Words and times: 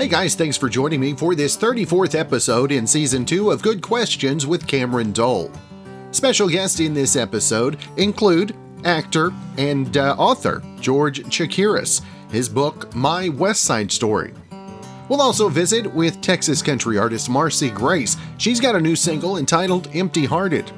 Hey 0.00 0.08
guys, 0.08 0.34
thanks 0.34 0.56
for 0.56 0.70
joining 0.70 0.98
me 0.98 1.12
for 1.12 1.34
this 1.34 1.58
34th 1.58 2.18
episode 2.18 2.72
in 2.72 2.86
Season 2.86 3.22
2 3.26 3.50
of 3.50 3.60
Good 3.60 3.82
Questions 3.82 4.46
with 4.46 4.66
Cameron 4.66 5.12
Dole. 5.12 5.52
Special 6.10 6.48
guests 6.48 6.80
in 6.80 6.94
this 6.94 7.16
episode 7.16 7.76
include 7.98 8.56
actor 8.84 9.30
and 9.58 9.94
uh, 9.98 10.14
author 10.16 10.62
George 10.80 11.24
Chakiris, 11.24 12.00
his 12.30 12.48
book 12.48 12.94
My 12.96 13.28
West 13.28 13.64
Side 13.64 13.92
Story. 13.92 14.32
We'll 15.10 15.20
also 15.20 15.50
visit 15.50 15.92
with 15.94 16.22
Texas 16.22 16.62
country 16.62 16.96
artist 16.96 17.28
Marcy 17.28 17.68
Grace. 17.68 18.16
She's 18.38 18.58
got 18.58 18.76
a 18.76 18.80
new 18.80 18.96
single 18.96 19.36
entitled 19.36 19.90
Empty 19.92 20.24
Hearted. 20.24 20.72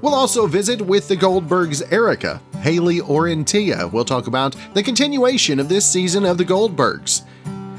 We'll 0.00 0.14
also 0.14 0.46
visit 0.46 0.80
with 0.80 1.08
the 1.08 1.16
Goldbergs' 1.16 1.92
Erica, 1.92 2.40
Hayley 2.60 3.00
Orrantia. 3.00 3.90
We'll 3.92 4.04
talk 4.04 4.28
about 4.28 4.54
the 4.74 4.82
continuation 4.82 5.58
of 5.58 5.68
this 5.68 5.90
season 5.90 6.24
of 6.24 6.38
the 6.38 6.44
Goldbergs. 6.44 7.22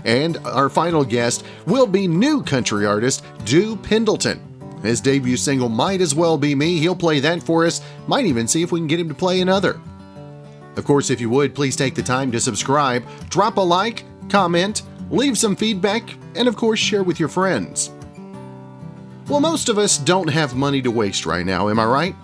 And 0.04 0.38
our 0.40 0.70
final 0.70 1.06
guest 1.06 1.46
will 1.66 1.88
be 1.88 2.08
new 2.08 2.44
country 2.44 2.86
artist 2.86 3.24
Dew 3.46 3.76
Pendleton. 3.78 4.42
His 4.82 5.02
debut 5.02 5.38
single 5.38 5.70
might 5.70 6.02
as 6.02 6.16
well 6.16 6.38
be 6.38 6.56
me. 6.56 6.80
He'll 6.80 6.96
play 6.96 7.20
that 7.20 7.44
for 7.44 7.66
us. 7.66 7.82
Might 8.08 8.26
even 8.26 8.48
see 8.48 8.64
if 8.64 8.72
we 8.72 8.80
can 8.80 8.88
get 8.88 9.00
him 9.00 9.10
to 9.10 9.16
play 9.16 9.42
another. 9.42 9.80
Of 10.76 10.86
course, 10.86 11.10
if 11.10 11.20
you 11.20 11.30
would, 11.30 11.54
please 11.54 11.76
take 11.76 11.96
the 11.96 12.04
time 12.04 12.32
to 12.32 12.40
subscribe, 12.40 13.04
drop 13.30 13.58
a 13.58 13.62
like, 13.62 14.06
comment, 14.30 14.84
leave 15.10 15.38
some 15.38 15.56
feedback, 15.56 16.16
and 16.36 16.48
of 16.48 16.56
course, 16.56 16.80
share 16.80 17.04
with 17.04 17.20
your 17.20 17.28
friends. 17.28 17.92
Well, 19.30 19.40
most 19.40 19.70
of 19.70 19.78
us 19.78 20.00
don't 20.00 20.28
have 20.28 20.56
money 20.56 20.82
to 20.82 20.90
waste 20.90 21.28
right 21.28 21.46
now, 21.46 21.70
am 21.70 21.78
I 21.80 21.86
right? 21.86 22.16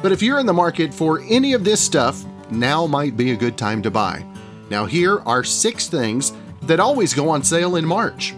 But 0.00 0.12
if 0.12 0.22
you're 0.22 0.38
in 0.38 0.46
the 0.46 0.54
market 0.54 0.94
for 0.94 1.20
any 1.28 1.52
of 1.52 1.62
this 1.62 1.78
stuff, 1.78 2.24
now 2.50 2.86
might 2.86 3.18
be 3.18 3.32
a 3.32 3.36
good 3.36 3.58
time 3.58 3.82
to 3.82 3.90
buy. 3.90 4.24
Now, 4.70 4.86
here 4.86 5.20
are 5.26 5.44
six 5.44 5.88
things 5.88 6.32
that 6.62 6.80
always 6.80 7.12
go 7.12 7.28
on 7.28 7.42
sale 7.42 7.76
in 7.76 7.84
March. 7.84 8.34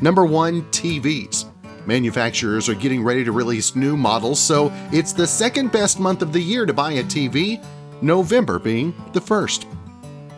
Number 0.00 0.24
one, 0.24 0.62
TVs. 0.70 1.44
Manufacturers 1.84 2.70
are 2.70 2.74
getting 2.74 3.04
ready 3.04 3.22
to 3.22 3.32
release 3.32 3.76
new 3.76 3.98
models, 3.98 4.40
so 4.40 4.72
it's 4.90 5.12
the 5.12 5.26
second 5.26 5.70
best 5.72 6.00
month 6.00 6.22
of 6.22 6.32
the 6.32 6.40
year 6.40 6.64
to 6.64 6.72
buy 6.72 6.92
a 6.92 7.04
TV, 7.04 7.62
November 8.00 8.58
being 8.58 8.94
the 9.12 9.20
first. 9.20 9.66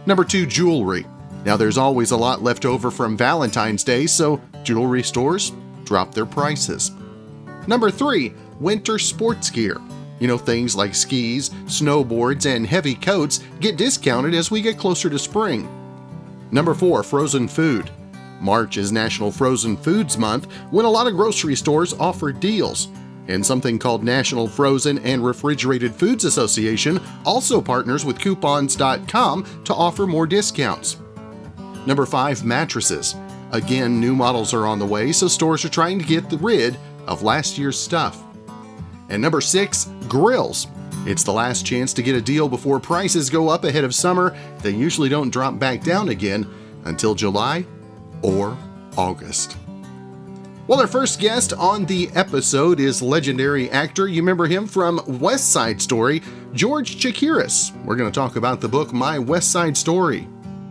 Number 0.05 0.25
two, 0.25 0.47
jewelry. 0.47 1.06
Now, 1.45 1.56
there's 1.56 1.78
always 1.78 2.11
a 2.11 2.17
lot 2.17 2.43
left 2.43 2.65
over 2.65 2.91
from 2.91 3.17
Valentine's 3.17 3.84
Day, 3.84 4.06
so 4.06 4.41
jewelry 4.65 5.05
stores 5.05 5.53
drop 5.84 6.12
their 6.12 6.27
prices. 6.27 6.91
Number 7.67 7.91
three, 7.91 8.34
winter 8.61 8.98
sports 8.98 9.51
gear. 9.51 9.81
You 10.20 10.29
know, 10.29 10.39
things 10.39 10.77
like 10.77 10.95
skis, 10.95 11.51
snowboards, 11.67 12.47
and 12.47 12.67
heavy 12.67 12.95
coats 12.95 13.41
get 13.61 13.77
discounted 13.77 14.34
as 14.34 14.51
we 14.51 14.62
get 14.62 14.79
closer 14.79 15.11
to 15.11 15.19
spring. 15.19 15.69
Number 16.51 16.75
4. 16.75 17.03
Frozen 17.03 17.48
food. 17.48 17.91
March 18.41 18.77
is 18.77 18.93
National 18.93 19.33
Frozen 19.33 19.77
Foods 19.79 20.17
Month 20.17 20.53
when 20.71 20.84
a 20.84 20.91
lot 20.91 21.06
of 21.06 21.15
grocery 21.15 21.56
stores 21.56 21.95
offer 21.95 22.31
deals. 22.33 22.89
And 23.27 23.45
something 23.45 23.78
called 23.78 24.05
National 24.05 24.47
Frozen 24.47 24.99
and 24.99 25.25
Refrigerated 25.25 25.95
Foods 25.95 26.25
Association 26.25 27.01
also 27.25 27.61
partners 27.61 28.05
with 28.05 28.19
coupons.com 28.19 29.65
to 29.65 29.75
offer 29.75 30.06
more 30.06 30.27
discounts. 30.27 30.99
Number 31.87 32.06
5. 32.06 32.45
Mattresses. 32.45 33.15
Again, 33.51 33.99
new 34.01 34.15
models 34.15 34.53
are 34.53 34.67
on 34.67 34.78
the 34.78 34.87
way, 34.87 35.12
so 35.12 35.27
stores 35.27 35.65
are 35.65 35.71
trying 35.71 35.99
to 35.99 36.05
get 36.05 36.25
rid 36.41 36.77
of 37.06 37.22
last 37.22 37.58
year's 37.58 37.78
stuff. 37.78 38.22
And 39.08 39.20
number 39.20 39.41
6. 39.41 39.91
Grills. 40.08 40.66
It's 41.06 41.22
the 41.22 41.33
last 41.33 41.66
chance 41.66 41.92
to 41.94 42.02
get 42.02 42.16
a 42.16 42.20
deal 42.20 42.48
before 42.48 42.80
prices 42.80 43.28
go 43.28 43.48
up 43.48 43.64
ahead 43.64 43.84
of 43.84 43.94
summer. 43.94 44.36
They 44.60 44.70
usually 44.70 45.08
don't 45.08 45.30
drop 45.30 45.58
back 45.58 45.82
down 45.82 46.08
again 46.08 46.48
until 46.84 47.14
July 47.14 47.66
or 48.22 48.56
August. 48.97 49.56
Well, 50.66 50.81
our 50.81 50.87
first 50.87 51.20
guest 51.20 51.53
on 51.53 51.84
the 51.84 52.09
episode 52.14 52.81
is 52.81 53.03
legendary 53.03 53.70
actor. 53.70 54.09
You 54.09 54.22
remember 54.22 54.47
him 54.47 54.66
from 54.66 55.03
West 55.20 55.53
Side 55.53 55.82
Story, 55.82 56.22
George 56.54 56.97
Chakiris. 56.97 57.70
We're 57.84 57.97
going 57.97 58.10
to 58.10 58.14
talk 58.14 58.37
about 58.37 58.62
the 58.62 58.69
book 58.69 58.91
My 58.94 59.19
West 59.19 59.53
Side 59.53 59.76
Story. 59.76 60.26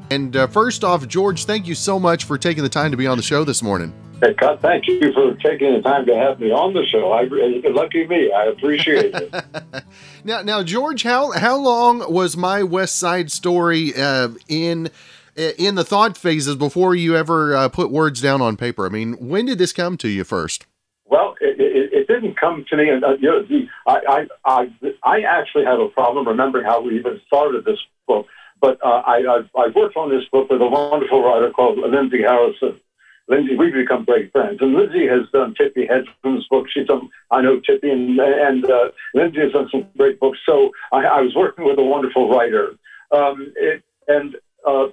And 0.09 0.35
uh, 0.35 0.47
first 0.47 0.83
off, 0.83 1.07
George, 1.07 1.45
thank 1.45 1.67
you 1.67 1.75
so 1.75 1.99
much 1.99 2.23
for 2.23 2.39
taking 2.39 2.63
the 2.63 2.69
time 2.69 2.89
to 2.89 2.97
be 2.97 3.05
on 3.05 3.17
the 3.17 3.23
show 3.23 3.43
this 3.43 3.61
morning. 3.61 3.93
Hey, 4.23 4.33
Cut, 4.35 4.61
thank 4.61 4.87
you 4.87 5.11
for 5.11 5.35
taking 5.43 5.73
the 5.73 5.81
time 5.81 6.05
to 6.05 6.15
have 6.15 6.39
me 6.39 6.49
on 6.49 6.73
the 6.73 6.85
show. 6.85 7.11
I, 7.11 7.23
lucky 7.69 8.07
me, 8.07 8.31
I 8.31 8.45
appreciate 8.45 9.13
it. 9.13 9.83
now, 10.23 10.41
now, 10.41 10.63
George, 10.63 11.03
how 11.03 11.31
how 11.31 11.57
long 11.57 12.09
was 12.09 12.37
my 12.37 12.63
West 12.63 12.95
Side 12.95 13.33
Story 13.33 13.91
uh, 13.93 14.29
in 14.47 14.89
in 15.35 15.75
the 15.75 15.83
thought 15.83 16.17
phases 16.17 16.55
before 16.55 16.95
you 16.95 17.17
ever 17.17 17.53
uh, 17.53 17.67
put 17.67 17.91
words 17.91 18.21
down 18.21 18.41
on 18.41 18.55
paper? 18.55 18.85
I 18.85 18.89
mean, 18.89 19.15
when 19.15 19.45
did 19.45 19.57
this 19.57 19.73
come 19.73 19.97
to 19.97 20.07
you 20.07 20.23
first? 20.23 20.67
Well, 21.03 21.35
it, 21.41 21.59
it, 21.59 21.91
it 21.91 22.07
didn't 22.07 22.39
come 22.39 22.63
to 22.69 22.77
me, 22.77 22.87
and 22.87 23.03
uh, 23.03 23.17
you 23.19 23.29
know, 23.29 23.43
the, 23.43 23.67
I, 23.85 23.99
I, 24.07 24.27
I, 24.45 24.95
I 25.03 25.21
actually 25.23 25.65
have 25.65 25.81
a 25.81 25.89
problem 25.89 26.29
remembering 26.29 26.63
how 26.63 26.81
we 26.81 26.97
even 26.97 27.19
started 27.27 27.65
this 27.65 27.79
book. 28.07 28.27
But 28.61 28.79
uh, 28.81 29.03
I, 29.05 29.17
I, 29.17 29.39
I 29.59 29.67
worked 29.75 29.97
on 29.97 30.09
this 30.09 30.23
book 30.31 30.49
with 30.49 30.61
a 30.61 30.65
wonderful 30.65 31.21
writer 31.21 31.51
called 31.51 31.77
Lindsay 31.77 32.21
Harrison 32.21 32.79
Lindsay, 33.27 33.55
we've 33.55 33.73
become 33.73 34.03
great 34.03 34.31
friends. 34.31 34.57
And 34.61 34.73
Lindsay 34.73 35.07
has 35.07 35.29
done 35.31 35.55
Tippi 35.59 35.89
Hedren's 35.89 36.47
book. 36.49 36.67
She's 36.69 36.87
done, 36.87 37.09
I 37.31 37.41
know 37.41 37.59
Tippi, 37.59 37.91
and, 37.91 38.19
and 38.19 38.65
uh, 38.69 38.89
Lindsay 39.13 39.41
has 39.41 39.53
done 39.53 39.69
some 39.71 39.87
great 39.97 40.19
books. 40.19 40.39
So 40.45 40.71
I, 40.91 41.05
I 41.05 41.21
was 41.21 41.33
working 41.35 41.65
with 41.65 41.79
a 41.79 41.83
wonderful 41.83 42.29
writer. 42.29 42.75
Um, 43.11 43.53
it, 43.55 43.83
and 44.07 44.35
uh, 44.65 44.87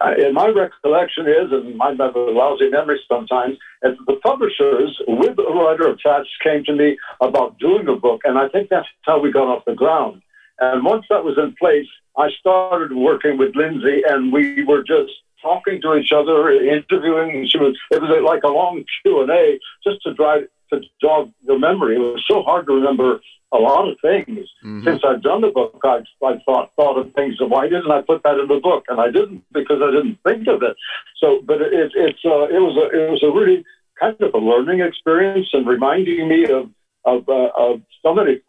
and 0.00 0.34
my 0.34 0.48
recollection 0.48 1.26
is, 1.26 1.50
and 1.50 1.76
my 1.76 1.94
have 1.98 2.14
a 2.14 2.18
lousy 2.18 2.68
memory 2.68 3.00
sometimes, 3.08 3.56
is 3.82 3.96
the 4.06 4.16
publishers, 4.22 5.00
with 5.06 5.38
a 5.38 5.42
writer 5.42 5.88
attached, 5.88 6.28
came 6.42 6.62
to 6.64 6.74
me 6.74 6.98
about 7.20 7.58
doing 7.58 7.88
a 7.88 7.96
book, 7.96 8.20
and 8.24 8.38
I 8.38 8.48
think 8.48 8.68
that's 8.68 8.86
how 9.02 9.18
we 9.18 9.32
got 9.32 9.48
off 9.48 9.64
the 9.64 9.74
ground. 9.74 10.20
And 10.60 10.84
once 10.84 11.06
that 11.08 11.24
was 11.24 11.38
in 11.38 11.54
place, 11.58 11.86
I 12.18 12.28
started 12.38 12.94
working 12.94 13.38
with 13.38 13.56
Lindsay, 13.56 14.02
and 14.06 14.32
we 14.32 14.64
were 14.64 14.82
just 14.82 15.12
talking 15.42 15.80
to 15.82 15.94
each 15.96 16.12
other, 16.12 16.50
interviewing. 16.50 17.46
She 17.48 17.58
was 17.58 17.76
it 17.90 18.00
was 18.00 18.10
like 18.24 18.42
a 18.44 18.48
long 18.48 18.84
Q 19.02 19.22
and 19.22 19.30
A 19.30 19.58
just 19.84 20.02
to 20.02 20.14
try 20.14 20.42
to 20.72 20.80
jog 21.00 21.32
your 21.46 21.58
memory. 21.58 21.96
It 21.96 22.00
was 22.00 22.24
so 22.28 22.42
hard 22.42 22.66
to 22.66 22.74
remember 22.74 23.20
a 23.52 23.56
lot 23.56 23.88
of 23.88 23.96
things. 24.02 24.46
Mm-hmm. 24.64 24.84
Since 24.84 25.02
I've 25.06 25.22
done 25.22 25.40
the 25.40 25.48
book, 25.48 25.80
I 25.84 26.00
I 26.24 26.38
thought 26.44 26.72
thought 26.76 26.98
of 26.98 27.12
things. 27.14 27.36
That 27.38 27.48
why 27.48 27.68
didn't 27.68 27.90
I 27.90 28.02
put 28.02 28.22
that 28.24 28.38
in 28.38 28.48
the 28.48 28.60
book? 28.60 28.84
And 28.88 29.00
I 29.00 29.10
didn't 29.10 29.44
because 29.52 29.80
I 29.82 29.90
didn't 29.90 30.18
think 30.26 30.46
of 30.48 30.62
it. 30.62 30.76
So, 31.20 31.40
but 31.44 31.60
it, 31.62 31.92
it's 31.94 32.24
uh, 32.24 32.48
it 32.48 32.60
was 32.60 32.76
a 32.76 32.86
it 32.96 33.10
was 33.10 33.22
a 33.22 33.30
really 33.30 33.64
kind 33.98 34.16
of 34.20 34.34
a 34.34 34.38
learning 34.38 34.80
experience 34.80 35.48
and 35.52 35.66
reminding 35.66 36.28
me 36.28 36.44
of 36.44 36.70
of 37.04 37.28
uh, 37.28 37.50
of 37.56 37.82
so 38.02 38.14
many 38.14 38.40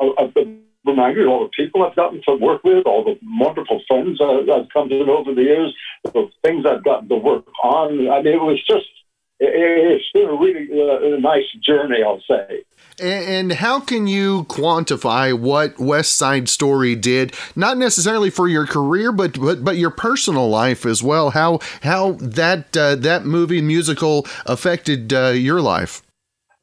of, 0.00 0.10
of 0.18 0.34
the 0.34 0.65
remind 0.86 1.18
all 1.26 1.44
the 1.44 1.50
people 1.56 1.84
I've 1.84 1.96
gotten 1.96 2.22
to 2.28 2.36
work 2.36 2.62
with, 2.64 2.86
all 2.86 3.04
the 3.04 3.18
wonderful 3.38 3.82
friends 3.88 4.20
I've 4.20 4.68
come 4.72 4.88
to 4.88 5.04
know 5.04 5.18
over 5.18 5.34
the 5.34 5.42
years, 5.42 5.74
the 6.04 6.28
things 6.42 6.64
I've 6.66 6.84
gotten 6.84 7.08
to 7.08 7.16
work 7.16 7.46
on. 7.62 8.08
I 8.08 8.22
mean, 8.22 8.34
it 8.34 8.40
was 8.40 8.62
just, 8.66 8.86
it's 9.38 10.10
been 10.14 10.28
a 10.28 10.34
really 10.34 10.68
uh, 10.72 11.16
a 11.16 11.20
nice 11.20 11.50
journey, 11.62 12.02
I'll 12.02 12.22
say. 12.28 12.62
And 12.98 13.52
how 13.52 13.80
can 13.80 14.06
you 14.06 14.44
quantify 14.44 15.38
what 15.38 15.78
West 15.78 16.16
Side 16.16 16.48
Story 16.48 16.94
did, 16.94 17.34
not 17.54 17.76
necessarily 17.76 18.30
for 18.30 18.48
your 18.48 18.66
career, 18.66 19.12
but 19.12 19.38
but, 19.38 19.62
but 19.62 19.76
your 19.76 19.90
personal 19.90 20.48
life 20.48 20.86
as 20.86 21.02
well? 21.02 21.30
How 21.30 21.58
how 21.82 22.12
that 22.12 22.74
uh, 22.74 22.94
that 22.96 23.26
movie 23.26 23.60
musical 23.60 24.26
affected 24.46 25.12
uh, 25.12 25.28
your 25.28 25.60
life? 25.60 26.02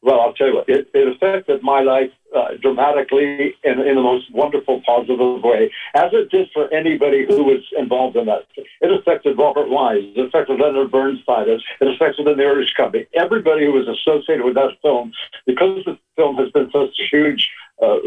Well, 0.01 0.19
I'll 0.19 0.33
tell 0.33 0.47
you 0.47 0.55
what, 0.55 0.67
it, 0.67 0.89
it 0.93 1.07
affected 1.15 1.61
my 1.61 1.81
life 1.81 2.11
uh, 2.35 2.55
dramatically 2.61 3.55
in, 3.63 3.79
in 3.79 3.95
the 3.95 4.01
most 4.01 4.31
wonderful, 4.33 4.81
positive 4.85 5.43
way, 5.43 5.71
as 5.93 6.11
it 6.13 6.29
did 6.31 6.49
for 6.53 6.71
anybody 6.73 7.25
who 7.27 7.43
was 7.43 7.61
involved 7.77 8.15
in 8.15 8.25
that. 8.25 8.45
It 8.81 8.91
affected 8.91 9.37
Robert 9.37 9.69
Wise, 9.69 10.03
it 10.15 10.25
affected 10.27 10.59
Leonard 10.59 10.91
Bernstein, 10.91 11.47
it 11.47 11.61
affected 11.81 12.25
the 12.25 12.31
Mirisch 12.31 12.73
Company. 12.75 13.05
Everybody 13.13 13.65
who 13.65 13.73
was 13.73 13.87
associated 13.87 14.43
with 14.43 14.55
that 14.55 14.77
film, 14.81 15.13
because 15.45 15.83
the 15.85 15.97
film 16.15 16.35
has 16.37 16.51
been 16.51 16.69
such 16.71 16.95
a 16.99 17.15
huge 17.15 17.49
uh, 17.81 17.97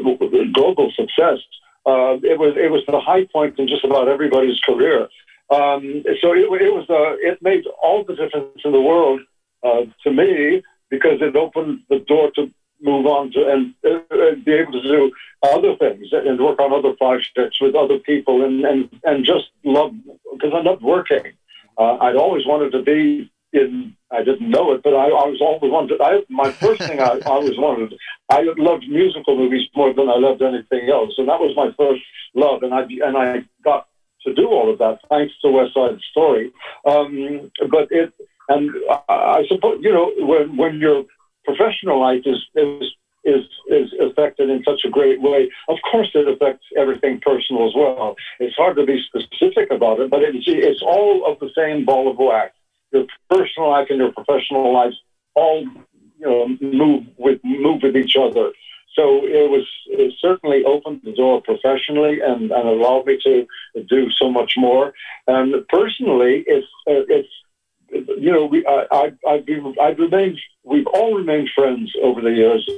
global 0.53 0.93
success, 0.95 1.39
uh, 1.87 2.19
it 2.23 2.39
was 2.39 2.55
it 2.57 2.71
was 2.71 2.83
the 2.89 3.01
high 3.01 3.25
point 3.33 3.59
in 3.59 3.69
just 3.69 3.85
about 3.85 4.09
everybody's 4.09 4.59
career. 4.61 5.09
Um, 5.51 6.03
so 6.21 6.35
it, 6.35 6.51
it 6.61 6.75
was 6.75 6.87
uh, 6.91 7.15
it 7.23 7.41
made 7.41 7.65
all 7.81 8.03
the 8.03 8.17
difference 8.17 8.61
in 8.65 8.73
the 8.73 8.81
world 8.81 9.21
uh, 9.63 9.83
to 10.03 10.11
me 10.11 10.63
because 10.91 11.21
it 11.21 11.37
opened 11.37 11.81
the 11.89 12.01
door 12.01 12.33
to 12.35 12.51
move 12.81 13.07
on 13.07 13.33
to 13.33 13.49
and, 13.49 13.75
uh, 13.85 14.35
be 14.45 14.53
able 14.53 14.73
to 14.73 14.83
do 14.83 15.13
other 15.43 15.77
things 15.77 16.09
and 16.13 16.41
work 16.41 16.61
on 16.61 16.73
other 16.73 16.95
projects 16.95 17.61
with 17.61 17.75
other 17.75 17.99
people 17.99 18.45
and 18.45 18.65
and, 18.65 18.89
and 19.05 19.25
just 19.25 19.51
love 19.65 19.95
because 20.33 20.53
I 20.55 20.61
love 20.61 20.83
working. 20.83 21.33
Uh, 21.79 21.97
I'd 22.01 22.17
always 22.17 22.47
wanted 22.47 22.73
to 22.73 22.83
be 22.83 23.31
didn't 23.53 23.97
I 24.11 24.23
didn't 24.23 24.51
know 24.51 24.73
it, 24.73 24.83
but 24.83 24.95
I, 24.95 25.07
I 25.07 25.27
was 25.27 25.41
always 25.41 25.73
wanted. 25.73 26.01
I, 26.01 26.21
my 26.29 26.53
first 26.53 26.83
thing 26.83 27.01
I 27.01 27.19
always 27.27 27.59
wanted. 27.59 27.95
I 28.31 28.43
loved 28.57 28.89
musical 28.89 29.37
movies 29.37 29.69
more 29.75 29.93
than 29.93 30.09
I 30.09 30.17
loved 30.17 30.43
anything 30.43 30.89
else, 30.91 31.15
and 31.19 31.29
that 31.29 31.41
was 31.41 31.55
my 31.57 31.73
first 31.77 32.03
love. 32.35 32.63
And 32.63 32.73
I 32.75 32.83
and 32.83 33.17
I 33.17 33.45
got 33.65 33.89
to 34.25 34.35
do 34.35 34.49
all 34.49 34.71
of 34.71 34.79
that 34.79 34.99
thanks 35.09 35.35
to 35.43 35.51
West 35.51 35.75
Side 35.75 35.99
Story. 36.11 36.53
Um, 36.85 37.51
but 37.71 37.89
it 37.91 38.13
and 38.49 38.71
I, 39.09 39.15
I 39.39 39.45
suppose 39.49 39.79
you 39.83 39.93
know 39.93 40.13
when 40.19 40.57
when 40.57 40.79
your 40.79 41.05
professional 41.47 42.01
life 42.01 42.23
is 42.27 42.41
is 42.55 42.85
is 43.25 43.45
is 43.69 43.89
affected 44.01 44.51
in 44.51 44.63
such 44.65 44.83
a 44.85 44.91
great 44.91 45.21
way. 45.21 45.51
Of 45.69 45.79
course, 45.91 46.11
it 46.15 46.29
affects 46.29 46.67
everything 46.77 47.21
personal 47.21 47.67
as 47.67 47.75
well. 47.75 48.17
It's 48.39 48.57
hard 48.57 48.77
to 48.77 48.85
be 48.85 49.03
specific 49.09 49.71
about 49.71 50.01
it, 50.01 50.11
but 50.11 50.23
it's 50.23 50.45
it's 50.47 50.83
all 50.83 51.25
of 51.31 51.39
the 51.41 51.51
same 51.57 51.85
ball 51.85 52.11
of 52.11 52.19
wax 52.19 52.53
your 52.93 53.07
personal 53.31 53.71
life 53.71 53.87
and 53.91 53.99
your 53.99 54.13
professional 54.13 54.73
life 54.73 54.93
all 55.35 55.63
you 56.19 56.27
know 56.27 56.49
move 56.61 57.05
with 57.19 57.41
move 57.45 57.83
with 57.83 57.97
each 57.97 58.17
other. 58.17 58.53
So 58.95 59.27
it 59.27 59.51
was 59.51 59.67
it 59.89 60.15
certainly 60.19 60.65
opened 60.65 61.03
the 61.05 61.13
door 61.13 61.43
professionally 61.43 62.21
and, 62.21 62.51
and 62.51 62.69
allowed 62.69 63.07
me 63.07 63.19
to 63.25 63.47
do 63.89 64.11
so 64.11 64.31
much 64.31 64.55
more. 64.57 64.95
And 65.27 65.67
personally, 65.69 66.45
it's 66.47 66.67
it's 66.87 67.29
you 67.91 68.33
know 68.33 68.47
we 68.47 68.67
I 68.67 68.87
I 68.91 69.13
I've, 69.29 69.47
been, 69.47 69.75
I've 69.81 69.99
remained 69.99 70.39
we've 70.65 70.87
all 70.87 71.15
remained 71.15 71.51
friends 71.55 71.93
over 72.03 72.21
the 72.21 72.33
years. 72.33 72.69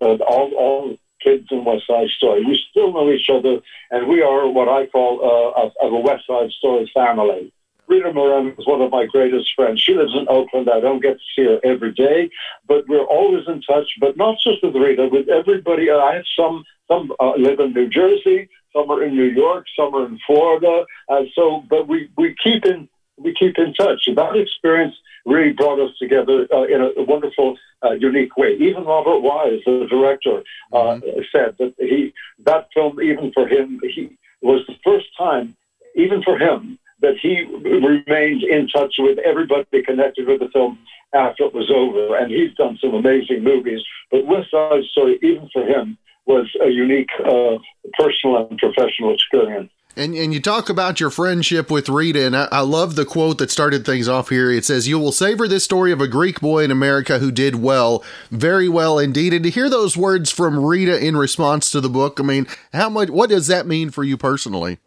Uh, 0.00 0.16
all 0.28 0.52
all 0.54 0.96
kids 1.22 1.48
in 1.50 1.64
West 1.64 1.86
Side 1.86 2.08
Story. 2.16 2.44
We 2.44 2.60
still 2.70 2.92
know 2.92 3.10
each 3.10 3.28
other, 3.30 3.60
and 3.90 4.08
we 4.08 4.22
are 4.22 4.48
what 4.48 4.68
I 4.68 4.86
call 4.86 5.20
uh, 5.22 5.86
a, 5.86 5.88
a 5.88 6.00
West 6.00 6.26
Side 6.26 6.50
Story 6.52 6.90
family. 6.94 7.52
Rita 7.88 8.12
Moreno 8.12 8.52
is 8.58 8.66
one 8.66 8.80
of 8.80 8.90
my 8.90 9.06
greatest 9.06 9.54
friends. 9.54 9.80
She 9.80 9.94
lives 9.94 10.12
in 10.14 10.26
Oakland. 10.28 10.68
I 10.68 10.80
don't 10.80 11.00
get 11.00 11.14
to 11.14 11.24
see 11.36 11.44
her 11.44 11.60
every 11.62 11.92
day, 11.92 12.30
but 12.66 12.88
we're 12.88 13.04
always 13.04 13.46
in 13.46 13.62
touch. 13.62 13.88
But 14.00 14.16
not 14.16 14.36
just 14.42 14.62
with 14.62 14.74
Rita, 14.74 15.08
with 15.10 15.28
everybody. 15.28 15.90
I 15.90 16.14
have 16.14 16.24
some 16.36 16.64
some 16.88 17.12
uh, 17.20 17.32
live 17.36 17.60
in 17.60 17.72
New 17.72 17.88
Jersey, 17.88 18.48
some 18.72 18.90
are 18.90 19.02
in 19.02 19.14
New 19.14 19.30
York, 19.30 19.66
some 19.76 19.94
are 19.94 20.06
in 20.06 20.18
Florida. 20.26 20.84
Uh, 21.08 21.22
so, 21.34 21.64
but 21.68 21.88
we 21.88 22.10
we 22.16 22.34
keep 22.42 22.64
in 22.64 22.88
we 23.18 23.34
keep 23.34 23.58
in 23.58 23.74
touch. 23.74 24.04
And 24.06 24.16
that 24.16 24.36
experience 24.36 24.94
really 25.24 25.52
brought 25.52 25.80
us 25.80 25.96
together 25.98 26.46
uh, 26.52 26.64
in 26.64 26.80
a, 26.80 27.02
wonderful, 27.02 27.56
uh, 27.84 27.92
unique 27.92 28.36
way. 28.36 28.54
Even 28.54 28.84
Robert 28.84 29.20
Wise, 29.20 29.60
the 29.66 29.86
director, 29.90 30.42
uh, 30.72 30.76
mm-hmm. 30.76 31.20
said 31.32 31.56
that 31.58 31.74
he 31.78 32.12
that 32.44 32.68
film, 32.72 33.00
even 33.00 33.32
for 33.32 33.46
him, 33.48 33.80
he 33.82 34.16
was 34.40 34.62
the 34.68 34.76
first 34.84 35.06
time, 35.18 35.56
even 35.94 36.22
for 36.22 36.38
him, 36.38 36.78
that 37.00 37.16
he 37.20 37.42
remained 37.42 38.42
in 38.42 38.68
touch 38.68 38.94
with 38.98 39.18
everybody 39.18 39.82
connected 39.82 40.26
with 40.26 40.40
the 40.40 40.48
film 40.52 40.78
after 41.14 41.44
it 41.44 41.54
was 41.54 41.70
over. 41.70 42.16
And 42.16 42.30
he's 42.30 42.54
done 42.54 42.78
some 42.80 42.94
amazing 42.94 43.42
movies. 43.42 43.82
But 44.10 44.26
West 44.26 44.50
Side 44.50 44.84
Story, 44.92 45.18
even 45.22 45.48
for 45.52 45.64
him, 45.64 45.98
was 46.26 46.46
a 46.60 46.68
unique 46.68 47.10
uh, 47.20 47.58
personal 47.98 48.48
and 48.48 48.58
professional 48.58 49.14
experience. 49.14 49.70
And, 49.98 50.14
and 50.14 50.34
you 50.34 50.42
talk 50.42 50.68
about 50.68 51.00
your 51.00 51.08
friendship 51.08 51.70
with 51.70 51.88
Rita, 51.88 52.26
and 52.26 52.36
I, 52.36 52.48
I, 52.52 52.60
love 52.60 52.96
the 52.96 53.06
quote 53.06 53.38
that 53.38 53.50
started 53.50 53.86
things 53.86 54.08
off 54.08 54.28
here. 54.28 54.50
It 54.50 54.66
says, 54.66 54.86
You 54.86 54.98
will 54.98 55.10
savor 55.10 55.48
this 55.48 55.64
story 55.64 55.90
of 55.90 56.02
a 56.02 56.08
Greek 56.08 56.38
boy 56.38 56.64
in 56.64 56.70
America 56.70 57.18
who 57.18 57.30
did 57.30 57.54
well, 57.54 58.04
very 58.30 58.68
well 58.68 58.98
indeed. 58.98 59.32
And 59.32 59.42
to 59.44 59.50
hear 59.50 59.70
those 59.70 59.96
words 59.96 60.30
from 60.30 60.62
Rita 60.62 61.02
in 61.02 61.16
response 61.16 61.70
to 61.70 61.80
the 61.80 61.88
book, 61.88 62.20
I 62.20 62.24
mean, 62.24 62.46
how 62.74 62.90
much, 62.90 63.08
what 63.08 63.30
does 63.30 63.46
that 63.46 63.66
mean 63.66 63.88
for 63.88 64.04
you 64.04 64.18
personally? 64.18 64.78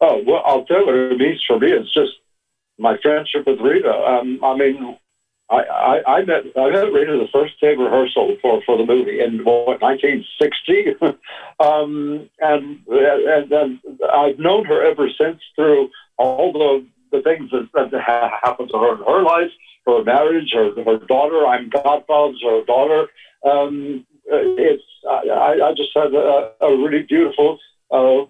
Oh 0.00 0.22
well, 0.26 0.42
I'll 0.46 0.64
tell 0.64 0.80
you 0.80 0.86
what 0.86 0.94
it 0.94 1.18
means 1.18 1.42
for 1.46 1.58
me. 1.58 1.72
It's 1.72 1.92
just 1.92 2.12
my 2.78 2.96
friendship 3.02 3.46
with 3.46 3.60
Rita. 3.60 3.90
Um, 3.90 4.40
I 4.42 4.56
mean, 4.56 4.98
I, 5.48 5.56
I, 5.56 6.16
I 6.18 6.24
met 6.24 6.42
I 6.56 6.70
met 6.70 6.92
Rita 6.92 7.12
the 7.12 7.28
first 7.32 7.60
day 7.60 7.74
rehearsal 7.76 8.36
for, 8.42 8.60
for 8.66 8.76
the 8.76 8.84
movie 8.84 9.20
in 9.20 9.44
what 9.44 9.80
1960, 9.80 10.96
um, 11.60 12.28
and 12.40 12.80
and 12.88 13.80
I've 14.12 14.38
known 14.38 14.64
her 14.64 14.82
ever 14.84 15.08
since 15.08 15.40
through 15.54 15.90
all 16.18 16.52
the 16.52 16.86
the 17.12 17.22
things 17.22 17.50
that, 17.52 17.68
that 17.74 18.02
happened 18.42 18.70
to 18.72 18.78
her 18.78 18.94
in 18.94 19.04
her 19.04 19.22
life, 19.22 19.50
her 19.86 20.02
marriage, 20.02 20.50
her 20.52 20.72
her 20.82 20.98
daughter. 21.06 21.46
I'm 21.46 21.70
godfather 21.70 22.34
to 22.40 22.48
her 22.48 22.64
daughter. 22.64 23.06
Um, 23.44 24.04
it's 24.26 24.82
I, 25.08 25.60
I 25.62 25.74
just 25.76 25.90
had 25.94 26.12
a, 26.12 26.52
a 26.60 26.76
really 26.76 27.02
beautiful 27.02 27.58
uh, 27.92 28.24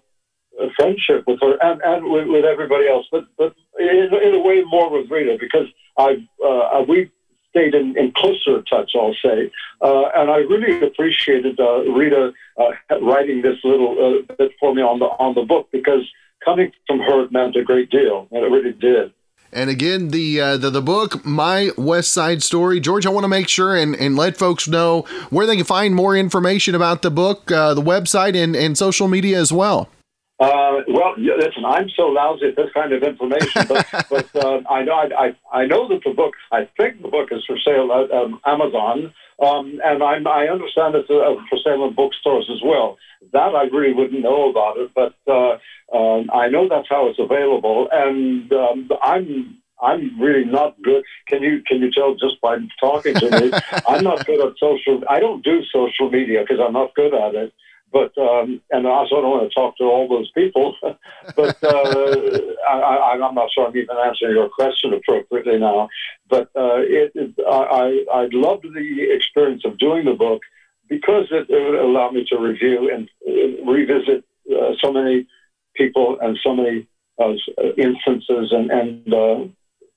friendship 0.76 1.24
with 1.26 1.40
her 1.40 1.56
and, 1.62 1.80
and 1.82 2.10
with, 2.10 2.28
with 2.28 2.44
everybody 2.44 2.88
else, 2.88 3.06
but 3.10 3.24
but 3.36 3.54
in, 3.78 4.08
in 4.12 4.34
a 4.34 4.40
way 4.40 4.62
more 4.66 4.90
with 4.90 5.10
Rita 5.10 5.36
because 5.38 5.66
I 5.98 6.26
uh, 6.44 6.84
we 6.88 7.10
stayed 7.50 7.74
in, 7.74 7.96
in 7.96 8.12
closer 8.12 8.62
touch, 8.62 8.92
I'll 8.94 9.14
say, 9.22 9.50
uh, 9.80 10.08
and 10.14 10.30
I 10.30 10.38
really 10.38 10.86
appreciated 10.86 11.58
uh, 11.58 11.80
Rita 11.90 12.32
uh, 12.58 13.00
writing 13.00 13.42
this 13.42 13.58
little 13.64 14.22
uh, 14.28 14.34
bit 14.34 14.52
for 14.60 14.74
me 14.74 14.82
on 14.82 14.98
the 14.98 15.06
on 15.06 15.34
the 15.34 15.42
book 15.42 15.68
because 15.72 16.02
coming 16.44 16.72
from 16.86 17.00
her 17.00 17.28
meant 17.30 17.56
a 17.56 17.62
great 17.62 17.90
deal, 17.90 18.28
and 18.30 18.44
it 18.44 18.50
really 18.50 18.72
did. 18.72 19.12
And 19.52 19.70
again, 19.70 20.08
the, 20.08 20.40
uh, 20.40 20.56
the 20.56 20.70
the 20.70 20.82
book, 20.82 21.24
My 21.24 21.70
West 21.78 22.12
Side 22.12 22.42
Story. 22.42 22.80
George, 22.80 23.06
I 23.06 23.10
want 23.10 23.24
to 23.24 23.28
make 23.28 23.48
sure 23.48 23.76
and, 23.76 23.94
and 23.94 24.16
let 24.16 24.36
folks 24.36 24.68
know 24.68 25.02
where 25.30 25.46
they 25.46 25.56
can 25.56 25.64
find 25.64 25.94
more 25.94 26.16
information 26.16 26.74
about 26.74 27.02
the 27.02 27.10
book, 27.10 27.50
uh, 27.50 27.72
the 27.72 27.80
website, 27.80 28.36
and, 28.36 28.56
and 28.56 28.76
social 28.76 29.08
media 29.08 29.40
as 29.40 29.52
well. 29.52 29.88
Uh, 30.38 30.82
well, 30.88 31.14
listen, 31.16 31.64
I'm 31.64 31.88
so 31.96 32.08
lousy 32.08 32.48
at 32.48 32.56
this 32.56 32.70
kind 32.74 32.92
of 32.92 33.02
information, 33.02 33.64
but, 33.66 33.86
but 34.10 34.36
uh, 34.36 34.60
I 34.68 34.82
know 34.82 34.92
I, 34.92 35.08
I, 35.52 35.60
I, 35.60 35.66
know 35.66 35.88
that 35.88 36.00
the 36.04 36.12
book. 36.12 36.34
I 36.52 36.68
think 36.76 37.00
the 37.00 37.08
book 37.08 37.28
is 37.30 37.42
for 37.46 37.56
sale 37.64 37.90
at 37.92 38.10
um, 38.14 38.38
Amazon, 38.44 39.14
um, 39.42 39.80
and 39.82 40.02
I'm, 40.02 40.26
I 40.26 40.48
understand 40.48 40.94
it's 40.94 41.08
uh, 41.08 41.40
for 41.48 41.58
sale 41.64 41.86
in 41.86 41.94
bookstores 41.94 42.50
as 42.52 42.60
well. 42.62 42.98
That 43.32 43.54
I 43.54 43.64
really 43.74 43.94
wouldn't 43.94 44.20
know 44.20 44.50
about 44.50 44.76
it, 44.76 44.90
but 44.94 45.14
uh, 45.26 45.56
um, 45.96 46.28
I 46.34 46.48
know 46.48 46.68
that's 46.68 46.88
how 46.90 47.08
it's 47.08 47.18
available, 47.18 47.88
and 47.90 48.52
um, 48.52 48.90
I'm 49.02 49.56
I'm 49.82 50.20
really 50.20 50.44
not 50.44 50.80
good. 50.82 51.02
Can 51.28 51.42
you 51.42 51.62
can 51.66 51.80
you 51.80 51.90
tell 51.90 52.14
just 52.14 52.40
by 52.42 52.58
talking 52.78 53.14
to 53.14 53.30
me? 53.40 53.52
I'm 53.88 54.04
not 54.04 54.26
good 54.26 54.46
at 54.46 54.58
social. 54.58 55.02
I 55.08 55.18
don't 55.18 55.42
do 55.42 55.62
social 55.72 56.10
media 56.10 56.40
because 56.42 56.58
I'm 56.60 56.74
not 56.74 56.94
good 56.94 57.14
at 57.14 57.34
it. 57.34 57.54
But 57.96 58.12
um, 58.18 58.60
and 58.70 58.86
I 58.86 58.90
also 58.90 59.22
don't 59.22 59.30
want 59.30 59.48
to 59.48 59.54
talk 59.54 59.78
to 59.78 59.84
all 59.84 60.06
those 60.06 60.30
people. 60.32 60.76
but 60.82 61.56
uh, 61.64 62.38
I, 62.68 63.14
am 63.14 63.34
not 63.34 63.48
sure 63.54 63.66
I'm 63.66 63.76
even 63.76 63.96
answering 63.96 64.36
your 64.36 64.50
question 64.50 64.92
appropriately 64.92 65.58
now. 65.58 65.88
But 66.28 66.50
uh, 66.54 66.80
it, 67.00 67.12
it, 67.14 67.34
I, 67.48 68.04
I 68.12 68.28
loved 68.32 68.64
the 68.64 69.06
experience 69.16 69.62
of 69.64 69.78
doing 69.78 70.04
the 70.04 70.12
book 70.12 70.42
because 70.90 71.24
it, 71.30 71.46
it 71.48 71.74
allowed 71.74 72.12
me 72.12 72.26
to 72.28 72.36
review 72.36 72.90
and 72.92 73.08
uh, 73.26 73.64
revisit 73.64 74.24
uh, 74.52 74.72
so 74.78 74.92
many 74.92 75.26
people 75.74 76.18
and 76.20 76.38
so 76.44 76.54
many 76.54 76.86
uh, 77.18 77.32
instances 77.78 78.52
and 78.52 78.70
and 78.70 79.14
uh, 79.14 79.38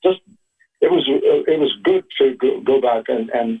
just 0.02 0.20
it 0.80 0.90
was 0.90 1.04
it 1.06 1.60
was 1.60 1.72
good 1.84 2.04
to 2.16 2.34
go, 2.36 2.60
go 2.62 2.80
back 2.80 3.04
and 3.08 3.28
and 3.28 3.60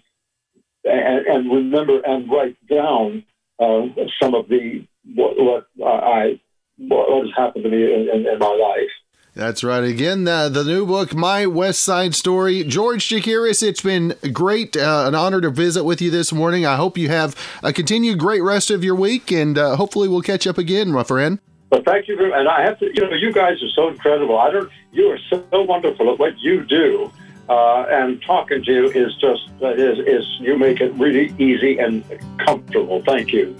and, 0.84 1.26
and 1.26 1.52
remember 1.52 2.00
and 2.00 2.30
write 2.30 2.56
down 2.66 3.22
uh, 3.60 3.86
some 4.20 4.34
of 4.34 4.48
the 4.48 4.84
what, 5.14 5.34
what 5.38 5.66
I 5.86 6.40
what 6.78 7.24
has 7.24 7.32
happened 7.36 7.64
to 7.64 7.70
me 7.70 7.84
in, 7.94 8.08
in, 8.08 8.26
in 8.26 8.38
my 8.38 8.46
life. 8.46 8.90
That's 9.34 9.62
right. 9.62 9.84
Again, 9.84 10.26
uh, 10.26 10.48
the 10.48 10.64
new 10.64 10.84
book, 10.84 11.14
My 11.14 11.46
West 11.46 11.80
Side 11.80 12.16
Story. 12.16 12.64
George 12.64 13.06
Chakiris, 13.06 13.62
it's 13.62 13.80
been 13.80 14.14
great, 14.32 14.76
uh, 14.76 15.04
an 15.06 15.14
honor 15.14 15.40
to 15.40 15.50
visit 15.50 15.84
with 15.84 16.02
you 16.02 16.10
this 16.10 16.32
morning. 16.32 16.66
I 16.66 16.74
hope 16.74 16.98
you 16.98 17.08
have 17.08 17.36
a 17.62 17.72
continued 17.72 18.18
great 18.18 18.42
rest 18.42 18.70
of 18.70 18.82
your 18.82 18.96
week, 18.96 19.30
and 19.30 19.56
uh, 19.56 19.76
hopefully 19.76 20.08
we'll 20.08 20.22
catch 20.22 20.48
up 20.48 20.58
again, 20.58 20.90
my 20.90 21.04
friend. 21.04 21.38
Well, 21.70 21.82
thank 21.86 22.08
you 22.08 22.16
very. 22.16 22.32
And 22.32 22.48
I 22.48 22.62
have 22.62 22.80
to, 22.80 22.86
you 22.86 23.02
know, 23.02 23.14
you 23.14 23.32
guys 23.32 23.62
are 23.62 23.68
so 23.68 23.88
incredible. 23.88 24.36
I 24.36 24.50
don't, 24.50 24.68
you 24.90 25.06
are 25.10 25.18
so 25.30 25.62
wonderful 25.62 26.12
at 26.12 26.18
what 26.18 26.36
you 26.40 26.64
do. 26.64 27.12
Uh, 27.50 27.84
and 27.90 28.22
talking 28.22 28.62
to 28.62 28.72
you 28.72 28.86
is 28.90 29.12
just 29.16 29.50
uh, 29.60 29.70
is, 29.70 29.98
is 30.06 30.24
you 30.38 30.56
make 30.56 30.80
it 30.80 30.92
really 30.92 31.34
easy 31.36 31.80
and 31.80 32.04
comfortable. 32.38 33.02
Thank 33.02 33.32
you. 33.32 33.56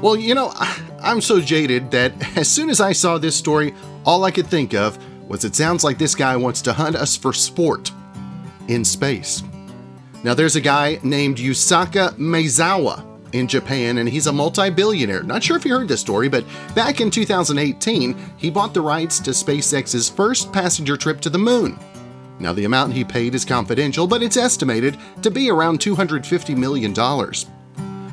Well, 0.00 0.14
you 0.14 0.36
know, 0.36 0.52
I'm 1.02 1.20
so 1.20 1.40
jaded 1.40 1.90
that 1.90 2.12
as 2.36 2.48
soon 2.48 2.70
as 2.70 2.80
I 2.80 2.92
saw 2.92 3.18
this 3.18 3.34
story, 3.34 3.74
all 4.04 4.22
I 4.22 4.30
could 4.30 4.46
think 4.46 4.74
of 4.74 4.96
was 5.28 5.44
it 5.44 5.56
sounds 5.56 5.82
like 5.82 5.98
this 5.98 6.14
guy 6.14 6.36
wants 6.36 6.62
to 6.62 6.72
hunt 6.72 6.94
us 6.94 7.16
for 7.16 7.32
sport 7.32 7.90
in 8.68 8.84
space. 8.84 9.42
Now, 10.26 10.34
there's 10.34 10.56
a 10.56 10.60
guy 10.60 10.98
named 11.04 11.36
Yusaku 11.36 12.10
Maezawa 12.14 13.04
in 13.32 13.46
Japan, 13.46 13.98
and 13.98 14.08
he's 14.08 14.26
a 14.26 14.32
multi 14.32 14.70
billionaire. 14.70 15.22
Not 15.22 15.40
sure 15.40 15.56
if 15.56 15.64
you 15.64 15.70
heard 15.70 15.86
this 15.86 16.00
story, 16.00 16.28
but 16.28 16.44
back 16.74 17.00
in 17.00 17.12
2018, 17.12 18.16
he 18.36 18.50
bought 18.50 18.74
the 18.74 18.80
rights 18.80 19.20
to 19.20 19.30
SpaceX's 19.30 20.08
first 20.08 20.52
passenger 20.52 20.96
trip 20.96 21.20
to 21.20 21.30
the 21.30 21.38
moon. 21.38 21.78
Now, 22.40 22.52
the 22.52 22.64
amount 22.64 22.92
he 22.92 23.04
paid 23.04 23.36
is 23.36 23.44
confidential, 23.44 24.08
but 24.08 24.20
it's 24.20 24.36
estimated 24.36 24.96
to 25.22 25.30
be 25.30 25.48
around 25.48 25.78
$250 25.78 26.56
million. 26.56 26.92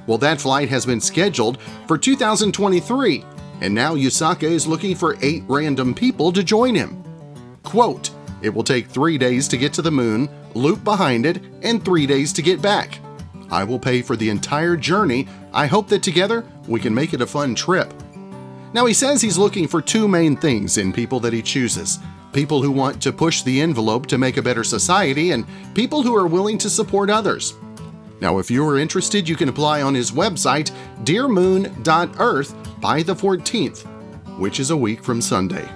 Well, 0.05 0.19
that 0.19 0.39
flight 0.39 0.69
has 0.69 0.85
been 0.85 1.01
scheduled 1.01 1.59
for 1.87 1.97
2023, 1.97 3.25
and 3.61 3.73
now 3.73 3.95
Yusaku 3.95 4.43
is 4.43 4.67
looking 4.67 4.95
for 4.95 5.17
eight 5.23 5.45
random 5.47 5.95
people 5.95 6.31
to 6.31 6.43
join 6.43 6.75
him. 6.75 7.03
Quote, 7.63 8.11
it 8.43 8.53
will 8.53 8.63
take 8.63 8.87
three 8.87 9.17
days 9.17 9.47
to 9.47 9.57
get 9.57 9.73
to 9.73 9.81
the 9.81 9.91
moon, 9.91 10.29
loop 10.53 10.83
behind 10.83 11.25
it, 11.25 11.41
and 11.63 11.83
three 11.83 12.05
days 12.05 12.31
to 12.33 12.41
get 12.41 12.61
back. 12.61 12.99
I 13.49 13.63
will 13.63 13.79
pay 13.79 14.01
for 14.01 14.15
the 14.15 14.29
entire 14.29 14.75
journey. 14.75 15.27
I 15.53 15.65
hope 15.65 15.87
that 15.87 16.03
together 16.03 16.45
we 16.67 16.79
can 16.79 16.93
make 16.93 17.13
it 17.13 17.21
a 17.21 17.27
fun 17.27 17.55
trip. 17.55 17.91
Now, 18.73 18.85
he 18.85 18.93
says 18.93 19.21
he's 19.21 19.37
looking 19.37 19.67
for 19.67 19.81
two 19.81 20.07
main 20.07 20.35
things 20.35 20.77
in 20.77 20.91
people 20.91 21.19
that 21.21 21.33
he 21.33 21.41
chooses 21.41 21.99
people 22.33 22.61
who 22.61 22.71
want 22.71 23.01
to 23.01 23.13
push 23.13 23.43
the 23.43 23.61
envelope 23.61 24.07
to 24.07 24.17
make 24.17 24.37
a 24.37 24.41
better 24.41 24.63
society, 24.63 25.31
and 25.31 25.45
people 25.75 26.01
who 26.01 26.15
are 26.15 26.27
willing 26.27 26.57
to 26.57 26.69
support 26.69 27.09
others. 27.09 27.53
Now, 28.19 28.39
if 28.39 28.49
you 28.49 28.67
are 28.67 28.79
interested, 28.79 29.29
you 29.29 29.35
can 29.35 29.49
apply 29.49 29.81
on 29.81 29.93
his 29.93 30.11
website, 30.11 30.71
dearmoon.earth, 31.03 32.81
by 32.81 33.03
the 33.03 33.15
14th, 33.15 33.85
which 34.37 34.59
is 34.59 34.71
a 34.71 34.77
week 34.77 35.03
from 35.03 35.21
Sunday. 35.21 35.69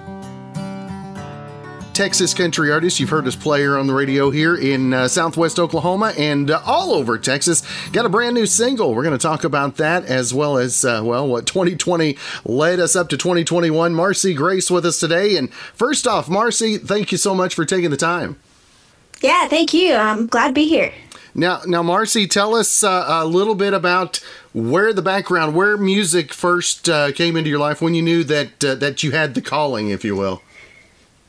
Texas 1.98 2.32
country 2.32 2.70
artist. 2.70 3.00
You've 3.00 3.10
heard 3.10 3.26
us 3.26 3.34
play 3.34 3.64
her 3.64 3.76
on 3.76 3.88
the 3.88 3.92
radio 3.92 4.30
here 4.30 4.54
in 4.54 4.94
uh, 4.94 5.08
southwest 5.08 5.58
Oklahoma 5.58 6.12
and 6.16 6.48
uh, 6.48 6.62
all 6.64 6.92
over 6.92 7.18
Texas. 7.18 7.64
Got 7.90 8.06
a 8.06 8.08
brand 8.08 8.36
new 8.36 8.46
single. 8.46 8.94
We're 8.94 9.02
going 9.02 9.18
to 9.18 9.20
talk 9.20 9.42
about 9.42 9.78
that 9.78 10.04
as 10.04 10.32
well 10.32 10.58
as, 10.58 10.84
uh, 10.84 11.00
well, 11.02 11.26
what 11.26 11.44
2020 11.48 12.16
led 12.44 12.78
us 12.78 12.94
up 12.94 13.08
to 13.08 13.16
2021. 13.16 13.92
Marcy 13.94 14.32
Grace 14.32 14.70
with 14.70 14.86
us 14.86 15.00
today. 15.00 15.36
And 15.36 15.52
first 15.52 16.06
off, 16.06 16.28
Marcy, 16.28 16.78
thank 16.78 17.10
you 17.10 17.18
so 17.18 17.34
much 17.34 17.52
for 17.52 17.64
taking 17.64 17.90
the 17.90 17.96
time. 17.96 18.36
Yeah, 19.20 19.48
thank 19.48 19.74
you. 19.74 19.94
I'm 19.94 20.28
glad 20.28 20.46
to 20.46 20.54
be 20.54 20.68
here. 20.68 20.92
Now, 21.34 21.62
now, 21.66 21.82
Marcy, 21.82 22.28
tell 22.28 22.54
us 22.54 22.84
uh, 22.84 23.06
a 23.08 23.26
little 23.26 23.56
bit 23.56 23.74
about 23.74 24.24
where 24.52 24.92
the 24.92 25.02
background, 25.02 25.56
where 25.56 25.76
music 25.76 26.32
first 26.32 26.88
uh, 26.88 27.10
came 27.10 27.36
into 27.36 27.50
your 27.50 27.58
life, 27.58 27.82
when 27.82 27.94
you 27.94 28.02
knew 28.02 28.22
that 28.22 28.64
uh, 28.64 28.76
that 28.76 29.02
you 29.02 29.10
had 29.10 29.34
the 29.34 29.42
calling, 29.42 29.90
if 29.90 30.04
you 30.04 30.14
will. 30.14 30.42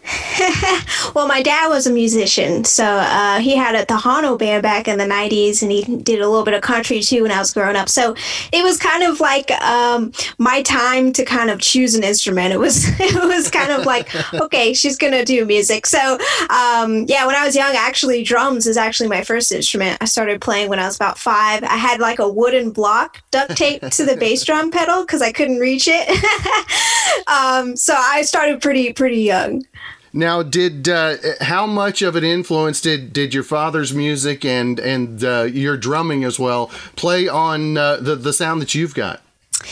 well, 1.16 1.28
my 1.28 1.42
dad 1.44 1.68
was 1.68 1.86
a 1.86 1.92
musician, 1.92 2.64
so 2.64 2.84
uh, 2.84 3.40
he 3.40 3.56
had 3.56 3.76
a 3.76 3.86
Tejano 3.86 4.38
band 4.40 4.64
back 4.64 4.88
in 4.88 4.98
the 4.98 5.06
'90s, 5.06 5.62
and 5.62 5.72
he 5.72 5.84
did 5.98 6.22
a 6.22 6.28
little 6.28 6.44
bit 6.44 6.54
of 6.54 6.62
country 6.62 7.02
too 7.02 7.24
when 7.24 7.32
I 7.32 7.40
was 7.40 7.54
growing 7.54 7.76
up. 7.76 7.90
So 7.90 8.16
it 8.52 8.64
was 8.64 8.78
kind 8.78 9.04
of 9.04 9.20
like 9.20 9.52
um, 9.62 10.12
my 10.38 10.64
time 10.64 11.14
to 11.14 11.26
kind 11.26 11.50
of 11.50 11.60
choose 11.60 11.94
an 11.94 12.04
instrument. 12.04 12.54
It 12.54 12.60
was 12.60 12.86
it 13.00 13.24
was 13.24 13.52
kind 13.52 13.72
of 13.72 13.86
like, 13.86 14.10
okay, 14.34 14.74
she's 14.74 14.98
gonna 14.98 15.24
do 15.24 15.46
music. 15.46 15.86
So 15.86 16.18
um, 16.50 17.06
yeah, 17.08 17.26
when 17.26 17.36
I 17.36 17.46
was 17.46 17.56
young, 17.56 17.76
actually, 17.76 18.24
drums 18.24 18.66
is 18.66 18.78
actually 18.78 19.10
my 19.10 19.24
first 19.24 19.52
instrument. 19.52 19.98
I 20.02 20.06
started 20.06 20.42
playing 20.42 20.70
when 20.70 20.80
I 20.80 20.86
was 20.86 20.96
about 20.96 21.20
five. 21.20 21.64
I 21.64 21.78
had 21.78 22.00
like 22.00 22.20
a 22.20 22.30
wooden 22.30 22.72
block 22.72 23.22
duct 23.32 23.56
taped 23.56 23.92
to 23.94 24.06
the 24.06 24.18
bass 24.18 24.44
drum 24.44 24.72
pedal 24.72 25.02
because 25.02 25.22
I 25.22 25.32
couldn't 25.32 25.60
reach 25.60 25.88
it. 25.88 26.08
um, 27.28 27.76
so 27.76 27.94
I 27.96 28.24
started 28.24 28.62
pretty 28.62 28.92
pretty 28.94 29.22
young. 29.22 29.64
Now, 30.14 30.44
did 30.44 30.90
uh, 30.90 31.18
how 31.42 31.66
much 31.66 32.02
of 32.02 32.16
an 32.16 32.24
influence 32.24 32.82
did, 32.82 33.14
did 33.14 33.34
your 33.34 33.44
father's 33.44 33.94
music 33.94 34.44
and 34.44 34.80
and 34.80 35.24
uh, 35.24 35.44
your 35.44 35.78
drumming 35.78 36.24
as 36.24 36.40
well 36.40 36.68
play 36.96 37.28
on 37.28 37.78
uh, 37.78 37.98
the 37.98 38.16
the 38.16 38.34
sound 38.34 38.62
that 38.62 38.74
you've 38.74 38.96
got? 38.96 39.22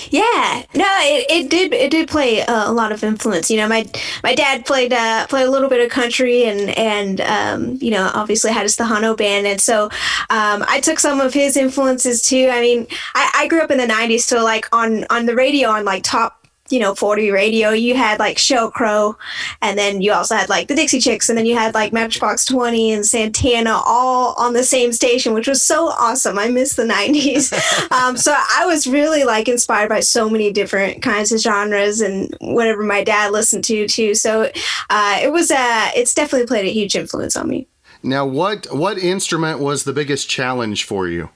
Yeah, 0.10 0.64
no, 0.76 0.86
it, 1.00 1.26
it 1.30 1.50
did 1.50 1.74
it 1.74 1.92
did 1.92 2.10
play 2.10 2.44
a 2.46 2.72
lot 2.72 2.92
of 2.92 3.04
influence. 3.04 3.50
You 3.50 3.58
know, 3.58 3.70
my 3.70 3.86
my 4.22 4.36
dad 4.36 4.66
played 4.66 4.92
uh, 4.92 5.28
played 5.28 5.48
a 5.48 5.52
little 5.52 5.70
bit 5.70 5.84
of 5.84 5.90
country 5.90 6.44
and 6.44 6.78
and 6.78 7.22
um, 7.22 7.78
you 7.82 7.92
know 7.92 8.12
obviously 8.14 8.52
had 8.52 8.64
his 8.64 8.76
Tejano 8.76 9.16
band, 9.16 9.48
and 9.48 9.62
so 9.62 9.86
um, 10.30 10.66
I 10.68 10.82
took 10.82 11.00
some 11.00 11.22
of 11.22 11.34
his 11.34 11.56
influences 11.56 12.22
too. 12.22 12.50
I 12.52 12.60
mean, 12.60 12.88
I, 13.16 13.32
I 13.36 13.48
grew 13.48 13.62
up 13.62 13.72
in 13.72 13.78
the 13.78 13.86
'90s, 13.86 14.22
so 14.22 14.44
like 14.44 14.68
on 14.76 15.06
on 15.10 15.26
the 15.26 15.36
radio 15.36 15.70
on 15.70 15.86
like 15.86 16.04
top 16.04 16.47
you 16.70 16.80
know 16.80 16.96
40 16.96 17.32
radio 17.32 17.70
you 17.70 17.96
had 17.96 18.20
like 18.20 18.38
Sheryl 18.38 18.72
Crow 18.72 19.18
and 19.62 19.78
then 19.78 20.02
you 20.02 20.14
also 20.14 20.36
had 20.36 20.50
like 20.50 20.68
the 20.68 20.76
dixie 20.76 21.00
chicks 21.00 21.30
and 21.30 21.38
then 21.38 21.46
you 21.46 21.56
had 21.56 21.74
like 21.74 21.94
matchbox 21.94 22.46
20 22.46 22.92
and 22.92 23.06
santana 23.06 23.82
all 23.86 24.34
on 24.38 24.54
the 24.54 24.64
same 24.64 24.92
station 24.94 25.34
which 25.34 25.48
was 25.48 25.64
so 25.64 25.88
awesome. 25.88 26.38
I 26.38 26.48
miss 26.50 26.76
the 26.76 26.84
90s 26.84 27.92
um, 27.92 28.18
so 28.18 28.34
i 28.36 28.66
was 28.66 28.88
really 28.88 29.24
like 29.24 29.48
inspired 29.48 29.90
by 29.90 30.00
so 30.00 30.30
many 30.30 30.52
different 30.52 31.02
kinds 31.02 31.32
of 31.32 31.40
genres 31.40 32.02
and 32.02 32.36
whatever 32.42 32.84
my 32.84 33.04
dad 33.04 33.32
listened 33.32 33.64
to 33.66 33.88
too. 33.88 34.16
So 34.16 34.52
uh, 34.90 35.20
it 35.22 35.32
was 35.32 35.52
uh, 35.52 35.90
it's 35.96 36.14
definitely 36.14 36.48
played 36.48 36.66
a 36.66 36.72
huge 36.72 36.96
influence 36.96 37.36
on 37.36 37.48
me. 37.48 37.68
Now 38.04 38.26
what 38.26 38.68
what 38.72 38.98
instrument 38.98 39.60
was 39.60 39.84
the 39.84 39.94
biggest 39.94 40.30
challenge 40.30 40.84
for 40.84 41.08
you? 41.08 41.30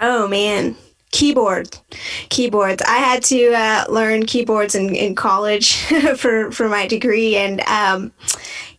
Oh 0.00 0.28
man 0.28 0.76
keyboard. 1.10 1.76
Keyboards. 2.28 2.82
I 2.82 2.98
had 2.98 3.22
to 3.24 3.52
uh, 3.52 3.84
learn 3.88 4.26
keyboards 4.26 4.74
in, 4.74 4.94
in 4.94 5.14
college 5.14 5.76
for 6.16 6.50
for 6.50 6.68
my 6.68 6.86
degree 6.86 7.36
and 7.36 7.60
um, 7.62 8.12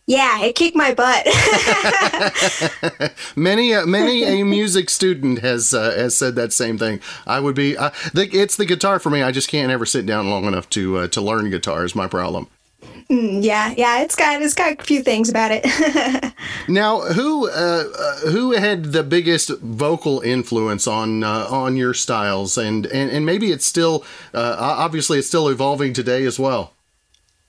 yeah 0.06 0.42
it 0.42 0.54
kicked 0.54 0.76
my 0.76 0.94
butt. 0.94 1.26
Many 3.36 3.74
uh, 3.74 3.86
many 3.86 4.24
a 4.24 4.44
music 4.44 4.90
student 4.90 5.40
has 5.40 5.74
uh, 5.74 5.92
has 5.92 6.16
said 6.16 6.34
that 6.36 6.52
same 6.52 6.78
thing. 6.78 7.00
I 7.26 7.40
would 7.40 7.54
be 7.54 7.74
the, 7.74 8.28
it's 8.32 8.56
the 8.56 8.66
guitar 8.66 8.98
for 8.98 9.10
me. 9.10 9.22
I 9.22 9.32
just 9.32 9.48
can't 9.48 9.72
ever 9.72 9.86
sit 9.86 10.06
down 10.06 10.28
long 10.30 10.44
enough 10.44 10.68
to 10.70 10.98
uh, 10.98 11.08
to 11.08 11.20
learn 11.20 11.50
guitar 11.50 11.84
is 11.84 11.94
my 11.94 12.06
problem 12.06 12.48
yeah, 13.08 13.74
yeah, 13.76 14.02
it's 14.02 14.14
got 14.14 14.40
it's 14.40 14.54
got 14.54 14.80
a 14.80 14.82
few 14.84 15.02
things 15.02 15.28
about 15.28 15.50
it. 15.52 16.34
now, 16.68 17.00
who 17.00 17.48
uh, 17.48 17.84
uh, 17.98 18.16
who 18.30 18.52
had 18.52 18.92
the 18.92 19.02
biggest 19.02 19.50
vocal 19.60 20.20
influence 20.20 20.86
on 20.86 21.24
uh, 21.24 21.46
on 21.50 21.76
your 21.76 21.94
styles, 21.94 22.56
and, 22.56 22.86
and 22.86 23.10
and 23.10 23.26
maybe 23.26 23.50
it's 23.52 23.66
still 23.66 24.04
uh, 24.32 24.56
obviously 24.58 25.18
it's 25.18 25.28
still 25.28 25.48
evolving 25.48 25.92
today 25.92 26.24
as 26.24 26.38
well. 26.38 26.74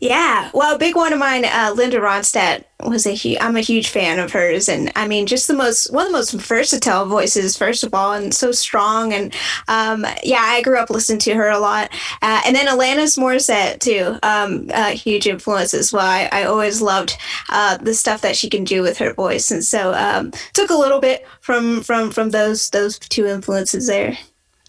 Yeah, 0.02 0.50
well, 0.56 0.76
a 0.76 0.80
big 0.80 0.96
one 0.96 1.14
of 1.14 1.20
mine, 1.20 1.46
uh, 1.46 1.74
Linda 1.76 2.00
Ronstadt, 2.00 2.64
was 2.84 3.06
a 3.06 3.12
huge. 3.12 3.38
I'm 3.40 3.56
a 3.56 3.62
huge 3.62 3.90
fan 3.90 4.18
of 4.18 4.32
hers, 4.32 4.68
and 4.68 4.92
I 4.96 5.08
mean, 5.08 5.28
just 5.28 5.48
the 5.48 5.54
most 5.54 5.94
one 5.94 6.08
of 6.08 6.12
the 6.12 6.18
most 6.18 6.32
versatile 6.32 7.06
voices, 7.06 7.56
first 7.56 7.84
of 7.84 7.94
all, 7.94 8.14
and 8.14 8.34
so 8.34 8.52
strong. 8.52 9.14
And 9.14 9.32
um, 9.68 10.04
yeah, 10.24 10.40
I 10.42 10.64
grew 10.64 10.80
up 10.80 10.90
listening 10.90 11.20
to 11.20 11.36
her 11.36 11.50
a 11.50 11.60
lot, 11.60 11.92
uh, 12.24 12.42
and 12.48 12.56
then 12.56 12.66
Alanis 12.66 13.16
Morissette 13.16 13.80
too, 13.80 14.18
um, 14.24 14.70
huge 14.96 15.28
influence 15.28 15.76
as 15.76 15.94
well. 15.94 16.08
I, 16.08 16.28
I 16.32 16.44
always 16.46 16.82
loved 16.82 17.16
uh, 17.50 17.78
the 17.78 17.94
stuff 17.94 18.22
that 18.22 18.36
she 18.36 18.50
can 18.50 18.64
do 18.64 18.82
with 18.82 18.98
her 18.98 19.14
voice, 19.14 19.52
and 19.52 19.64
so 19.64 19.94
um, 19.94 20.32
took 20.54 20.72
a 20.72 20.76
little 20.76 21.00
bit 21.00 21.28
from 21.42 21.84
from 21.84 22.10
from 22.10 22.32
those 22.32 22.72
those 22.72 22.98
two 22.98 23.28
influences 23.28 23.86
there. 23.86 24.18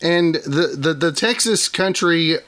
And 0.03 0.35
the, 0.35 0.75
the, 0.77 0.95
the 0.95 1.13
Texas 1.13 1.69
country 1.69 2.39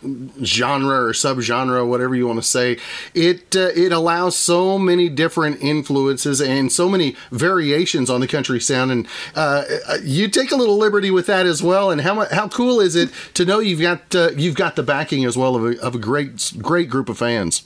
genre 0.43 1.05
or 1.05 1.13
subgenre, 1.13 1.87
whatever 1.87 2.15
you 2.15 2.27
want 2.27 2.41
to 2.41 2.47
say, 2.47 2.79
it 3.15 3.55
uh, 3.55 3.71
it 3.75 3.93
allows 3.93 4.37
so 4.37 4.79
many 4.79 5.09
different 5.09 5.63
influences 5.63 6.41
and 6.41 6.73
so 6.73 6.89
many 6.89 7.17
variations 7.31 8.11
on 8.11 8.21
the 8.21 8.27
country 8.27 8.61
sound. 8.61 8.91
And 8.91 9.09
uh, 9.35 9.65
you 10.03 10.29
take 10.29 10.51
a 10.51 10.57
little 10.57 10.77
liberty 10.77 11.11
with 11.11 11.27
that 11.27 11.47
as 11.47 11.63
well. 11.63 11.91
And 11.91 12.01
how 12.01 12.27
how 12.27 12.49
cool 12.49 12.81
is 12.81 12.97
it 12.97 13.11
to 13.35 13.45
know 13.45 13.61
you've 13.61 13.81
got 13.81 14.15
uh, 14.15 14.31
you've 14.37 14.57
got 14.57 14.77
the 14.77 14.83
backing 14.83 15.25
as 15.25 15.37
well 15.37 15.55
of 15.57 15.65
a, 15.65 15.81
of 15.81 15.95
a 15.95 15.99
great 15.99 16.55
great 16.59 16.91
group 16.91 17.09
of 17.09 17.19
fans. 17.19 17.65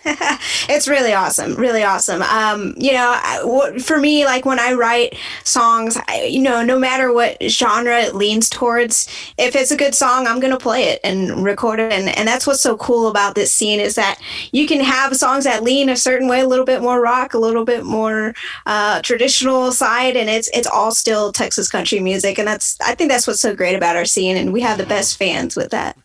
it's 0.68 0.86
really 0.86 1.12
awesome, 1.12 1.54
really 1.54 1.82
awesome. 1.82 2.22
Um, 2.22 2.74
you 2.76 2.92
know, 2.92 3.72
for 3.80 3.98
me, 3.98 4.24
like 4.24 4.44
when 4.44 4.60
I 4.60 4.72
write 4.72 5.16
songs, 5.44 5.98
I, 6.08 6.24
you 6.24 6.40
know, 6.40 6.62
no 6.62 6.78
matter 6.78 7.12
what 7.12 7.36
genre 7.42 7.98
it 7.98 8.14
leans 8.14 8.48
towards, 8.48 9.08
if 9.36 9.56
it's 9.56 9.72
a 9.72 9.76
good 9.76 9.94
song, 9.94 10.26
I'm 10.26 10.38
gonna 10.38 10.58
play 10.58 10.84
it 10.84 11.00
and 11.02 11.44
record 11.44 11.80
it, 11.80 11.92
and 11.92 12.08
and 12.08 12.28
that's 12.28 12.46
what's 12.46 12.60
so 12.60 12.76
cool 12.76 13.08
about 13.08 13.34
this 13.34 13.52
scene 13.52 13.80
is 13.80 13.96
that 13.96 14.20
you 14.52 14.66
can 14.66 14.80
have 14.80 15.16
songs 15.16 15.44
that 15.44 15.64
lean 15.64 15.88
a 15.88 15.96
certain 15.96 16.28
way, 16.28 16.40
a 16.40 16.46
little 16.46 16.64
bit 16.66 16.80
more 16.80 17.00
rock, 17.00 17.34
a 17.34 17.38
little 17.38 17.64
bit 17.64 17.84
more 17.84 18.34
uh, 18.66 19.02
traditional 19.02 19.72
side, 19.72 20.16
and 20.16 20.30
it's 20.30 20.48
it's 20.54 20.68
all 20.68 20.92
still 20.92 21.32
Texas 21.32 21.68
country 21.68 21.98
music, 21.98 22.38
and 22.38 22.46
that's 22.46 22.80
I 22.80 22.94
think 22.94 23.10
that's 23.10 23.26
what's 23.26 23.40
so 23.40 23.54
great 23.54 23.74
about 23.74 23.96
our 23.96 24.04
scene, 24.04 24.36
and 24.36 24.52
we 24.52 24.60
have 24.60 24.78
the 24.78 24.86
best 24.86 25.16
fans 25.16 25.56
with 25.56 25.70
that 25.70 25.96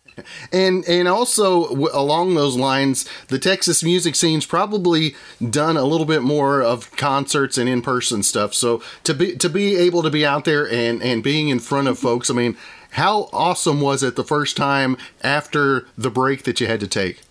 and 0.52 0.84
and 0.88 1.08
also 1.08 1.70
w- 1.70 1.90
along 1.94 2.36
those 2.36 2.56
lines, 2.56 3.08
the 3.28 3.40
Texas 3.40 3.84
music 3.84 4.16
scene's 4.16 4.46
probably 4.46 5.16
done 5.50 5.78
a 5.78 5.84
little 5.84 6.06
bit 6.06 6.22
more 6.22 6.62
of 6.62 6.92
concerts 6.96 7.58
and 7.58 7.70
in 7.70 7.82
person 7.82 8.24
stuff. 8.24 8.54
So 8.54 8.82
to 9.04 9.14
be 9.14 9.36
to 9.36 9.50
be 9.50 9.76
able 9.76 10.04
to 10.04 10.10
be 10.10 10.26
out 10.26 10.46
there 10.46 10.70
and 10.70 11.02
and 11.02 11.24
being 11.24 11.50
in 11.50 11.60
front 11.60 11.88
of 11.88 12.00
folks, 12.00 12.30
I 12.30 12.34
mean, 12.34 12.58
how 12.92 13.30
awesome 13.34 13.82
was 13.82 14.04
it 14.04 14.16
the 14.16 14.24
first 14.24 14.56
time 14.56 14.98
after 15.24 15.86
the 15.98 16.12
break 16.12 16.44
that 16.44 16.62
you 16.62 16.68
had 16.68 16.80
to 16.80 16.88
take? 16.88 17.22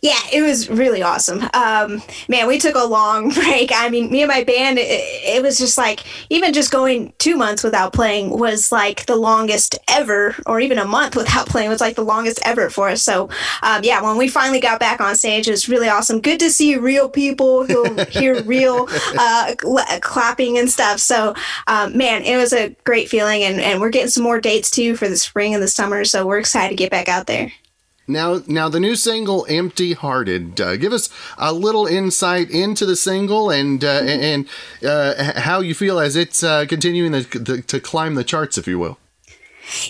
Yeah, 0.00 0.18
it 0.32 0.42
was 0.42 0.68
really 0.70 1.02
awesome. 1.02 1.42
Um, 1.54 2.02
man, 2.28 2.46
we 2.46 2.58
took 2.58 2.76
a 2.76 2.84
long 2.84 3.30
break. 3.34 3.70
I 3.74 3.88
mean, 3.88 4.10
me 4.10 4.22
and 4.22 4.28
my 4.28 4.44
band, 4.44 4.78
it, 4.78 4.86
it, 4.88 5.42
was 5.42 5.58
just 5.58 5.76
like, 5.76 6.04
even 6.30 6.52
just 6.52 6.70
going 6.70 7.12
two 7.18 7.36
months 7.36 7.64
without 7.64 7.92
playing 7.92 8.30
was 8.30 8.70
like 8.70 9.06
the 9.06 9.16
longest 9.16 9.78
ever, 9.88 10.36
or 10.46 10.60
even 10.60 10.78
a 10.78 10.84
month 10.84 11.16
without 11.16 11.48
playing 11.48 11.68
was 11.68 11.80
like 11.80 11.96
the 11.96 12.04
longest 12.04 12.40
ever 12.44 12.70
for 12.70 12.88
us. 12.88 13.02
So, 13.02 13.28
um, 13.62 13.82
yeah, 13.82 14.00
when 14.02 14.16
we 14.16 14.28
finally 14.28 14.60
got 14.60 14.80
back 14.80 15.00
on 15.00 15.16
stage, 15.16 15.48
it 15.48 15.52
was 15.52 15.68
really 15.68 15.88
awesome. 15.88 16.20
Good 16.20 16.40
to 16.40 16.50
see 16.50 16.76
real 16.76 17.08
people 17.08 17.66
who 17.66 17.94
hear 18.10 18.42
real 18.42 18.86
uh, 19.18 19.54
cl- 19.60 20.00
clapping 20.00 20.58
and 20.58 20.70
stuff. 20.70 21.00
So, 21.00 21.34
um, 21.66 21.96
man, 21.96 22.22
it 22.22 22.36
was 22.36 22.52
a 22.52 22.70
great 22.84 23.08
feeling. 23.08 23.42
And, 23.42 23.60
and 23.60 23.80
we're 23.80 23.90
getting 23.90 24.10
some 24.10 24.22
more 24.22 24.40
dates 24.40 24.70
too 24.70 24.96
for 24.96 25.08
the 25.08 25.16
spring 25.16 25.54
and 25.54 25.62
the 25.62 25.68
summer. 25.68 26.04
So, 26.04 26.26
we're 26.26 26.38
excited 26.38 26.70
to 26.70 26.76
get 26.76 26.90
back 26.90 27.08
out 27.08 27.26
there. 27.26 27.52
Now, 28.08 28.40
now 28.46 28.70
the 28.70 28.80
new 28.80 28.96
single 28.96 29.46
"Empty 29.48 29.92
Hearted." 29.92 30.60
Uh, 30.60 30.76
give 30.76 30.94
us 30.94 31.10
a 31.36 31.52
little 31.52 31.86
insight 31.86 32.50
into 32.50 32.86
the 32.86 32.96
single 32.96 33.50
and 33.50 33.84
uh, 33.84 34.02
and 34.02 34.48
uh, 34.84 35.40
how 35.40 35.60
you 35.60 35.74
feel 35.74 36.00
as 36.00 36.16
it's 36.16 36.42
uh, 36.42 36.64
continuing 36.66 37.12
to, 37.12 37.44
to, 37.44 37.62
to 37.62 37.80
climb 37.80 38.14
the 38.14 38.24
charts, 38.24 38.56
if 38.56 38.66
you 38.66 38.78
will. 38.78 38.98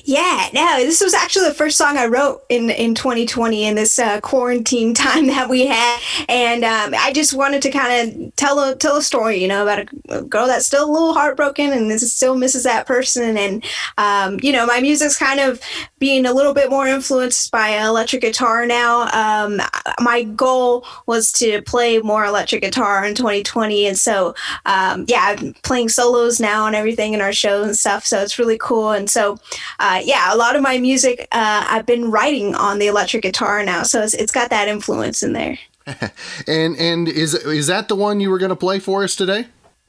Yeah, 0.04 0.48
no, 0.52 0.76
this 0.78 1.00
was 1.00 1.14
actually 1.14 1.48
the 1.48 1.54
first 1.54 1.78
song 1.78 1.96
I 1.96 2.06
wrote 2.06 2.42
in 2.48 2.70
in 2.70 2.94
2020 2.94 3.64
in 3.64 3.74
this 3.76 3.98
uh, 3.98 4.20
quarantine 4.20 4.94
time 4.94 5.26
that 5.28 5.48
we 5.48 5.66
had, 5.66 6.00
and 6.28 6.64
um, 6.64 6.94
I 6.98 7.12
just 7.12 7.34
wanted 7.34 7.62
to 7.62 7.70
kind 7.70 8.26
of 8.26 8.36
tell 8.36 8.58
a 8.60 8.74
tell 8.74 8.96
a 8.96 9.02
story, 9.02 9.40
you 9.40 9.48
know, 9.48 9.62
about 9.62 9.88
a, 10.08 10.22
girl 10.22 10.46
that's 10.46 10.66
still 10.66 10.88
a 10.88 10.90
little 10.90 11.14
heartbroken 11.14 11.72
and 11.72 11.90
this 11.90 12.12
still 12.12 12.36
misses 12.36 12.64
that 12.64 12.86
person, 12.86 13.36
and 13.36 13.64
um, 13.98 14.38
you 14.42 14.52
know, 14.52 14.66
my 14.66 14.80
music's 14.80 15.16
kind 15.16 15.40
of 15.40 15.60
being 15.98 16.26
a 16.26 16.32
little 16.32 16.54
bit 16.54 16.70
more 16.70 16.86
influenced 16.86 17.50
by 17.50 17.70
electric 17.84 18.22
guitar 18.22 18.66
now. 18.66 19.08
Um, 19.12 19.60
my 20.00 20.22
goal 20.22 20.86
was 21.06 21.32
to 21.32 21.62
play 21.62 21.98
more 21.98 22.24
electric 22.24 22.62
guitar 22.62 23.04
in 23.04 23.14
2020, 23.14 23.86
and 23.86 23.98
so 23.98 24.34
um, 24.66 25.04
yeah, 25.08 25.36
I'm 25.38 25.54
playing 25.62 25.88
solos 25.88 26.40
now 26.40 26.66
and 26.66 26.76
everything 26.76 27.14
in 27.14 27.20
our 27.20 27.32
shows 27.32 27.66
and 27.66 27.76
stuff, 27.76 28.04
so 28.06 28.20
it's 28.20 28.38
really 28.38 28.58
cool, 28.58 28.90
and 28.92 29.08
so 29.08 29.38
uh, 29.78 30.00
yeah, 30.04 30.32
a 30.32 30.36
lot 30.36 30.56
of 30.56 30.62
my 30.62 30.78
music 30.78 31.28
uh, 31.32 31.64
I've 31.68 31.86
been 31.86 32.10
writing 32.10 32.54
on 32.54 32.78
the 32.78 32.86
electric 32.86 33.22
guitar 33.22 33.64
now, 33.64 33.82
so 33.82 34.02
it's, 34.02 34.14
it's 34.14 34.32
got 34.32 34.50
that 34.50 34.68
influence 34.68 35.22
in 35.22 35.32
there. 35.32 35.58
and 36.46 36.76
and 36.76 37.08
is 37.08 37.34
is 37.34 37.66
that 37.68 37.88
the 37.88 37.96
one 37.96 38.20
you 38.20 38.30
were 38.30 38.38
going 38.38 38.50
to 38.50 38.56
play 38.56 38.78
for 38.78 39.04
us 39.04 39.16
today? 39.16 39.46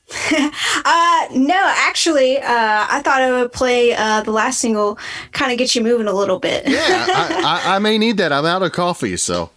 uh, 0.31 1.27
no, 1.31 1.73
actually, 1.77 2.39
uh, 2.39 2.87
I 2.89 3.01
thought 3.03 3.21
I 3.21 3.31
would 3.31 3.51
play 3.51 3.93
uh, 3.93 4.21
the 4.21 4.31
last 4.31 4.59
single, 4.59 4.97
kind 5.33 5.51
of 5.51 5.57
get 5.57 5.75
you 5.75 5.83
moving 5.83 6.07
a 6.07 6.13
little 6.13 6.39
bit. 6.39 6.67
yeah, 6.67 7.05
I, 7.09 7.61
I, 7.69 7.75
I, 7.75 7.79
may 7.79 7.97
need 7.97 8.17
that. 8.17 8.31
I'm 8.31 8.45
out 8.45 8.63
of 8.63 8.71
coffee, 8.71 9.17
so. 9.17 9.51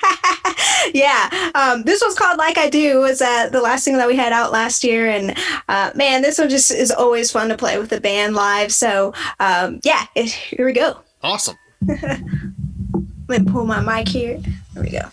yeah, 0.94 1.50
um, 1.54 1.82
this 1.82 2.00
one's 2.00 2.14
called 2.14 2.38
"Like 2.38 2.56
I 2.58 2.70
Do." 2.70 3.00
Was 3.00 3.20
uh, 3.20 3.48
the 3.50 3.60
last 3.60 3.84
single 3.84 3.98
that 3.98 4.06
we 4.06 4.14
had 4.14 4.32
out 4.32 4.52
last 4.52 4.84
year, 4.84 5.08
and 5.08 5.36
uh, 5.68 5.90
man, 5.96 6.22
this 6.22 6.38
one 6.38 6.48
just 6.48 6.70
is 6.70 6.92
always 6.92 7.32
fun 7.32 7.48
to 7.48 7.56
play 7.56 7.78
with 7.78 7.90
the 7.90 8.00
band 8.00 8.36
live. 8.36 8.72
So 8.72 9.12
um, 9.40 9.80
yeah, 9.82 10.06
it, 10.14 10.30
here 10.30 10.66
we 10.66 10.72
go. 10.72 11.00
Awesome. 11.22 11.56
Let 11.86 13.42
me 13.42 13.52
pull 13.52 13.64
my 13.64 13.80
mic 13.80 14.08
here. 14.08 14.40
There 14.74 14.82
we 14.84 14.90
go. 14.90 15.10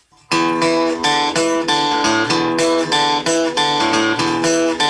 Thank 4.56 4.82
you. 4.82 4.85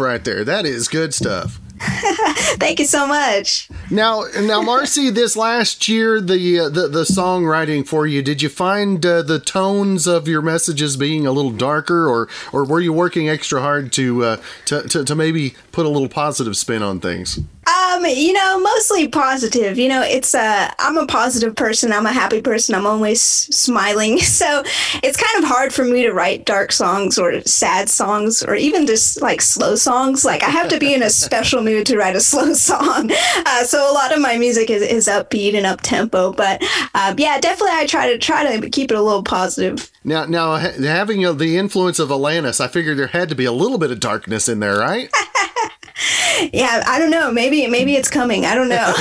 Right 0.00 0.24
there. 0.24 0.44
That 0.44 0.66
is 0.66 0.88
good 0.88 1.14
stuff. 1.14 1.60
Thank 1.80 2.78
you 2.78 2.84
so 2.84 3.06
much. 3.06 3.70
Now, 3.90 4.24
now, 4.42 4.60
Marcy, 4.60 5.08
this 5.10 5.34
last 5.34 5.88
year, 5.88 6.20
the 6.20 6.60
uh, 6.60 6.68
the 6.68 6.88
the 6.88 7.04
songwriting 7.04 7.88
for 7.88 8.06
you, 8.06 8.20
did 8.20 8.42
you 8.42 8.50
find 8.50 9.04
uh, 9.04 9.22
the 9.22 9.40
tones 9.40 10.06
of 10.06 10.28
your 10.28 10.42
messages 10.42 10.98
being 10.98 11.26
a 11.26 11.32
little 11.32 11.50
darker, 11.50 12.06
or 12.06 12.28
or 12.52 12.64
were 12.64 12.80
you 12.80 12.92
working 12.92 13.30
extra 13.30 13.62
hard 13.62 13.92
to 13.92 14.24
uh, 14.24 14.36
to, 14.66 14.82
to 14.88 15.04
to 15.06 15.14
maybe 15.14 15.54
put 15.72 15.86
a 15.86 15.88
little 15.88 16.08
positive 16.08 16.54
spin 16.54 16.82
on 16.82 17.00
things? 17.00 17.40
Um, 17.70 18.04
you 18.06 18.32
know, 18.32 18.58
mostly 18.60 19.08
positive. 19.08 19.78
You 19.78 19.88
know, 19.88 20.02
it's 20.02 20.34
uh 20.34 20.72
I'm 20.78 20.96
a 20.96 21.06
positive 21.06 21.54
person. 21.54 21.92
I'm 21.92 22.06
a 22.06 22.12
happy 22.12 22.40
person. 22.40 22.74
I'm 22.74 22.86
always 22.86 23.20
smiling. 23.22 24.18
So, 24.40 24.62
it's 25.02 25.18
kind 25.18 25.44
of 25.44 25.48
hard 25.50 25.74
for 25.74 25.84
me 25.84 26.02
to 26.02 26.12
write 26.12 26.46
dark 26.46 26.72
songs 26.72 27.18
or 27.18 27.42
sad 27.42 27.90
songs 27.90 28.42
or 28.42 28.54
even 28.54 28.86
just 28.86 29.20
like 29.20 29.42
slow 29.42 29.74
songs. 29.74 30.24
Like 30.24 30.42
I 30.42 30.48
have 30.48 30.68
to 30.68 30.78
be 30.78 30.94
in 30.94 31.02
a 31.02 31.10
special 31.24 31.62
mood 31.62 31.84
to 31.86 31.98
write 31.98 32.16
a 32.16 32.20
slow 32.30 32.54
song. 32.54 33.10
Uh, 33.44 33.64
so 33.64 33.90
a 33.90 33.92
lot 33.92 34.12
of 34.12 34.20
my 34.20 34.38
music 34.38 34.70
is, 34.70 34.82
is 34.82 35.08
upbeat 35.08 35.54
and 35.54 35.66
up 35.66 35.82
tempo, 35.82 36.32
but 36.32 36.62
um, 36.94 37.16
yeah, 37.18 37.38
definitely 37.38 37.76
I 37.76 37.86
try 37.86 38.10
to 38.10 38.18
try 38.18 38.56
to 38.56 38.70
keep 38.70 38.90
it 38.90 38.96
a 38.96 39.02
little 39.02 39.24
positive. 39.24 39.90
Now, 40.04 40.24
now 40.24 40.56
having 40.56 41.26
uh, 41.26 41.32
the 41.32 41.58
influence 41.58 41.98
of 41.98 42.08
Alanis, 42.08 42.60
I 42.60 42.68
figured 42.68 42.98
there 42.98 43.08
had 43.08 43.28
to 43.28 43.34
be 43.34 43.44
a 43.44 43.52
little 43.52 43.78
bit 43.78 43.90
of 43.90 44.00
darkness 44.00 44.48
in 44.48 44.60
there, 44.60 44.78
right? 44.78 45.10
Yeah, 46.52 46.82
I 46.86 46.98
don't 46.98 47.10
know. 47.10 47.30
Maybe 47.32 47.66
maybe 47.66 47.96
it's 47.96 48.08
coming. 48.08 48.46
I 48.46 48.54
don't 48.54 48.68
know. 48.68 48.94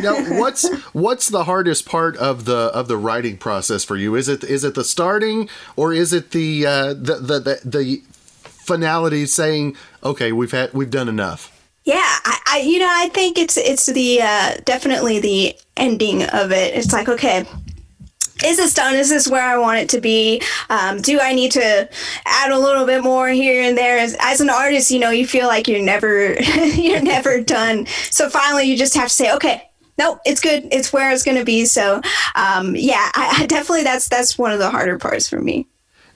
now, 0.00 0.38
what's 0.38 0.68
what's 0.92 1.28
the 1.28 1.44
hardest 1.44 1.86
part 1.86 2.16
of 2.16 2.44
the 2.44 2.70
of 2.74 2.88
the 2.88 2.96
writing 2.96 3.36
process 3.36 3.84
for 3.84 3.96
you? 3.96 4.14
Is 4.14 4.28
it 4.28 4.44
is 4.44 4.64
it 4.64 4.74
the 4.74 4.84
starting 4.84 5.48
or 5.76 5.92
is 5.92 6.12
it 6.12 6.30
the 6.30 6.66
uh, 6.66 6.94
the, 6.94 7.16
the 7.16 7.40
the 7.40 7.60
the 7.64 8.02
finality 8.44 9.26
saying, 9.26 9.76
okay, 10.02 10.32
we've 10.32 10.52
had 10.52 10.72
we've 10.72 10.90
done 10.90 11.08
enough? 11.08 11.50
Yeah, 11.84 11.96
I, 11.96 12.38
I 12.46 12.58
you 12.60 12.78
know 12.78 12.90
I 12.90 13.08
think 13.10 13.38
it's 13.38 13.56
it's 13.56 13.86
the 13.86 14.22
uh, 14.22 14.56
definitely 14.64 15.20
the 15.20 15.56
ending 15.76 16.22
of 16.24 16.50
it. 16.50 16.74
It's 16.74 16.92
like 16.92 17.08
okay, 17.08 17.44
is 18.44 18.56
this 18.56 18.74
done? 18.74 18.94
Is 18.94 19.10
this 19.10 19.28
where 19.28 19.42
I 19.42 19.58
want 19.58 19.78
it 19.78 19.88
to 19.90 20.00
be? 20.00 20.42
Um, 20.70 21.00
do 21.00 21.20
I 21.20 21.32
need 21.32 21.52
to 21.52 21.88
add 22.26 22.50
a 22.50 22.58
little 22.58 22.86
bit 22.86 23.02
more 23.02 23.28
here 23.28 23.62
and 23.62 23.76
there? 23.76 23.98
As, 23.98 24.16
as 24.20 24.40
an 24.40 24.50
artist, 24.50 24.90
you 24.90 24.98
know, 24.98 25.10
you 25.10 25.26
feel 25.26 25.46
like 25.46 25.68
you're 25.68 25.82
never 25.82 26.34
you're 26.74 27.02
never 27.02 27.40
done. 27.40 27.86
So 27.86 28.28
finally, 28.28 28.64
you 28.64 28.76
just 28.76 28.94
have 28.94 29.08
to 29.08 29.14
say, 29.14 29.32
okay, 29.34 29.62
no, 29.98 30.18
it's 30.24 30.40
good. 30.40 30.68
It's 30.72 30.92
where 30.92 31.12
it's 31.12 31.22
going 31.22 31.38
to 31.38 31.44
be. 31.44 31.64
So, 31.66 32.00
um, 32.34 32.74
yeah, 32.76 33.10
I, 33.14 33.38
I 33.40 33.46
definitely 33.46 33.84
that's 33.84 34.08
that's 34.08 34.38
one 34.38 34.52
of 34.52 34.58
the 34.58 34.70
harder 34.70 34.98
parts 34.98 35.28
for 35.28 35.40
me. 35.40 35.66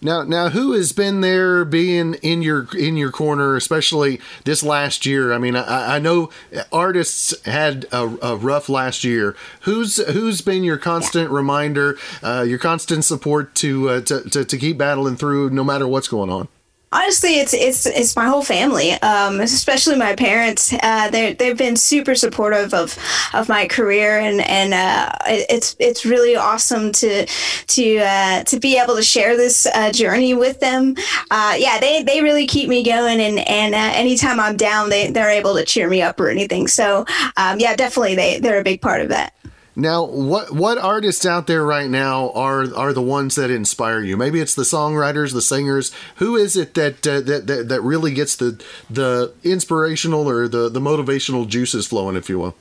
Now, 0.01 0.23
now, 0.23 0.51
who 0.51 0.73
has 0.73 0.93
been 0.93 1.23
there, 1.23 1.65
being 1.65 2.15
in 2.15 2.41
your 2.41 2.69
in 2.77 2.97
your 2.97 3.11
corner, 3.11 3.57
especially 3.57 4.21
this 4.45 4.63
last 4.63 5.05
year? 5.05 5.33
I 5.33 5.39
mean, 5.39 5.57
I, 5.57 5.97
I 5.97 5.99
know 5.99 6.31
artists 6.71 7.35
had 7.45 7.87
a, 7.91 8.17
a, 8.23 8.37
rough 8.37 8.69
last 8.69 9.03
year. 9.03 9.35
Who's 9.63 9.97
who's 9.97 10.41
been 10.41 10.63
your 10.63 10.79
constant 10.79 11.31
reminder, 11.31 11.99
uh, 12.23 12.45
your 12.47 12.59
constant 12.59 13.05
support 13.05 13.57
to, 13.57 13.89
uh, 13.89 14.01
to 14.03 14.31
to 14.31 14.45
to 14.45 14.57
keep 14.57 14.79
battling 14.79 15.17
through, 15.17 15.51
no 15.51 15.65
matter 15.65 15.89
what's 15.89 16.09
going 16.09 16.31
on? 16.31 16.49
Honestly, 16.91 17.39
it's 17.39 17.53
it's 17.53 17.85
it's 17.85 18.17
my 18.17 18.27
whole 18.27 18.43
family, 18.43 18.93
um, 19.03 19.41
especially 19.41 19.97
my 19.97 20.15
parents. 20.15 20.73
Uh, 20.83 21.11
they 21.11 21.35
they've 21.35 21.57
been 21.57 21.77
super 21.77 22.15
supportive 22.15 22.73
of 22.73 22.97
of 23.35 23.47
my 23.47 23.67
career, 23.67 24.19
and 24.19 24.41
and 24.41 24.73
uh, 24.73 25.13
it's 25.27 25.77
it's 25.79 26.07
really 26.07 26.35
awesome 26.35 26.91
to 26.93 27.27
to 27.27 27.99
uh, 27.99 28.43
to 28.45 28.59
be 28.59 28.79
able 28.79 28.97
to 28.97 29.03
share 29.03 29.37
this 29.37 29.67
uh, 29.75 29.93
journey 29.93 30.33
with 30.33 30.61
them. 30.61 30.95
Uh, 31.31 31.57
yeah, 31.59 31.79
they, 31.79 32.03
they 32.03 32.23
really 32.23 32.47
keep 32.47 32.71
me 32.71 32.83
going, 32.83 33.21
and 33.21 33.39
and 33.41 33.75
uh, 33.75 33.93
anytime 33.95 34.41
I'm 34.41 34.57
down, 34.57 34.89
they 34.89 35.11
they're 35.11 35.29
able 35.31 35.55
to 35.57 35.67
cheer 35.67 35.91
me 35.91 36.01
up 36.01 36.19
or 36.19 36.31
anything. 36.31 36.69
So 36.69 37.05
um, 37.37 37.61
yeah, 37.61 37.77
definitely 37.77 38.15
they 38.15 38.41
they're 38.41 38.61
a 38.61 38.65
big 38.65 38.81
part 38.81 39.03
of 39.03 39.11
that. 39.11 39.35
Now, 39.79 40.05
what 40.05 40.51
what 40.51 40.77
artists 40.77 41.25
out 41.25 41.47
there 41.47 41.65
right 41.65 41.89
now 41.89 42.31
are 42.33 42.75
are 42.75 42.93
the 42.93 43.01
ones 43.01 43.37
that 43.37 43.49
inspire 43.49 44.01
you? 44.01 44.17
Maybe 44.17 44.41
it's 44.41 44.57
the 44.57 44.65
songwriters, 44.65 45.33
the 45.33 45.41
singers. 45.41 45.93
Who 46.17 46.35
is 46.35 46.57
it 46.57 46.75
that 46.75 47.07
uh, 47.07 47.21
that, 47.21 47.47
that 47.47 47.69
that 47.69 47.81
really 47.83 48.13
gets 48.13 48.35
the 48.35 48.61
the 48.91 49.33
inspirational 49.45 50.29
or 50.29 50.49
the 50.49 50.69
the 50.69 50.81
motivational 50.81 51.47
juices 51.47 51.87
flowing, 51.87 52.17
if 52.17 52.29
you 52.29 52.41
will? 52.41 52.57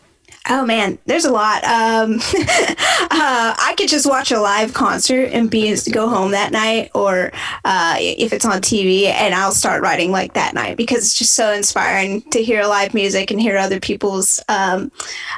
Oh 0.49 0.65
man, 0.65 0.97
there's 1.05 1.25
a 1.25 1.31
lot. 1.31 1.63
Um, 1.65 2.13
uh, 2.39 3.55
I 3.59 3.75
could 3.77 3.89
just 3.89 4.07
watch 4.07 4.31
a 4.31 4.39
live 4.39 4.73
concert 4.73 5.29
and 5.33 5.49
be 5.49 5.75
go 5.91 6.07
home 6.07 6.31
that 6.31 6.51
night, 6.51 6.89
or 6.95 7.31
uh, 7.65 7.95
if 7.99 8.31
it's 8.31 8.45
on 8.45 8.61
TV, 8.61 9.05
and 9.05 9.35
I'll 9.35 9.51
start 9.51 9.81
writing 9.81 10.11
like 10.11 10.33
that 10.33 10.53
night 10.53 10.77
because 10.77 10.99
it's 10.99 11.17
just 11.17 11.33
so 11.33 11.51
inspiring 11.51 12.21
to 12.31 12.41
hear 12.41 12.63
live 12.65 12.93
music 12.93 13.29
and 13.29 13.41
hear 13.41 13.57
other 13.57 13.79
people's 13.79 14.39
um, 14.47 14.91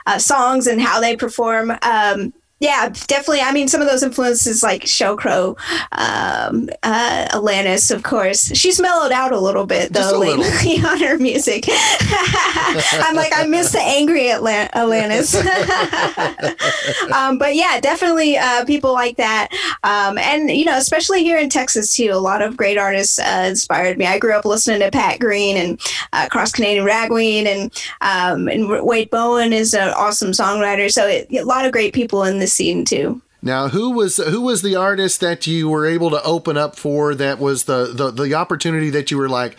uh, 0.06 0.20
songs 0.20 0.68
and 0.68 0.80
how 0.80 1.02
they 1.02 1.16
perform. 1.16 1.72
Um, 1.82 2.34
yeah, 2.60 2.90
definitely. 3.08 3.40
I 3.40 3.54
mean, 3.54 3.70
some 3.70 3.82
of 3.82 3.88
those 3.88 4.04
influences 4.04 4.62
like 4.62 4.84
Sheryl 4.84 5.18
Crow, 5.18 5.56
um, 5.94 6.70
uh, 6.84 7.28
Alanis, 7.32 7.90
of 7.90 8.04
course. 8.04 8.54
She's 8.54 8.82
mellowed 8.82 9.14
out 9.14 9.32
a 9.32 9.40
little 9.40 9.66
bit 9.66 9.94
though 9.94 10.20
lately 10.20 10.84
on 10.86 11.00
her 11.00 11.18
music. 11.18 11.66
I'm 11.70 13.16
like, 13.16 13.32
I 13.34 13.46
miss 13.48 13.72
the 13.72 13.80
angry 13.80 14.24
Atlant- 14.24 14.72
Alanis. 14.72 15.36
um, 17.14 17.38
but 17.38 17.56
yeah, 17.56 17.80
definitely 17.80 18.38
uh, 18.38 18.66
people 18.66 18.92
like 18.92 19.16
that. 19.16 19.48
Um, 19.84 20.18
and, 20.18 20.52
you 20.52 20.66
know, 20.66 20.78
especially 20.78 21.24
here 21.24 21.38
in 21.38 21.50
Texas 21.50 21.96
too, 21.96 22.10
a 22.12 22.16
lot 22.16 22.42
of 22.42 22.58
great 22.58 22.78
artists 22.78 23.20
uh, 23.20 23.46
inspired 23.48 23.98
me. 23.98 24.06
I 24.06 24.20
grew 24.20 24.34
up 24.34 24.44
listening 24.44 24.82
to 24.82 24.92
Pat 24.92 25.20
Green 25.20 25.56
and 25.56 25.82
uh, 26.12 26.28
Cross 26.30 26.52
Canadian 26.54 26.84
Ragweed 26.84 27.48
and, 27.48 27.72
um, 28.02 28.50
and 28.50 28.68
Wade 28.86 29.10
Bowen 29.10 29.54
is 29.54 29.74
an 29.74 29.94
awesome 29.96 30.32
songwriter. 30.32 30.92
So 30.92 31.08
it, 31.08 31.32
a 31.32 31.44
lot 31.44 31.66
of 31.66 31.72
great 31.72 31.94
people 31.94 32.26
in 32.26 32.40
this 32.40 32.49
scene 32.50 32.86
too. 32.86 33.22
Now, 33.42 33.70
who 33.70 33.92
was 33.92 34.18
who 34.18 34.42
was 34.42 34.62
the 34.62 34.76
artist 34.76 35.22
that 35.22 35.48
you 35.48 35.70
were 35.70 35.86
able 35.86 36.10
to 36.10 36.22
open 36.24 36.58
up 36.58 36.76
for? 36.76 37.16
That 37.16 37.40
was 37.40 37.64
the 37.66 37.86
the, 37.94 38.12
the 38.12 38.34
opportunity 38.34 38.90
that 38.90 39.12
you 39.12 39.18
were 39.18 39.30
like, 39.30 39.56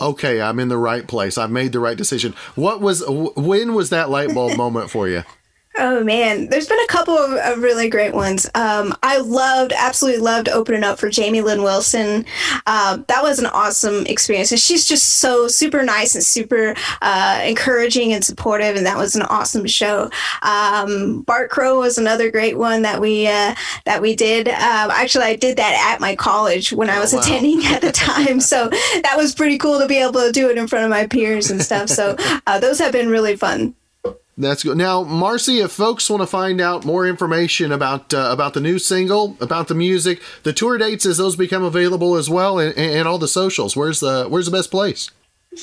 okay, 0.00 0.40
I'm 0.40 0.58
in 0.58 0.68
the 0.68 0.76
right 0.76 1.06
place. 1.06 1.38
I've 1.38 1.50
made 1.50 1.72
the 1.72 1.78
right 1.78 1.96
decision. 1.96 2.34
What 2.56 2.80
was 2.80 3.04
when 3.06 3.74
was 3.74 3.90
that 3.90 4.10
light 4.10 4.34
bulb 4.34 4.56
moment 4.56 4.90
for 4.90 5.08
you? 5.08 5.22
Oh 5.78 6.02
man, 6.02 6.48
there's 6.48 6.66
been 6.66 6.80
a 6.80 6.86
couple 6.88 7.16
of, 7.16 7.32
of 7.32 7.62
really 7.62 7.88
great 7.88 8.12
ones. 8.12 8.44
Um, 8.56 8.92
I 9.04 9.18
loved, 9.18 9.72
absolutely 9.72 10.20
loved 10.20 10.48
opening 10.48 10.82
up 10.82 10.98
for 10.98 11.08
Jamie 11.08 11.42
Lin 11.42 11.62
Wilson. 11.62 12.26
Um, 12.66 13.04
that 13.06 13.22
was 13.22 13.38
an 13.38 13.46
awesome 13.46 14.04
experience, 14.06 14.50
and 14.50 14.60
she's 14.60 14.84
just 14.84 15.20
so 15.20 15.46
super 15.46 15.84
nice 15.84 16.16
and 16.16 16.24
super 16.24 16.74
uh, 17.02 17.40
encouraging 17.44 18.12
and 18.12 18.24
supportive, 18.24 18.74
and 18.74 18.84
that 18.84 18.98
was 18.98 19.14
an 19.14 19.22
awesome 19.22 19.64
show. 19.64 20.10
Um, 20.42 21.22
Bart 21.22 21.50
Crow 21.50 21.78
was 21.78 21.98
another 21.98 22.32
great 22.32 22.58
one 22.58 22.82
that 22.82 23.00
we 23.00 23.28
uh, 23.28 23.54
that 23.84 24.02
we 24.02 24.16
did. 24.16 24.48
Um, 24.48 24.90
actually, 24.90 25.26
I 25.26 25.36
did 25.36 25.56
that 25.58 25.92
at 25.92 26.00
my 26.00 26.16
college 26.16 26.72
when 26.72 26.90
I 26.90 26.98
was 26.98 27.14
oh, 27.14 27.18
wow. 27.18 27.22
attending 27.22 27.64
at 27.66 27.80
the 27.80 27.92
time, 27.92 28.40
so 28.50 28.68
that 28.68 29.14
was 29.16 29.36
pretty 29.36 29.56
cool 29.56 29.78
to 29.78 29.86
be 29.86 29.98
able 29.98 30.20
to 30.20 30.32
do 30.32 30.50
it 30.50 30.58
in 30.58 30.66
front 30.66 30.84
of 30.84 30.90
my 30.90 31.06
peers 31.06 31.48
and 31.48 31.62
stuff. 31.62 31.88
So 31.88 32.16
uh, 32.48 32.58
those 32.58 32.80
have 32.80 32.90
been 32.90 33.08
really 33.08 33.36
fun. 33.36 33.76
That's 34.38 34.62
good. 34.62 34.76
Now, 34.76 35.02
Marcy, 35.02 35.60
if 35.60 35.70
folks 35.70 36.08
want 36.08 36.22
to 36.22 36.26
find 36.26 36.60
out 36.60 36.84
more 36.84 37.06
information 37.06 37.72
about 37.72 38.14
uh, 38.14 38.30
about 38.32 38.54
the 38.54 38.60
new 38.60 38.78
single, 38.78 39.36
about 39.40 39.68
the 39.68 39.74
music, 39.74 40.22
the 40.44 40.52
tour 40.52 40.78
dates 40.78 41.04
as 41.04 41.18
those 41.18 41.36
become 41.36 41.62
available 41.62 42.16
as 42.16 42.30
well, 42.30 42.58
and, 42.58 42.76
and 42.76 43.06
all 43.06 43.18
the 43.18 43.28
socials, 43.28 43.76
where's 43.76 44.00
the 44.00 44.26
where's 44.28 44.46
the 44.46 44.52
best 44.52 44.70
place? 44.70 45.10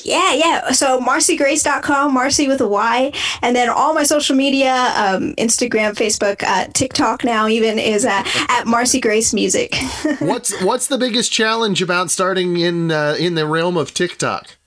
Yeah, 0.04 0.34
yeah. 0.34 0.72
So 0.72 1.00
marcygrace.com, 1.00 2.12
Marcy 2.12 2.46
with 2.46 2.60
a 2.60 2.68
Y. 2.68 3.10
And 3.40 3.56
then 3.56 3.70
all 3.70 3.94
my 3.94 4.02
social 4.02 4.36
media, 4.36 4.92
um, 4.94 5.34
Instagram, 5.36 5.94
Facebook, 5.94 6.42
uh, 6.42 6.66
TikTok 6.74 7.24
now 7.24 7.48
even 7.48 7.78
is 7.78 8.04
uh, 8.04 8.22
at 8.48 8.66
Marcy 8.66 9.00
Grace 9.00 9.32
Music. 9.32 9.74
what's 10.18 10.60
what's 10.62 10.88
the 10.88 10.98
biggest 10.98 11.32
challenge 11.32 11.80
about 11.80 12.10
starting 12.10 12.58
in 12.58 12.92
uh, 12.92 13.16
in 13.18 13.34
the 13.34 13.46
realm 13.46 13.78
of 13.78 13.94
TikTok? 13.94 14.57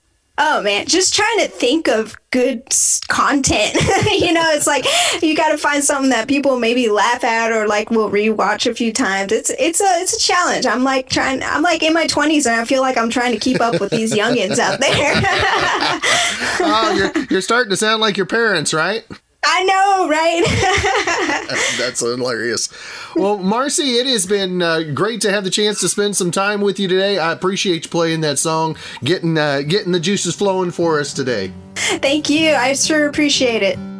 Oh 0.44 0.60
man, 0.60 0.86
just 0.86 1.14
trying 1.14 1.38
to 1.38 1.46
think 1.46 1.86
of 1.86 2.16
good 2.32 2.64
content. 3.06 3.74
you 4.10 4.32
know, 4.32 4.42
it's 4.50 4.66
like 4.66 4.84
you 5.22 5.36
got 5.36 5.50
to 5.50 5.56
find 5.56 5.84
something 5.84 6.10
that 6.10 6.26
people 6.26 6.58
maybe 6.58 6.88
laugh 6.88 7.22
at 7.22 7.52
or 7.52 7.68
like 7.68 7.92
will 7.92 8.10
rewatch 8.10 8.68
a 8.68 8.74
few 8.74 8.92
times. 8.92 9.30
It's 9.30 9.50
it's 9.50 9.80
a 9.80 10.00
it's 10.00 10.16
a 10.16 10.18
challenge. 10.18 10.66
I'm 10.66 10.82
like 10.82 11.08
trying. 11.08 11.44
I'm 11.44 11.62
like 11.62 11.84
in 11.84 11.92
my 11.92 12.08
20s 12.08 12.46
and 12.46 12.60
I 12.60 12.64
feel 12.64 12.82
like 12.82 12.98
I'm 12.98 13.08
trying 13.08 13.30
to 13.30 13.38
keep 13.38 13.60
up 13.60 13.80
with 13.80 13.92
these 13.92 14.12
youngins 14.14 14.58
out 14.58 14.80
there. 14.80 15.12
oh, 16.60 16.92
you're 16.96 17.24
you're 17.30 17.40
starting 17.40 17.70
to 17.70 17.76
sound 17.76 18.00
like 18.00 18.16
your 18.16 18.26
parents, 18.26 18.74
right? 18.74 19.06
I 19.44 19.64
know, 19.64 20.08
right? 20.08 21.76
That's 21.78 22.00
hilarious. 22.00 22.68
Well, 23.16 23.38
Marcy, 23.38 23.96
it 23.96 24.06
has 24.06 24.24
been 24.24 24.62
uh, 24.62 24.82
great 24.94 25.20
to 25.22 25.32
have 25.32 25.44
the 25.44 25.50
chance 25.50 25.80
to 25.80 25.88
spend 25.88 26.16
some 26.16 26.30
time 26.30 26.60
with 26.60 26.78
you 26.78 26.88
today. 26.88 27.18
I 27.18 27.32
appreciate 27.32 27.84
you 27.84 27.90
playing 27.90 28.20
that 28.20 28.38
song, 28.38 28.76
getting 29.02 29.36
uh, 29.36 29.62
getting 29.62 29.92
the 29.92 30.00
juices 30.00 30.36
flowing 30.36 30.70
for 30.70 31.00
us 31.00 31.12
today. 31.12 31.52
Thank 31.74 32.30
you. 32.30 32.54
I 32.54 32.74
sure 32.74 33.08
appreciate 33.08 33.62
it. 33.62 33.91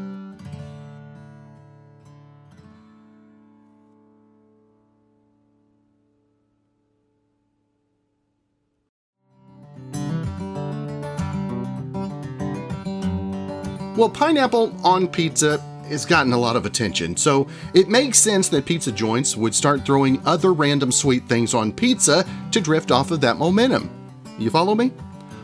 Well, 14.02 14.10
pineapple 14.10 14.74
on 14.82 15.06
pizza 15.06 15.58
has 15.88 16.04
gotten 16.04 16.32
a 16.32 16.36
lot 16.36 16.56
of 16.56 16.66
attention, 16.66 17.16
so 17.16 17.46
it 17.72 17.88
makes 17.88 18.18
sense 18.18 18.48
that 18.48 18.66
pizza 18.66 18.90
joints 18.90 19.36
would 19.36 19.54
start 19.54 19.86
throwing 19.86 20.20
other 20.26 20.52
random 20.52 20.90
sweet 20.90 21.28
things 21.28 21.54
on 21.54 21.70
pizza 21.70 22.26
to 22.50 22.60
drift 22.60 22.90
off 22.90 23.12
of 23.12 23.20
that 23.20 23.36
momentum. 23.36 23.88
You 24.40 24.50
follow 24.50 24.74
me? 24.74 24.90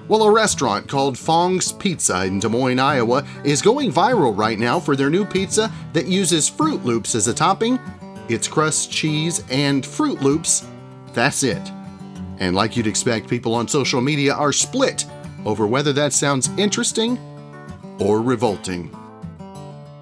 Well, 0.08 0.24
a 0.24 0.32
restaurant 0.32 0.88
called 0.88 1.16
Fong's 1.16 1.70
Pizza 1.70 2.24
in 2.24 2.40
Des 2.40 2.48
Moines, 2.48 2.80
Iowa 2.80 3.24
is 3.44 3.62
going 3.62 3.92
viral 3.92 4.36
right 4.36 4.58
now 4.58 4.80
for 4.80 4.96
their 4.96 5.08
new 5.08 5.24
pizza 5.24 5.70
that 5.92 6.08
uses 6.08 6.50
Froot 6.50 6.82
Loops 6.82 7.14
as 7.14 7.28
a 7.28 7.34
topping. 7.34 7.78
It's 8.28 8.48
crust, 8.48 8.90
cheese, 8.90 9.44
and 9.52 9.84
Froot 9.84 10.20
Loops. 10.20 10.66
That's 11.12 11.44
it. 11.44 11.62
And 12.40 12.56
like 12.56 12.76
you'd 12.76 12.88
expect, 12.88 13.30
people 13.30 13.54
on 13.54 13.68
social 13.68 14.00
media 14.00 14.34
are 14.34 14.52
split 14.52 15.04
over 15.44 15.64
whether 15.64 15.92
that 15.92 16.12
sounds 16.12 16.50
interesting 16.58 17.20
or 17.98 18.20
revolting. 18.20 18.90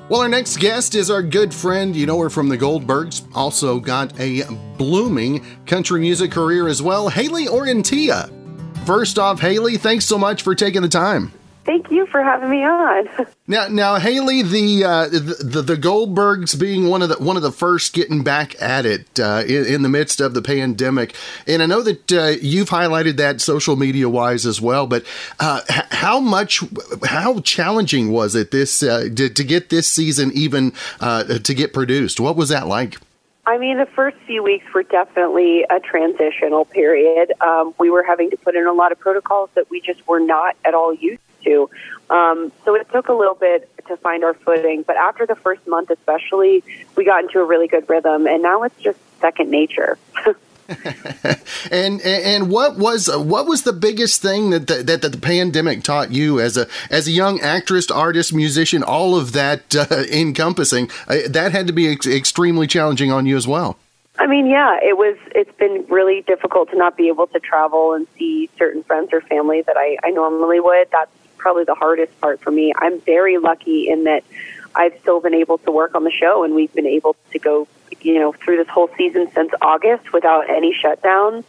Well, 0.08 0.20
our 0.20 0.28
next 0.28 0.58
guest 0.58 0.94
is 0.94 1.10
our 1.10 1.22
good 1.22 1.52
friend. 1.52 1.96
You 1.96 2.06
know 2.06 2.20
her 2.20 2.30
from 2.30 2.48
the 2.48 2.56
Goldbergs. 2.56 3.26
Also 3.34 3.80
got 3.80 4.18
a 4.20 4.44
blooming 4.78 5.44
country 5.66 6.00
music 6.00 6.30
career 6.30 6.68
as 6.68 6.80
well. 6.80 7.08
Hayley 7.08 7.46
Orrantia. 7.46 8.30
First 8.86 9.18
off, 9.18 9.40
Hayley, 9.40 9.76
thanks 9.78 10.04
so 10.04 10.16
much 10.16 10.42
for 10.42 10.54
taking 10.54 10.82
the 10.82 10.88
time. 10.88 11.32
Thank 11.66 11.90
you 11.90 12.06
for 12.06 12.22
having 12.22 12.48
me 12.48 12.64
on. 12.64 13.08
Now, 13.48 13.68
now, 13.68 13.94
Hayley, 13.94 14.42
the, 14.42 14.82
uh, 14.82 15.08
the 15.08 15.62
the 15.62 15.76
Goldbergs 15.76 16.58
being 16.58 16.88
one 16.88 17.00
of 17.00 17.10
the 17.10 17.14
one 17.14 17.36
of 17.36 17.44
the 17.44 17.52
first 17.52 17.92
getting 17.92 18.24
back 18.24 18.60
at 18.60 18.84
it 18.84 19.20
uh, 19.20 19.44
in, 19.46 19.66
in, 19.66 19.82
the 19.82 19.88
midst 19.88 20.20
of 20.20 20.34
the 20.34 20.42
pandemic, 20.42 21.14
and 21.46 21.62
I 21.62 21.66
know 21.66 21.80
that 21.82 22.12
uh, 22.12 22.34
you've 22.42 22.70
highlighted 22.70 23.18
that 23.18 23.40
social 23.40 23.76
media 23.76 24.08
wise 24.08 24.46
as 24.46 24.60
well. 24.60 24.88
But 24.88 25.04
uh, 25.38 25.60
how 25.68 26.18
much, 26.18 26.64
how 27.04 27.38
challenging 27.38 28.10
was 28.10 28.34
it 28.34 28.50
this 28.50 28.82
uh, 28.82 29.08
to, 29.14 29.28
to, 29.28 29.44
get 29.44 29.70
this 29.70 29.86
season 29.86 30.32
even 30.34 30.72
uh, 30.98 31.38
to 31.38 31.54
get 31.54 31.72
produced? 31.72 32.18
What 32.18 32.34
was 32.34 32.48
that 32.48 32.66
like? 32.66 32.96
I 33.46 33.58
mean, 33.58 33.78
the 33.78 33.86
first 33.86 34.16
few 34.26 34.42
weeks 34.42 34.64
were 34.74 34.82
definitely 34.82 35.64
a 35.70 35.78
transitional 35.78 36.64
period. 36.64 37.32
Um, 37.40 37.76
we 37.78 37.90
were 37.90 38.02
having 38.02 38.30
to 38.30 38.36
put 38.36 38.56
in 38.56 38.66
a 38.66 38.72
lot 38.72 38.90
of 38.90 38.98
protocols 38.98 39.50
that 39.54 39.70
we 39.70 39.80
just 39.80 40.04
were 40.08 40.18
not 40.18 40.56
at 40.64 40.74
all 40.74 40.92
used 40.92 41.20
to. 41.46 41.70
Um, 42.10 42.52
so 42.64 42.74
it 42.74 42.88
took 42.92 43.08
a 43.08 43.12
little 43.12 43.34
bit 43.34 43.68
to 43.88 43.96
find 43.96 44.22
our 44.24 44.34
footing, 44.34 44.82
but 44.82 44.96
after 44.96 45.26
the 45.26 45.34
first 45.34 45.66
month, 45.66 45.90
especially, 45.90 46.62
we 46.96 47.04
got 47.04 47.24
into 47.24 47.40
a 47.40 47.44
really 47.44 47.68
good 47.68 47.88
rhythm, 47.88 48.26
and 48.26 48.42
now 48.42 48.62
it's 48.62 48.78
just 48.80 48.98
second 49.20 49.50
nature. 49.50 49.98
and 51.70 52.00
and 52.02 52.50
what 52.50 52.76
was 52.76 53.08
what 53.08 53.46
was 53.46 53.62
the 53.62 53.72
biggest 53.72 54.20
thing 54.20 54.50
that 54.50 54.66
the, 54.66 54.82
that 54.82 55.02
the 55.02 55.16
pandemic 55.18 55.82
taught 55.82 56.10
you 56.10 56.40
as 56.40 56.56
a 56.56 56.66
as 56.90 57.06
a 57.06 57.12
young 57.12 57.40
actress, 57.40 57.90
artist, 57.90 58.34
musician, 58.34 58.82
all 58.82 59.16
of 59.16 59.32
that 59.32 59.74
uh, 59.76 59.86
encompassing? 60.12 60.90
Uh, 61.06 61.18
that 61.28 61.52
had 61.52 61.66
to 61.66 61.72
be 61.72 61.88
ex- 61.88 62.06
extremely 62.06 62.66
challenging 62.66 63.12
on 63.12 63.26
you 63.26 63.36
as 63.36 63.46
well. 63.46 63.78
I 64.18 64.26
mean, 64.26 64.46
yeah, 64.46 64.78
it 64.82 64.96
was. 64.96 65.16
It's 65.34 65.54
been 65.56 65.84
really 65.88 66.22
difficult 66.22 66.70
to 66.70 66.76
not 66.76 66.96
be 66.96 67.08
able 67.08 67.26
to 67.28 67.40
travel 67.40 67.92
and 67.92 68.06
see 68.18 68.48
certain 68.58 68.82
friends 68.82 69.10
or 69.12 69.20
family 69.20 69.62
that 69.62 69.76
I, 69.76 69.98
I 70.02 70.10
normally 70.10 70.58
would. 70.58 70.88
That's 70.90 71.10
probably 71.36 71.64
the 71.64 71.74
hardest 71.74 72.18
part 72.20 72.40
for 72.40 72.50
me. 72.50 72.72
I'm 72.76 73.00
very 73.00 73.38
lucky 73.38 73.88
in 73.88 74.04
that 74.04 74.24
I've 74.74 74.98
still 75.00 75.20
been 75.20 75.34
able 75.34 75.58
to 75.58 75.70
work 75.70 75.94
on 75.94 76.04
the 76.04 76.10
show, 76.10 76.44
and 76.44 76.54
we've 76.54 76.72
been 76.74 76.86
able 76.86 77.16
to 77.32 77.38
go, 77.38 77.66
you 78.00 78.14
know, 78.14 78.32
through 78.32 78.58
this 78.58 78.68
whole 78.68 78.90
season 78.96 79.30
since 79.34 79.50
August 79.62 80.12
without 80.12 80.50
any 80.50 80.74
shutdowns. 80.74 81.44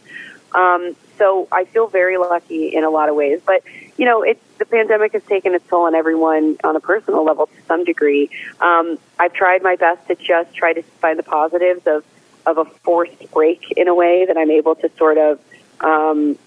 Um, 0.52 0.96
so 1.18 1.48
I 1.52 1.64
feel 1.64 1.88
very 1.88 2.16
lucky 2.16 2.68
in 2.74 2.84
a 2.84 2.90
lot 2.90 3.08
of 3.08 3.16
ways. 3.16 3.40
But 3.44 3.62
you 3.96 4.04
know, 4.04 4.22
it's 4.22 4.40
the 4.58 4.64
pandemic 4.64 5.12
has 5.12 5.22
taken 5.24 5.54
its 5.54 5.66
toll 5.68 5.86
on 5.86 5.94
everyone 5.94 6.56
on 6.64 6.76
a 6.76 6.80
personal 6.80 7.24
level 7.24 7.46
to 7.46 7.62
some 7.66 7.84
degree. 7.84 8.30
Um, 8.60 8.98
I've 9.18 9.32
tried 9.32 9.62
my 9.62 9.76
best 9.76 10.06
to 10.08 10.14
just 10.14 10.54
try 10.54 10.72
to 10.72 10.82
find 10.82 11.18
the 11.18 11.24
positives 11.24 11.86
of 11.86 12.04
of 12.46 12.56
a 12.56 12.64
forced 12.64 13.30
break 13.32 13.72
in 13.76 13.88
a 13.88 13.94
way 13.94 14.24
that 14.24 14.38
I'm 14.38 14.50
able 14.50 14.74
to 14.76 14.90
sort 14.96 15.18
of 15.18 15.38
um, 15.80 16.38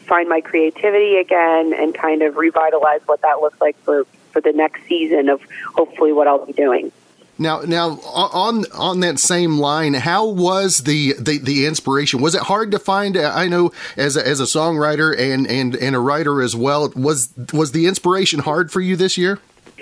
find 0.00 0.28
my 0.28 0.40
creativity 0.40 1.16
again 1.16 1.72
and 1.72 1.94
kind 1.94 2.22
of 2.22 2.36
revitalize 2.36 3.00
what 3.06 3.22
that 3.22 3.40
looks 3.40 3.60
like 3.60 3.76
for, 3.84 4.04
for 4.32 4.40
the 4.40 4.52
next 4.52 4.86
season 4.86 5.28
of 5.28 5.40
hopefully 5.74 6.12
what 6.12 6.26
I'll 6.26 6.44
be 6.44 6.52
doing. 6.52 6.92
Now, 7.38 7.60
now 7.60 8.00
on 8.00 8.64
on 8.72 9.00
that 9.00 9.18
same 9.18 9.58
line, 9.58 9.92
how 9.92 10.26
was 10.26 10.78
the, 10.78 11.14
the, 11.18 11.38
the 11.38 11.66
inspiration? 11.66 12.22
Was 12.22 12.34
it 12.34 12.42
hard 12.42 12.70
to 12.70 12.78
find? 12.78 13.16
I 13.16 13.46
know 13.46 13.72
as 13.96 14.16
a, 14.16 14.26
as 14.26 14.40
a 14.40 14.44
songwriter 14.44 15.14
and, 15.18 15.46
and, 15.46 15.76
and 15.76 15.94
a 15.94 15.98
writer 15.98 16.40
as 16.40 16.56
well. 16.56 16.90
Was 16.96 17.34
was 17.52 17.72
the 17.72 17.86
inspiration 17.86 18.40
hard 18.40 18.72
for 18.72 18.80
you 18.80 18.96
this 18.96 19.18
year? 19.18 19.38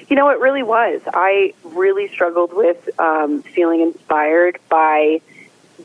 You 0.09 0.17
know, 0.17 0.29
it 0.31 0.41
really 0.41 0.65
was. 0.65 1.01
I 1.07 1.55
really 1.63 2.09
struggled 2.09 2.53
with 2.53 2.89
um, 2.99 3.43
feeling 3.43 3.81
inspired 3.81 4.59
by 4.69 5.21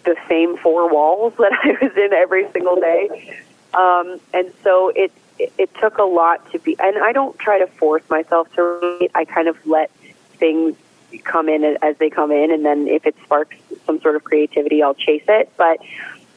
the 0.05 0.15
same 0.27 0.57
four 0.57 0.91
walls 0.91 1.33
that 1.37 1.53
I 1.53 1.77
was 1.83 1.95
in 1.95 2.13
every 2.13 2.51
single 2.51 2.77
day. 2.77 3.43
Um, 3.73 4.19
and 4.33 4.51
so 4.63 4.89
it, 4.89 5.11
it, 5.37 5.53
it 5.57 5.75
took 5.75 5.97
a 5.97 6.03
lot 6.03 6.51
to 6.51 6.59
be, 6.59 6.75
and 6.79 6.97
I 7.03 7.11
don't 7.11 7.37
try 7.39 7.59
to 7.59 7.67
force 7.67 8.03
myself 8.09 8.53
to 8.55 8.63
read. 8.63 9.11
I 9.15 9.25
kind 9.25 9.47
of 9.47 9.57
let 9.65 9.91
things 10.37 10.75
come 11.23 11.49
in 11.49 11.63
as 11.81 11.97
they 11.97 12.09
come 12.09 12.31
in, 12.31 12.51
and 12.51 12.65
then 12.65 12.87
if 12.87 13.05
it 13.05 13.15
sparks 13.23 13.57
some 13.85 13.99
sort 14.01 14.15
of 14.15 14.23
creativity, 14.23 14.83
I'll 14.83 14.93
chase 14.93 15.23
it. 15.27 15.51
But 15.57 15.79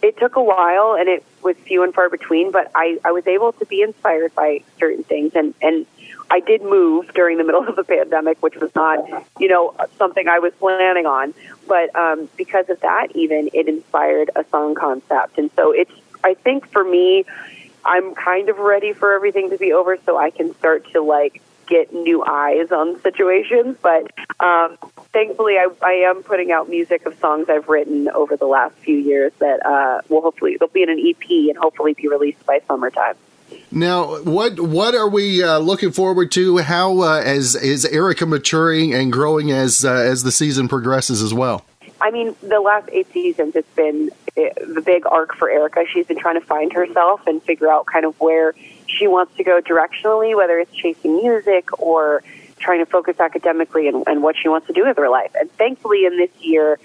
it 0.02 0.18
took 0.18 0.36
a 0.36 0.42
while, 0.42 0.96
and 0.98 1.08
it 1.08 1.24
was 1.42 1.56
few 1.58 1.82
and 1.82 1.94
far 1.94 2.10
between. 2.10 2.50
But 2.50 2.70
I, 2.74 2.98
I 3.04 3.12
was 3.12 3.26
able 3.26 3.52
to 3.54 3.66
be 3.66 3.82
inspired 3.82 4.34
by 4.34 4.62
certain 4.78 5.04
things, 5.04 5.32
and 5.34 5.54
and 5.62 5.86
I 6.30 6.40
did 6.40 6.62
move 6.62 7.12
during 7.14 7.38
the 7.38 7.44
middle 7.48 7.66
of 7.66 7.76
the 7.76 7.84
pandemic, 7.84 8.42
which 8.42 8.56
was 8.56 8.74
not, 8.74 8.98
you 9.38 9.48
know, 9.48 9.74
something 9.98 10.26
I 10.28 10.38
was 10.38 10.52
planning 10.58 11.06
on. 11.06 11.34
But 11.68 11.94
um, 11.94 12.28
because 12.36 12.68
of 12.70 12.80
that, 12.80 13.08
even 13.14 13.50
it 13.52 13.68
inspired 13.68 14.30
a 14.34 14.44
song 14.50 14.74
concept, 14.74 15.38
and 15.38 15.50
so 15.54 15.72
it's 15.72 15.92
I 16.24 16.34
think 16.34 16.70
for 16.70 16.84
me, 16.84 17.24
I'm 17.84 18.14
kind 18.14 18.48
of 18.48 18.58
ready 18.58 18.92
for 18.92 19.12
everything 19.12 19.50
to 19.50 19.58
be 19.58 19.72
over 19.72 19.96
so 20.04 20.16
I 20.16 20.30
can 20.30 20.54
start 20.54 20.90
to 20.92 21.02
like 21.02 21.42
get 21.66 21.92
new 21.92 22.22
eyes 22.24 22.70
on 22.70 23.00
situations. 23.00 23.76
But 23.82 24.10
um, 24.40 24.76
thankfully, 25.12 25.54
I, 25.54 25.68
I 25.82 25.92
am 26.08 26.22
putting 26.22 26.52
out 26.52 26.68
music 26.68 27.06
of 27.06 27.18
songs 27.18 27.48
I've 27.48 27.68
written 27.68 28.08
over 28.08 28.36
the 28.36 28.46
last 28.46 28.74
few 28.76 28.96
years 28.96 29.32
that 29.38 29.64
uh, 29.64 30.02
will 30.08 30.22
hopefully 30.22 30.56
they'll 30.58 30.68
be 30.68 30.82
in 30.82 30.90
an 30.90 31.00
EP 31.00 31.30
and 31.30 31.56
hopefully 31.56 31.94
be 31.94 32.08
released 32.08 32.44
by 32.46 32.60
summertime. 32.66 33.14
Now, 33.70 34.22
what 34.22 34.60
what 34.60 34.94
are 34.94 35.08
we 35.08 35.42
uh, 35.42 35.58
looking 35.58 35.92
forward 35.92 36.30
to? 36.32 36.58
How 36.58 37.00
uh, 37.02 37.22
as 37.24 37.54
is 37.54 37.84
Erica 37.86 38.26
maturing 38.26 38.94
and 38.94 39.12
growing 39.12 39.50
as 39.50 39.84
uh, 39.84 39.92
as 39.92 40.22
the 40.22 40.32
season 40.32 40.68
progresses 40.68 41.22
as 41.22 41.34
well? 41.34 41.64
I 42.02 42.10
mean, 42.10 42.34
the 42.42 42.60
last 42.60 42.88
eight 42.90 43.10
seasons, 43.12 43.54
it's 43.54 43.74
been 43.76 44.10
eh, 44.36 44.50
the 44.66 44.82
big 44.84 45.06
arc 45.06 45.36
for 45.36 45.48
Erica. 45.48 45.84
She's 45.90 46.06
been 46.06 46.18
trying 46.18 46.38
to 46.38 46.44
find 46.44 46.72
herself 46.72 47.20
and 47.28 47.40
figure 47.40 47.70
out 47.70 47.86
kind 47.86 48.04
of 48.04 48.20
where 48.20 48.54
she 48.86 49.06
wants 49.06 49.36
to 49.36 49.44
go 49.44 49.60
directionally, 49.60 50.36
whether 50.36 50.58
it's 50.58 50.74
chasing 50.74 51.16
music 51.16 51.80
or 51.80 52.24
trying 52.58 52.84
to 52.84 52.90
focus 52.90 53.20
academically 53.20 53.86
and, 53.86 54.02
and 54.08 54.20
what 54.20 54.36
she 54.36 54.48
wants 54.48 54.66
to 54.66 54.72
do 54.72 54.84
with 54.84 54.96
her 54.96 55.08
life. 55.08 55.30
And 55.38 55.50
thankfully, 55.52 56.04
in 56.04 56.16
this 56.16 56.30
year, 56.40 56.80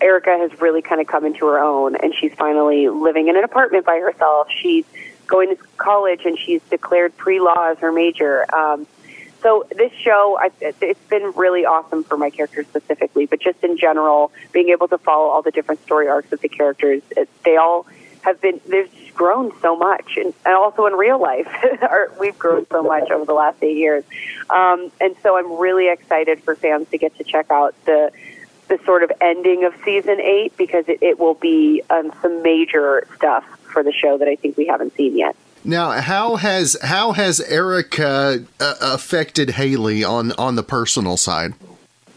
Erica 0.00 0.38
has 0.38 0.60
really 0.60 0.82
kind 0.82 1.00
of 1.00 1.08
come 1.08 1.26
into 1.26 1.46
her 1.46 1.58
own, 1.58 1.96
and 1.96 2.14
she's 2.14 2.32
finally 2.34 2.88
living 2.88 3.26
in 3.26 3.36
an 3.36 3.42
apartment 3.42 3.84
by 3.84 3.98
herself. 3.98 4.48
She's 4.50 4.84
going 5.26 5.56
to 5.56 5.62
college, 5.78 6.20
and 6.24 6.38
she's 6.38 6.62
declared 6.70 7.16
pre-law 7.16 7.70
as 7.72 7.78
her 7.78 7.90
major. 7.90 8.46
Um, 8.54 8.86
so 9.42 9.66
this 9.70 9.92
show, 9.92 10.38
I, 10.40 10.50
it's 10.60 11.00
been 11.08 11.32
really 11.34 11.64
awesome 11.64 12.04
for 12.04 12.16
my 12.16 12.30
characters 12.30 12.66
specifically, 12.66 13.26
but 13.26 13.40
just 13.40 13.62
in 13.64 13.78
general, 13.78 14.32
being 14.52 14.68
able 14.68 14.88
to 14.88 14.98
follow 14.98 15.28
all 15.28 15.42
the 15.42 15.50
different 15.50 15.82
story 15.82 16.08
arcs 16.08 16.32
of 16.32 16.40
the 16.40 16.48
characters, 16.48 17.02
it, 17.16 17.28
they 17.44 17.56
all 17.56 17.86
have 18.22 18.40
been 18.40 18.60
they've 18.68 19.14
grown 19.14 19.52
so 19.60 19.76
much, 19.76 20.16
and, 20.16 20.34
and 20.44 20.54
also 20.54 20.86
in 20.86 20.92
real 20.92 21.20
life, 21.20 21.48
we've 22.20 22.38
grown 22.38 22.66
so 22.70 22.82
much 22.82 23.10
over 23.10 23.24
the 23.24 23.32
last 23.32 23.62
eight 23.62 23.76
years, 23.76 24.04
um, 24.50 24.92
and 25.00 25.16
so 25.22 25.38
I'm 25.38 25.58
really 25.58 25.88
excited 25.88 26.42
for 26.42 26.54
fans 26.54 26.88
to 26.90 26.98
get 26.98 27.16
to 27.16 27.24
check 27.24 27.50
out 27.50 27.74
the 27.86 28.12
the 28.68 28.78
sort 28.84 29.02
of 29.02 29.10
ending 29.20 29.64
of 29.64 29.74
season 29.84 30.20
eight 30.20 30.56
because 30.56 30.84
it, 30.86 31.02
it 31.02 31.18
will 31.18 31.34
be 31.34 31.82
um, 31.90 32.12
some 32.22 32.40
major 32.42 33.06
stuff 33.16 33.44
for 33.62 33.82
the 33.82 33.92
show 33.92 34.16
that 34.18 34.28
I 34.28 34.36
think 34.36 34.56
we 34.56 34.66
haven't 34.66 34.94
seen 34.94 35.16
yet. 35.18 35.34
Now, 35.64 35.90
how 36.00 36.36
has 36.36 36.76
how 36.82 37.12
has 37.12 37.40
Erica 37.40 38.44
uh, 38.58 38.74
affected 38.80 39.50
Hayley 39.50 40.02
on 40.02 40.32
on 40.32 40.56
the 40.56 40.62
personal 40.62 41.16
side? 41.16 41.54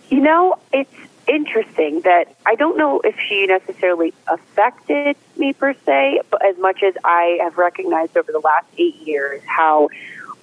You 0.09 0.21
know, 0.21 0.57
it's 0.71 0.93
interesting 1.27 2.01
that 2.01 2.35
I 2.45 2.55
don't 2.55 2.77
know 2.77 3.01
if 3.03 3.15
she 3.17 3.45
necessarily 3.45 4.13
affected 4.27 5.17
me 5.37 5.53
per 5.53 5.73
se, 5.85 6.21
but 6.29 6.45
as 6.45 6.57
much 6.57 6.83
as 6.83 6.93
I 7.03 7.39
have 7.41 7.57
recognized 7.57 8.15
over 8.17 8.31
the 8.31 8.39
last 8.39 8.67
eight 8.77 8.95
years 8.95 9.41
how 9.45 9.89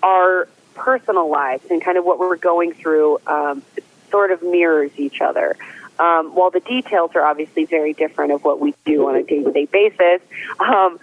our 0.03 0.49
personal 0.75 1.31
lives 1.31 1.65
and 1.71 1.83
kind 1.83 1.99
of 1.99 2.05
what 2.05 2.19
we're 2.19 2.37
going 2.37 2.73
through 2.73 3.19
um, 3.27 3.63
sort 4.11 4.31
of 4.31 4.43
mirrors 4.43 4.91
each 4.97 5.21
other. 5.21 5.57
Um, 5.99 6.35
while 6.35 6.51
the 6.51 6.61
details 6.61 7.11
are 7.15 7.23
obviously 7.23 7.67
very 7.67 7.93
different 7.93 8.33
of 8.33 8.43
what 8.43 8.59
we 8.59 8.75
do 8.87 9.09
on 9.09 9.17
a 9.17 9.23
day 9.23 9.43
to 9.43 9.53
day 9.53 9.67
basis, 9.67 10.23
um, 10.59 10.99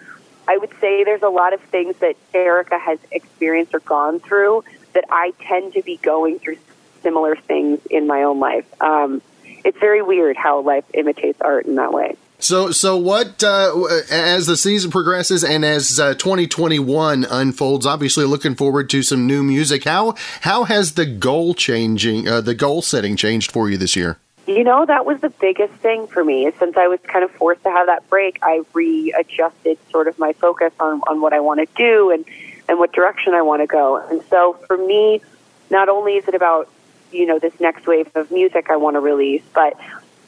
I 0.47 0.57
would 0.57 0.71
say 0.79 1.03
there's 1.03 1.23
a 1.23 1.29
lot 1.29 1.53
of 1.53 1.61
things 1.61 1.95
that 1.97 2.15
Erica 2.33 2.79
has 2.79 2.99
experienced 3.11 3.73
or 3.73 3.79
gone 3.79 4.19
through 4.19 4.63
that 4.93 5.05
I 5.09 5.33
tend 5.39 5.73
to 5.73 5.81
be 5.81 5.97
going 5.97 6.39
through 6.39 6.57
similar 7.03 7.35
things 7.35 7.79
in 7.89 8.07
my 8.07 8.23
own 8.23 8.39
life. 8.39 8.65
Um, 8.81 9.21
it's 9.63 9.77
very 9.77 10.01
weird 10.01 10.37
how 10.37 10.61
life 10.61 10.85
imitates 10.93 11.41
art 11.41 11.65
in 11.65 11.75
that 11.75 11.91
way. 11.93 12.15
So, 12.39 12.71
so 12.71 12.97
what 12.97 13.43
uh, 13.43 13.73
as 14.11 14.45
the 14.45 14.57
season 14.57 14.91
progresses 14.91 15.43
and 15.43 15.65
as 15.65 15.99
uh, 15.99 16.13
2021 16.13 17.25
unfolds? 17.25 17.85
Obviously, 17.85 18.25
looking 18.25 18.53
forward 18.53 18.91
to 18.91 19.01
some 19.01 19.25
new 19.25 19.41
music. 19.41 19.85
How 19.85 20.13
how 20.41 20.65
has 20.65 20.93
the 20.93 21.05
goal 21.05 21.55
changing, 21.55 22.27
uh, 22.27 22.41
the 22.41 22.53
goal 22.53 22.83
setting 22.83 23.15
changed 23.15 23.51
for 23.51 23.69
you 23.69 23.77
this 23.77 23.95
year? 23.95 24.19
You 24.47 24.63
know, 24.63 24.85
that 24.85 25.05
was 25.05 25.19
the 25.19 25.29
biggest 25.29 25.73
thing 25.73 26.07
for 26.07 26.23
me. 26.23 26.49
Since 26.57 26.77
I 26.77 26.87
was 26.87 27.01
kind 27.01 27.25
of 27.25 27.31
forced 27.31 27.63
to 27.63 27.69
have 27.69 27.87
that 27.87 28.09
break, 28.09 28.39
I 28.41 28.61
readjusted 28.73 29.77
sort 29.91 30.07
of 30.07 30.17
my 30.17 30.31
focus 30.33 30.71
on, 30.79 31.01
on 31.05 31.19
what 31.19 31.33
I 31.33 31.41
want 31.41 31.59
to 31.59 31.67
do 31.75 32.11
and, 32.11 32.23
and 32.69 32.79
what 32.79 32.93
direction 32.93 33.33
I 33.33 33.41
want 33.41 33.61
to 33.61 33.67
go. 33.67 33.97
And 33.97 34.23
so 34.29 34.53
for 34.65 34.77
me, 34.77 35.21
not 35.69 35.89
only 35.89 36.13
is 36.13 36.29
it 36.29 36.33
about, 36.33 36.69
you 37.11 37.25
know, 37.25 37.39
this 37.39 37.59
next 37.59 37.87
wave 37.87 38.09
of 38.15 38.31
music 38.31 38.69
I 38.69 38.77
want 38.77 38.95
to 38.95 39.01
release, 39.01 39.43
but 39.53 39.77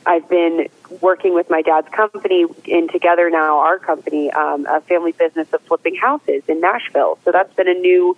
I've 0.06 0.28
been 0.28 0.68
working 1.00 1.34
with 1.34 1.50
my 1.50 1.62
dad's 1.62 1.88
company 1.88 2.46
in 2.66 2.90
together 2.90 3.30
now, 3.30 3.60
our 3.60 3.80
company, 3.80 4.32
um, 4.32 4.66
a 4.66 4.82
family 4.82 5.14
business 5.14 5.48
of 5.54 5.62
flipping 5.62 5.96
houses 5.96 6.44
in 6.50 6.60
Nashville. 6.60 7.18
So 7.24 7.32
that's 7.32 7.54
been 7.54 7.70
a 7.70 7.74
new 7.74 8.18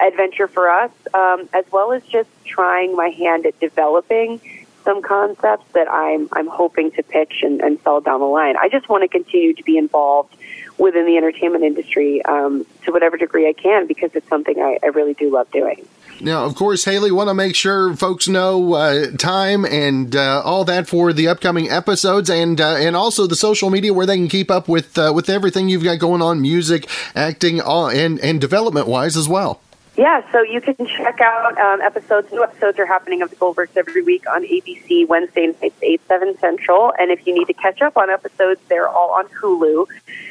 adventure 0.00 0.46
for 0.46 0.70
us, 0.70 0.92
um, 1.12 1.48
as 1.52 1.64
well 1.72 1.90
as 1.90 2.04
just 2.04 2.28
trying 2.44 2.94
my 2.94 3.08
hand 3.08 3.46
at 3.46 3.58
developing 3.58 4.40
some 4.84 5.02
concepts 5.02 5.72
that 5.72 5.90
I'm 5.90 6.28
I'm 6.32 6.48
hoping 6.48 6.90
to 6.92 7.02
pitch 7.02 7.40
and, 7.42 7.60
and 7.60 7.80
sell 7.82 8.00
down 8.00 8.20
the 8.20 8.26
line. 8.26 8.56
I 8.56 8.68
just 8.68 8.88
want 8.88 9.02
to 9.02 9.08
continue 9.08 9.54
to 9.54 9.62
be 9.62 9.76
involved 9.76 10.36
within 10.78 11.06
the 11.06 11.16
entertainment 11.16 11.62
industry 11.64 12.24
um, 12.24 12.64
to 12.84 12.92
whatever 12.92 13.16
degree 13.16 13.48
I 13.48 13.52
can 13.52 13.86
because 13.86 14.10
it's 14.14 14.28
something 14.28 14.58
I, 14.58 14.78
I 14.82 14.86
really 14.86 15.14
do 15.14 15.30
love 15.30 15.50
doing. 15.50 15.86
Now, 16.22 16.44
of 16.44 16.54
course, 16.54 16.84
Hayley, 16.84 17.10
want 17.10 17.28
to 17.28 17.34
make 17.34 17.54
sure 17.54 17.96
folks 17.96 18.28
know 18.28 18.74
uh, 18.74 19.10
time 19.16 19.64
and 19.64 20.14
uh, 20.14 20.42
all 20.44 20.64
that 20.66 20.86
for 20.86 21.14
the 21.14 21.28
upcoming 21.28 21.70
episodes, 21.70 22.28
and 22.28 22.60
uh, 22.60 22.76
and 22.76 22.94
also 22.94 23.26
the 23.26 23.36
social 23.36 23.70
media 23.70 23.94
where 23.94 24.04
they 24.04 24.16
can 24.16 24.28
keep 24.28 24.50
up 24.50 24.68
with 24.68 24.98
uh, 24.98 25.12
with 25.14 25.30
everything 25.30 25.70
you've 25.70 25.84
got 25.84 25.98
going 25.98 26.20
on, 26.20 26.42
music, 26.42 26.88
acting, 27.14 27.60
all, 27.60 27.88
and 27.88 28.18
and 28.20 28.38
development 28.40 28.86
wise 28.86 29.16
as 29.16 29.28
well. 29.28 29.60
Yeah, 30.00 30.22
so 30.32 30.40
you 30.40 30.62
can 30.62 30.76
check 30.86 31.20
out 31.20 31.58
um, 31.58 31.82
episodes. 31.82 32.32
New 32.32 32.42
episodes 32.42 32.78
are 32.78 32.86
happening 32.86 33.20
of 33.20 33.28
the 33.28 33.36
Goldbergs 33.36 33.76
every 33.76 34.00
week 34.00 34.24
on 34.26 34.44
ABC 34.44 35.06
Wednesday 35.06 35.48
nights, 35.60 35.76
8, 35.82 36.00
7 36.08 36.38
Central. 36.38 36.94
And 36.98 37.10
if 37.10 37.26
you 37.26 37.34
need 37.34 37.48
to 37.48 37.52
catch 37.52 37.82
up 37.82 37.98
on 37.98 38.08
episodes, 38.08 38.62
they're 38.70 38.88
all 38.88 39.10
on 39.10 39.26
Hulu. 39.26 39.86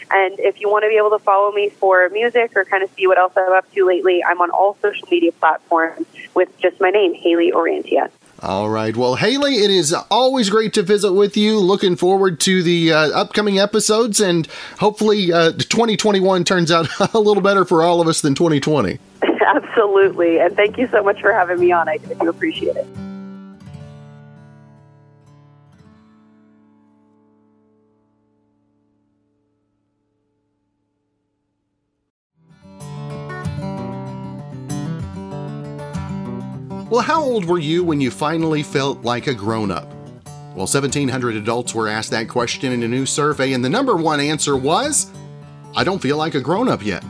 And 0.09 0.39
if 0.39 0.59
you 0.59 0.71
want 0.71 0.85
to 0.85 0.89
be 0.89 0.97
able 0.97 1.11
to 1.11 1.19
follow 1.19 1.51
me 1.51 1.69
for 1.69 2.09
music 2.09 2.53
or 2.55 2.65
kind 2.65 2.81
of 2.81 2.89
see 2.97 3.05
what 3.05 3.19
else 3.19 3.33
I'm 3.37 3.53
up 3.53 3.71
to 3.73 3.85
lately, 3.85 4.23
I'm 4.23 4.41
on 4.41 4.49
all 4.49 4.75
social 4.81 5.07
media 5.11 5.33
platforms 5.33 6.07
with 6.33 6.49
just 6.57 6.81
my 6.81 6.89
name, 6.89 7.13
Hayley 7.13 7.51
Orrantia. 7.51 8.09
All 8.41 8.69
right. 8.69 8.95
Well, 8.95 9.15
Hayley, 9.15 9.55
it 9.55 9.69
is 9.69 9.93
always 10.09 10.49
great 10.49 10.73
to 10.73 10.81
visit 10.81 11.11
with 11.11 11.35
you. 11.35 11.59
Looking 11.59 11.97
forward 11.97 12.39
to 12.41 12.63
the 12.63 12.93
uh, 12.93 13.09
upcoming 13.09 13.59
episodes, 13.59 14.21
and 14.21 14.47
hopefully, 14.79 15.33
uh, 15.33 15.51
2021 15.51 16.45
turns 16.45 16.71
out 16.71 16.87
a 17.13 17.19
little 17.19 17.43
better 17.43 17.65
for 17.65 17.83
all 17.83 17.99
of 17.99 18.07
us 18.07 18.21
than 18.21 18.35
2020. 18.35 18.97
Absolutely. 19.55 20.39
And 20.39 20.55
thank 20.55 20.77
you 20.77 20.87
so 20.87 21.03
much 21.03 21.19
for 21.21 21.33
having 21.33 21.59
me 21.59 21.71
on. 21.71 21.89
I 21.89 21.97
do 21.97 22.29
appreciate 22.29 22.77
it. 22.77 22.87
Well, 36.89 37.01
how 37.01 37.21
old 37.21 37.45
were 37.45 37.59
you 37.59 37.83
when 37.83 38.01
you 38.01 38.09
finally 38.09 38.63
felt 38.63 39.03
like 39.03 39.27
a 39.27 39.33
grown 39.35 39.69
up? 39.69 39.87
Well, 40.55 40.65
1,700 40.65 41.35
adults 41.35 41.75
were 41.75 41.87
asked 41.87 42.09
that 42.09 42.27
question 42.27 42.71
in 42.71 42.81
a 42.81 42.87
new 42.87 43.05
survey, 43.05 43.53
and 43.53 43.63
the 43.63 43.69
number 43.69 43.95
one 43.95 44.19
answer 44.19 44.57
was 44.57 45.11
I 45.75 45.83
don't 45.83 46.01
feel 46.01 46.17
like 46.17 46.33
a 46.33 46.41
grown 46.41 46.67
up 46.67 46.83
yet. 46.83 47.05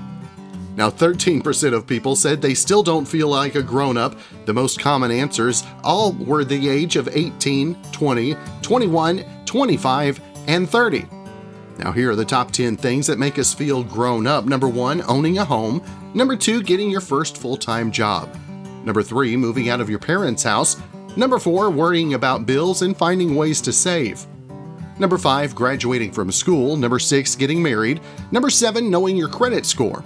Now, 0.75 0.89
13% 0.89 1.73
of 1.73 1.87
people 1.87 2.17
said 2.17 2.41
they 2.41 2.55
still 2.55 2.83
don't 2.83 3.05
feel 3.05 3.29
like 3.29 3.55
a 3.55 3.63
grown 3.63 3.95
up. 3.95 4.17
The 4.45 4.53
most 4.53 4.81
common 4.81 5.11
answers 5.11 5.63
all 5.81 6.11
were 6.11 6.43
the 6.43 6.67
age 6.67 6.97
of 6.97 7.07
18, 7.15 7.81
20, 7.93 8.35
21, 8.61 9.25
25, 9.45 10.21
and 10.47 10.69
30. 10.69 11.05
Now, 11.77 11.93
here 11.93 12.11
are 12.11 12.17
the 12.17 12.25
top 12.25 12.51
10 12.51 12.75
things 12.75 13.07
that 13.07 13.17
make 13.17 13.39
us 13.39 13.53
feel 13.53 13.83
grown 13.85 14.27
up. 14.27 14.43
Number 14.43 14.67
one, 14.67 15.01
owning 15.07 15.37
a 15.37 15.45
home. 15.45 15.81
Number 16.13 16.35
two, 16.35 16.61
getting 16.63 16.89
your 16.89 16.99
first 16.99 17.37
full 17.37 17.55
time 17.55 17.91
job. 17.91 18.29
Number 18.83 19.03
three, 19.03 19.35
moving 19.35 19.69
out 19.69 19.81
of 19.81 19.89
your 19.89 19.99
parents' 19.99 20.43
house. 20.43 20.77
Number 21.15 21.39
four, 21.39 21.69
worrying 21.69 22.13
about 22.13 22.45
bills 22.45 22.81
and 22.81 22.95
finding 22.95 23.35
ways 23.35 23.61
to 23.61 23.73
save. 23.73 24.25
Number 24.99 25.17
five, 25.17 25.55
graduating 25.55 26.11
from 26.11 26.31
school. 26.31 26.75
Number 26.75 26.99
six, 26.99 27.35
getting 27.35 27.63
married. 27.63 28.01
Number 28.31 28.49
seven, 28.49 28.89
knowing 28.89 29.15
your 29.15 29.29
credit 29.29 29.65
score. 29.65 30.03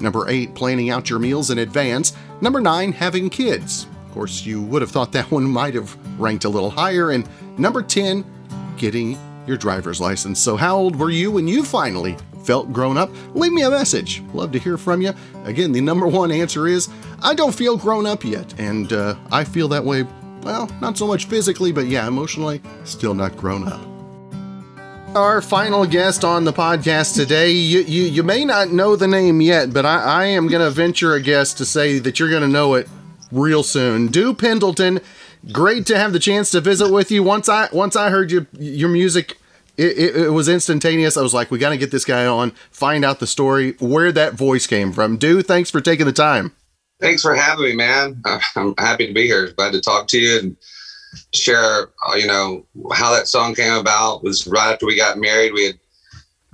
Number 0.00 0.28
eight, 0.28 0.54
planning 0.54 0.90
out 0.90 1.08
your 1.08 1.18
meals 1.18 1.50
in 1.50 1.58
advance. 1.58 2.14
Number 2.40 2.60
nine, 2.60 2.92
having 2.92 3.30
kids. 3.30 3.86
Of 4.06 4.12
course, 4.12 4.44
you 4.44 4.60
would 4.62 4.82
have 4.82 4.90
thought 4.90 5.12
that 5.12 5.30
one 5.30 5.44
might 5.44 5.74
have 5.74 5.96
ranked 6.20 6.44
a 6.44 6.48
little 6.48 6.70
higher. 6.70 7.12
And 7.12 7.28
number 7.58 7.82
10, 7.82 8.24
getting 8.76 9.18
your 9.46 9.56
driver's 9.56 10.00
license. 10.00 10.40
So, 10.40 10.56
how 10.56 10.76
old 10.76 10.96
were 10.96 11.10
you 11.10 11.30
when 11.30 11.46
you 11.46 11.62
finally 11.62 12.16
felt 12.44 12.72
grown 12.72 12.96
up? 12.96 13.10
Leave 13.34 13.52
me 13.52 13.62
a 13.62 13.70
message. 13.70 14.22
Love 14.32 14.52
to 14.52 14.58
hear 14.58 14.76
from 14.76 15.00
you. 15.02 15.12
Again, 15.44 15.72
the 15.72 15.80
number 15.80 16.06
one 16.06 16.30
answer 16.30 16.66
is 16.66 16.88
I 17.22 17.34
don't 17.34 17.54
feel 17.54 17.76
grown 17.76 18.06
up 18.06 18.24
yet. 18.24 18.58
And 18.58 18.92
uh, 18.92 19.16
I 19.32 19.44
feel 19.44 19.68
that 19.68 19.84
way, 19.84 20.06
well, 20.42 20.68
not 20.80 20.98
so 20.98 21.06
much 21.06 21.26
physically, 21.26 21.72
but 21.72 21.86
yeah, 21.86 22.06
emotionally, 22.06 22.60
still 22.84 23.14
not 23.14 23.36
grown 23.36 23.66
up. 23.66 23.80
Our 25.16 25.40
final 25.40 25.86
guest 25.86 26.24
on 26.24 26.44
the 26.44 26.52
podcast 26.52 27.14
today, 27.14 27.52
you, 27.52 27.80
you, 27.80 28.02
you 28.02 28.22
may 28.24 28.44
not 28.44 28.72
know 28.72 28.96
the 28.96 29.06
name 29.06 29.40
yet, 29.40 29.72
but 29.72 29.86
I, 29.86 30.02
I 30.02 30.24
am 30.24 30.48
going 30.48 30.62
to 30.62 30.70
venture 30.70 31.14
a 31.14 31.20
guess 31.20 31.54
to 31.54 31.64
say 31.64 32.00
that 32.00 32.18
you're 32.18 32.30
going 32.30 32.42
to 32.42 32.48
know 32.48 32.74
it 32.74 32.88
real 33.30 33.62
soon. 33.62 34.08
Dew 34.08 34.34
Pendleton, 34.34 35.00
great 35.52 35.86
to 35.86 35.96
have 35.96 36.12
the 36.12 36.18
chance 36.18 36.50
to 36.50 36.60
visit 36.60 36.90
with 36.90 37.10
you. 37.12 37.22
Once 37.22 37.48
I 37.48 37.68
once 37.72 37.94
I 37.96 38.10
heard 38.10 38.30
your 38.30 38.46
your 38.58 38.88
music 38.88 39.38
it, 39.76 39.98
it, 39.98 40.16
it, 40.16 40.30
was 40.30 40.48
instantaneous. 40.48 41.16
I 41.16 41.22
was 41.22 41.34
like, 41.34 41.50
we 41.50 41.58
got 41.58 41.70
to 41.70 41.76
get 41.76 41.90
this 41.90 42.04
guy 42.04 42.26
on, 42.26 42.52
find 42.70 43.04
out 43.04 43.20
the 43.20 43.26
story, 43.26 43.72
where 43.80 44.12
that 44.12 44.34
voice 44.34 44.66
came 44.66 44.92
from. 44.92 45.16
Dude, 45.16 45.46
thanks 45.46 45.70
for 45.70 45.80
taking 45.80 46.06
the 46.06 46.12
time. 46.12 46.52
Thanks 47.00 47.22
for 47.22 47.34
having 47.34 47.64
me, 47.64 47.74
man. 47.74 48.22
I'm 48.56 48.74
happy 48.78 49.06
to 49.06 49.12
be 49.12 49.26
here. 49.26 49.50
Glad 49.52 49.72
to 49.72 49.80
talk 49.80 50.06
to 50.08 50.18
you 50.18 50.38
and 50.38 50.56
share, 51.32 51.88
uh, 52.08 52.14
you 52.14 52.26
know, 52.26 52.66
how 52.92 53.12
that 53.14 53.28
song 53.28 53.54
came 53.54 53.74
about. 53.74 54.18
It 54.18 54.24
was 54.24 54.46
right 54.46 54.72
after 54.72 54.86
we 54.86 54.96
got 54.96 55.18
married. 55.18 55.52
We 55.52 55.66
had 55.66 55.78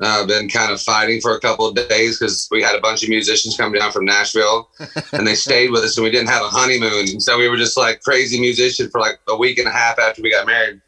uh, 0.03 0.27
been 0.27 0.49
kind 0.49 0.73
of 0.73 0.81
fighting 0.81 1.21
for 1.21 1.35
a 1.35 1.41
couple 1.41 1.67
of 1.67 1.75
days 1.89 2.19
because 2.19 2.49
we 2.51 2.63
had 2.63 2.75
a 2.75 2.81
bunch 2.81 3.03
of 3.03 3.11
musicians 3.11 3.57
come 3.57 3.73
down 3.73 3.93
from 3.93 4.07
Nashville 4.07 4.71
and 5.13 5.27
they 5.27 5.35
stayed 5.35 5.71
with 5.71 5.85
us 5.85 5.97
and 5.97 6.05
we 6.05 6.11
didn't 6.11 6.29
have 6.29 6.43
a 6.43 6.49
honeymoon. 6.49 7.21
So 7.21 7.39
we 7.39 7.49
were 7.49 7.59
just 7.59 7.77
like 7.77 8.01
crazy 8.01 8.41
musicians 8.41 8.91
for 8.91 9.01
like 9.01 9.19
a 9.29 9.37
week 9.37 9.59
and 9.59 9.69
a 9.69 9.73
half 9.73 9.99
after 9.99 10.23
we 10.23 10.31
got 10.31 10.47
married. 10.47 10.81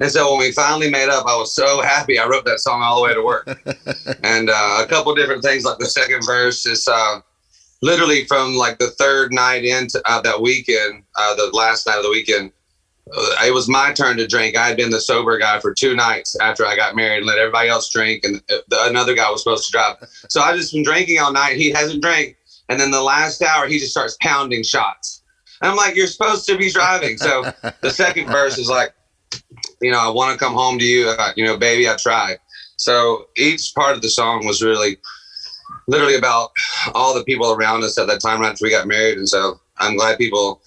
And 0.00 0.10
so 0.10 0.30
when 0.30 0.40
we 0.40 0.52
finally 0.52 0.90
made 0.90 1.08
up, 1.08 1.26
I 1.26 1.36
was 1.36 1.54
so 1.54 1.80
happy. 1.82 2.18
I 2.18 2.26
wrote 2.26 2.44
that 2.46 2.60
song 2.60 2.82
all 2.82 2.96
the 2.96 3.02
way 3.02 3.14
to 3.14 3.22
work. 3.22 3.46
and 4.22 4.50
uh, 4.50 4.82
a 4.82 4.86
couple 4.86 5.14
different 5.14 5.42
things, 5.42 5.64
like 5.64 5.78
the 5.78 5.86
second 5.86 6.24
verse 6.24 6.66
is 6.66 6.88
uh, 6.88 7.20
literally 7.82 8.24
from 8.24 8.54
like 8.54 8.78
the 8.78 8.90
third 8.90 9.32
night 9.32 9.64
into 9.64 10.00
uh, 10.06 10.20
that 10.22 10.40
weekend, 10.40 11.04
uh, 11.16 11.34
the 11.34 11.50
last 11.52 11.86
night 11.86 11.98
of 11.98 12.02
the 12.02 12.10
weekend. 12.10 12.50
Uh, 13.12 13.44
it 13.44 13.52
was 13.52 13.68
my 13.68 13.92
turn 13.92 14.16
to 14.16 14.26
drink. 14.26 14.56
I 14.56 14.66
had 14.66 14.78
been 14.78 14.90
the 14.90 15.00
sober 15.00 15.36
guy 15.38 15.60
for 15.60 15.74
two 15.74 15.94
nights 15.94 16.38
after 16.40 16.64
I 16.64 16.74
got 16.74 16.96
married 16.96 17.18
and 17.18 17.26
let 17.26 17.38
everybody 17.38 17.68
else 17.68 17.90
drink, 17.90 18.24
and 18.24 18.36
uh, 18.50 18.56
the, 18.68 18.86
another 18.86 19.14
guy 19.14 19.30
was 19.30 19.42
supposed 19.42 19.66
to 19.66 19.72
drive. 19.72 19.96
So 20.30 20.40
I 20.40 20.56
just 20.56 20.72
been 20.72 20.82
drinking 20.82 21.18
all 21.20 21.30
night. 21.30 21.56
He 21.56 21.70
hasn't 21.70 22.00
drank, 22.00 22.36
and 22.70 22.80
then 22.80 22.90
the 22.90 23.02
last 23.02 23.42
hour 23.42 23.66
he 23.66 23.78
just 23.78 23.90
starts 23.90 24.16
pounding 24.22 24.62
shots. 24.62 25.22
And 25.60 25.70
I'm 25.70 25.76
like, 25.76 25.96
"You're 25.96 26.06
supposed 26.06 26.46
to 26.46 26.56
be 26.56 26.70
driving." 26.70 27.18
So 27.18 27.52
the 27.82 27.90
second 27.90 28.28
verse 28.28 28.56
is 28.56 28.70
like, 28.70 28.94
you 29.84 29.90
know, 29.90 30.00
I 30.00 30.08
want 30.08 30.32
to 30.32 30.42
come 30.42 30.54
home 30.54 30.78
to 30.78 30.84
you. 30.84 31.08
Uh, 31.08 31.32
you 31.36 31.44
know, 31.44 31.56
baby, 31.56 31.88
I 31.88 31.96
tried. 31.96 32.38
So 32.76 33.28
each 33.36 33.74
part 33.74 33.94
of 33.94 34.02
the 34.02 34.08
song 34.08 34.46
was 34.46 34.62
really, 34.62 34.96
literally 35.86 36.16
about 36.16 36.50
all 36.94 37.14
the 37.14 37.24
people 37.24 37.52
around 37.52 37.84
us 37.84 37.98
at 37.98 38.06
that 38.06 38.20
time 38.20 38.42
after 38.42 38.64
we 38.64 38.70
got 38.70 38.88
married. 38.88 39.18
And 39.18 39.28
so 39.28 39.60
I'm 39.78 39.96
glad 39.96 40.18
people 40.18 40.62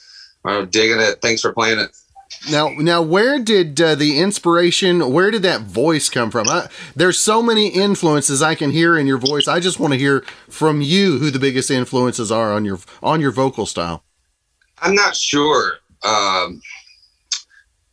are 0.46 0.66
digging 0.66 1.00
it. 1.00 1.20
Thanks 1.22 1.42
for 1.42 1.52
playing 1.52 1.80
it. 1.80 1.90
Now, 2.52 2.70
now, 2.70 3.02
where 3.02 3.40
did 3.40 3.82
uh, 3.82 3.96
the 3.96 4.20
inspiration? 4.20 5.12
Where 5.12 5.32
did 5.32 5.42
that 5.42 5.62
voice 5.62 6.10
come 6.10 6.30
from? 6.30 6.48
I, 6.48 6.68
there's 6.96 7.20
so 7.20 7.42
many 7.42 7.70
influences 7.70 8.42
I 8.42 8.54
can 8.54 8.72
hear 8.72 8.98
in 8.98 9.08
your 9.08 9.18
voice. 9.18 9.48
I 9.48 9.60
just 9.60 9.80
want 9.80 9.94
to 9.94 10.00
hear 10.00 10.22
from 10.48 10.82
you 10.82 11.18
who 11.18 11.32
the 11.32 11.40
biggest 11.40 11.72
influences 11.72 12.32
are 12.32 12.54
on 12.54 12.64
your 12.64 12.80
on 13.02 13.20
your 13.22 13.32
vocal 13.32 13.66
style. 13.66 14.04
I'm 14.80 14.94
not 14.94 15.16
sure. 15.16 15.80
Um, 16.04 16.62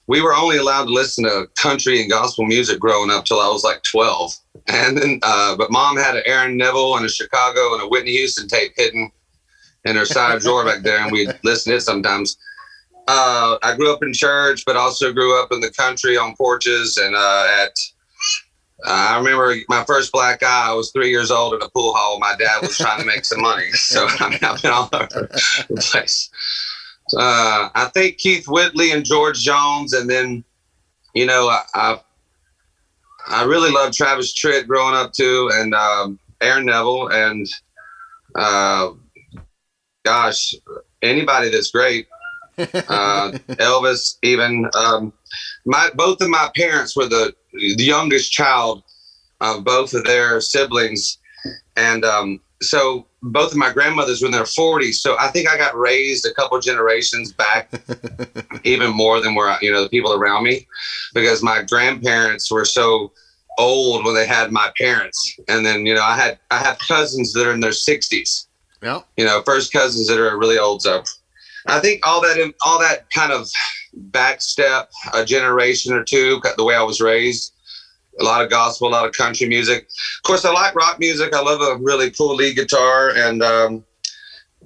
we 0.06 0.20
were 0.20 0.34
only 0.34 0.58
allowed 0.58 0.84
to 0.84 0.92
listen 0.92 1.24
to 1.24 1.48
country 1.56 2.00
and 2.00 2.10
gospel 2.10 2.44
music 2.44 2.78
growing 2.78 3.10
up 3.10 3.24
till 3.24 3.40
I 3.40 3.48
was 3.48 3.64
like 3.64 3.82
12. 3.82 4.34
And 4.68 4.98
then, 4.98 5.20
uh, 5.22 5.56
but 5.56 5.70
mom 5.70 5.96
had 5.96 6.16
an 6.16 6.22
Aaron 6.26 6.56
Neville 6.56 6.96
and 6.96 7.06
a 7.06 7.08
Chicago 7.08 7.74
and 7.74 7.82
a 7.82 7.88
Whitney 7.88 8.12
Houston 8.12 8.48
tape 8.48 8.72
hidden 8.76 9.10
in 9.84 9.96
her 9.96 10.06
side 10.06 10.40
drawer 10.40 10.64
back 10.64 10.82
there, 10.82 10.98
and 10.98 11.12
we'd 11.12 11.28
listen 11.42 11.72
to 11.72 11.76
it 11.76 11.82
sometimes. 11.82 12.36
Uh, 13.06 13.58
I 13.62 13.76
grew 13.76 13.92
up 13.92 14.02
in 14.02 14.14
church, 14.14 14.64
but 14.64 14.76
also 14.76 15.12
grew 15.12 15.40
up 15.40 15.52
in 15.52 15.60
the 15.60 15.70
country 15.70 16.16
on 16.16 16.34
porches 16.36 16.96
and 16.96 17.14
uh, 17.14 17.46
at. 17.60 17.72
Uh, 18.86 18.90
I 18.90 19.18
remember 19.18 19.54
my 19.68 19.84
first 19.84 20.12
black 20.12 20.42
eye. 20.42 20.68
I 20.68 20.74
was 20.74 20.90
three 20.90 21.10
years 21.10 21.30
old 21.30 21.54
in 21.54 21.62
a 21.62 21.68
pool 21.68 21.94
hall. 21.94 22.18
My 22.18 22.34
dad 22.38 22.60
was 22.60 22.76
trying 22.76 23.00
to 23.00 23.06
make 23.06 23.24
some 23.24 23.40
money, 23.40 23.70
so 23.72 24.06
I 24.08 24.30
mean, 24.30 24.38
I've 24.42 24.60
been 24.62 24.72
all 24.72 24.88
over 24.92 25.28
the 25.68 25.88
place. 25.92 26.30
Uh, 27.12 27.68
I 27.74 27.90
think 27.92 28.18
Keith 28.18 28.48
Whitley 28.48 28.92
and 28.92 29.04
George 29.04 29.40
Jones, 29.42 29.92
and 29.92 30.08
then, 30.08 30.42
you 31.14 31.26
know, 31.26 31.48
I 31.48 31.62
I, 31.74 32.00
I 33.28 33.44
really 33.44 33.70
loved 33.70 33.94
Travis 33.94 34.34
Tritt 34.34 34.66
growing 34.66 34.94
up 34.94 35.12
too, 35.12 35.50
and 35.52 35.74
um, 35.74 36.18
Aaron 36.40 36.66
Neville, 36.66 37.08
and 37.08 37.46
uh, 38.34 38.90
gosh, 40.04 40.54
anybody 41.02 41.50
that's 41.50 41.70
great. 41.70 42.06
Uh, 42.58 43.32
Elvis, 43.58 44.18
even 44.22 44.68
um, 44.74 45.12
my 45.66 45.90
both 45.94 46.20
of 46.20 46.30
my 46.30 46.50
parents 46.56 46.96
were 46.96 47.06
the 47.06 47.34
the 47.52 47.84
youngest 47.84 48.32
child 48.32 48.82
of 49.40 49.64
both 49.64 49.92
of 49.92 50.04
their 50.04 50.40
siblings, 50.40 51.18
and 51.76 52.04
um, 52.04 52.40
so 52.62 53.06
both 53.24 53.52
of 53.52 53.56
my 53.56 53.72
grandmothers 53.72 54.20
were 54.20 54.26
in 54.26 54.32
their 54.32 54.42
40s. 54.42 54.94
So 54.94 55.16
I 55.18 55.28
think 55.28 55.48
I 55.48 55.56
got 55.56 55.76
raised 55.76 56.26
a 56.26 56.34
couple 56.34 56.58
generations 56.60 57.32
back, 57.32 57.72
even 58.64 58.90
more 58.90 59.20
than 59.20 59.34
where 59.34 59.56
you 59.62 59.72
know 59.72 59.82
the 59.82 59.88
people 59.88 60.12
around 60.12 60.44
me, 60.44 60.66
because 61.14 61.42
my 61.42 61.62
grandparents 61.62 62.50
were 62.50 62.64
so 62.64 63.12
old 63.58 64.04
when 64.04 64.14
they 64.14 64.26
had 64.26 64.52
my 64.52 64.70
parents, 64.78 65.38
and 65.48 65.64
then 65.64 65.86
you 65.86 65.94
know 65.94 66.02
I 66.02 66.16
had 66.16 66.38
I 66.50 66.58
have 66.58 66.78
cousins 66.78 67.32
that 67.32 67.46
are 67.46 67.52
in 67.52 67.60
their 67.60 67.70
60s. 67.70 68.46
Yeah. 68.82 69.00
You 69.16 69.24
know, 69.24 69.42
first 69.42 69.72
cousins 69.72 70.08
that 70.08 70.20
are 70.20 70.36
really 70.38 70.58
old. 70.58 70.82
So 70.82 71.02
I 71.66 71.80
think 71.80 72.06
all 72.06 72.20
that 72.20 72.52
all 72.64 72.78
that 72.80 73.10
kind 73.10 73.32
of 73.32 73.50
backstep 74.10 74.88
a 75.14 75.24
generation 75.24 75.94
or 75.94 76.04
two, 76.04 76.40
the 76.56 76.64
way 76.64 76.74
I 76.74 76.82
was 76.82 77.00
raised. 77.00 77.52
A 78.20 78.22
lot 78.22 78.44
of 78.44 78.50
gospel, 78.50 78.86
a 78.86 78.90
lot 78.90 79.06
of 79.06 79.12
country 79.12 79.48
music. 79.48 79.88
Of 80.24 80.28
course, 80.28 80.46
I 80.46 80.52
like 80.52 80.74
rock 80.74 80.98
music. 80.98 81.34
I 81.34 81.42
love 81.42 81.60
a 81.60 81.76
really 81.82 82.10
cool 82.10 82.34
lead 82.34 82.56
guitar 82.56 83.10
and 83.14 83.42
um, 83.42 83.84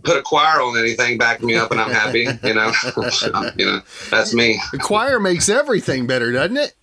put 0.04 0.16
a 0.16 0.22
choir 0.22 0.62
on 0.62 0.78
anything, 0.78 1.18
back 1.18 1.42
me 1.42 1.56
up, 1.56 1.72
and 1.72 1.80
I'm 1.80 1.90
happy. 1.90 2.28
You 2.44 2.54
know, 2.54 2.70
you 3.56 3.66
know, 3.66 3.80
that's 4.08 4.32
me. 4.32 4.60
The 4.70 4.78
choir 4.78 5.18
makes 5.18 5.48
everything 5.48 6.06
better, 6.06 6.30
doesn't 6.30 6.58
it? 6.58 6.74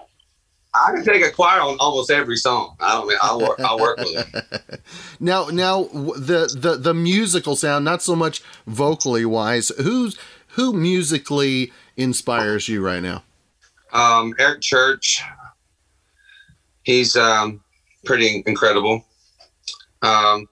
I 0.73 0.91
can 0.91 1.05
take 1.05 1.23
a 1.23 1.31
choir 1.31 1.61
on 1.61 1.77
almost 1.79 2.11
every 2.11 2.35
song. 2.35 2.75
I 2.81 2.95
don't 2.95 3.07
mean 3.07 3.17
I'll 3.21 3.39
work. 3.39 3.61
I'll 3.61 3.79
work 3.79 3.97
with 3.99 4.35
it. 4.35 4.81
Now, 5.21 5.45
now 5.45 5.83
the 5.83 6.53
the 6.59 6.75
the 6.75 6.93
musical 6.93 7.55
sound, 7.55 7.85
not 7.85 8.01
so 8.01 8.13
much 8.13 8.43
vocally 8.67 9.23
wise. 9.23 9.69
Who's 9.81 10.19
who 10.49 10.73
musically 10.73 11.71
inspires 11.95 12.67
you 12.67 12.85
right 12.85 13.01
now? 13.01 13.23
Um, 13.93 14.35
Eric 14.37 14.59
Church. 14.59 15.23
He's 16.83 17.15
um, 17.15 17.61
pretty 18.05 18.43
incredible. 18.45 19.05
Um, 20.01 20.47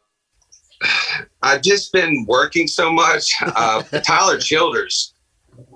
I've 1.41 1.61
just 1.61 1.93
been 1.93 2.25
working 2.27 2.67
so 2.67 2.91
much. 2.91 3.33
Uh, 3.41 3.81
Tyler 4.05 4.37
Childers 4.37 5.13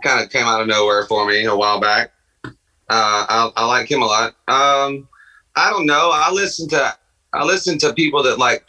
kind 0.04 0.24
of 0.24 0.30
came 0.32 0.46
out 0.46 0.62
of 0.62 0.68
nowhere 0.68 1.06
for 1.06 1.26
me 1.28 1.46
a 1.46 1.56
while 1.56 1.80
back. 1.80 2.12
Uh, 2.46 2.52
I, 2.90 3.52
I 3.56 3.66
like 3.66 3.90
him 3.90 4.02
a 4.02 4.06
lot. 4.06 4.36
Um, 4.48 5.08
I 5.56 5.70
don't 5.70 5.86
know. 5.86 6.12
I 6.14 6.32
listen 6.32 6.70
to 6.70 6.96
I 7.34 7.44
listen 7.44 7.78
to 7.80 7.94
people 7.94 8.24
that 8.24 8.40
like 8.40 8.66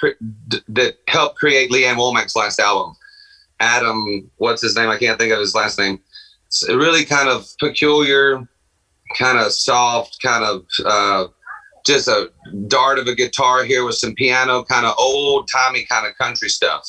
d- 0.48 0.60
that 0.68 0.96
helped 1.06 1.36
create 1.36 1.70
Lee 1.70 1.84
Ann 1.86 1.96
Womack's 1.96 2.34
last 2.34 2.58
album. 2.58 2.96
Adam, 3.60 4.30
what's 4.36 4.62
his 4.62 4.76
name? 4.76 4.88
I 4.88 4.98
can't 4.98 5.18
think 5.18 5.32
of 5.32 5.38
his 5.38 5.54
last 5.54 5.78
name. 5.78 6.00
It's 6.46 6.68
a 6.68 6.76
really 6.76 7.04
kind 7.04 7.28
of 7.28 7.46
peculiar, 7.60 8.48
kind 9.16 9.38
of 9.38 9.52
soft, 9.52 10.18
kind 10.22 10.44
of 10.44 10.66
uh, 10.84 11.26
just 11.88 12.06
a 12.06 12.30
dart 12.68 12.98
of 12.98 13.08
a 13.08 13.14
guitar 13.14 13.64
here 13.64 13.84
with 13.84 13.96
some 13.96 14.14
piano, 14.14 14.62
kind 14.62 14.86
of 14.86 14.94
old 14.98 15.48
timey 15.52 15.84
kind 15.84 16.06
of 16.06 16.16
country 16.16 16.48
stuff 16.48 16.88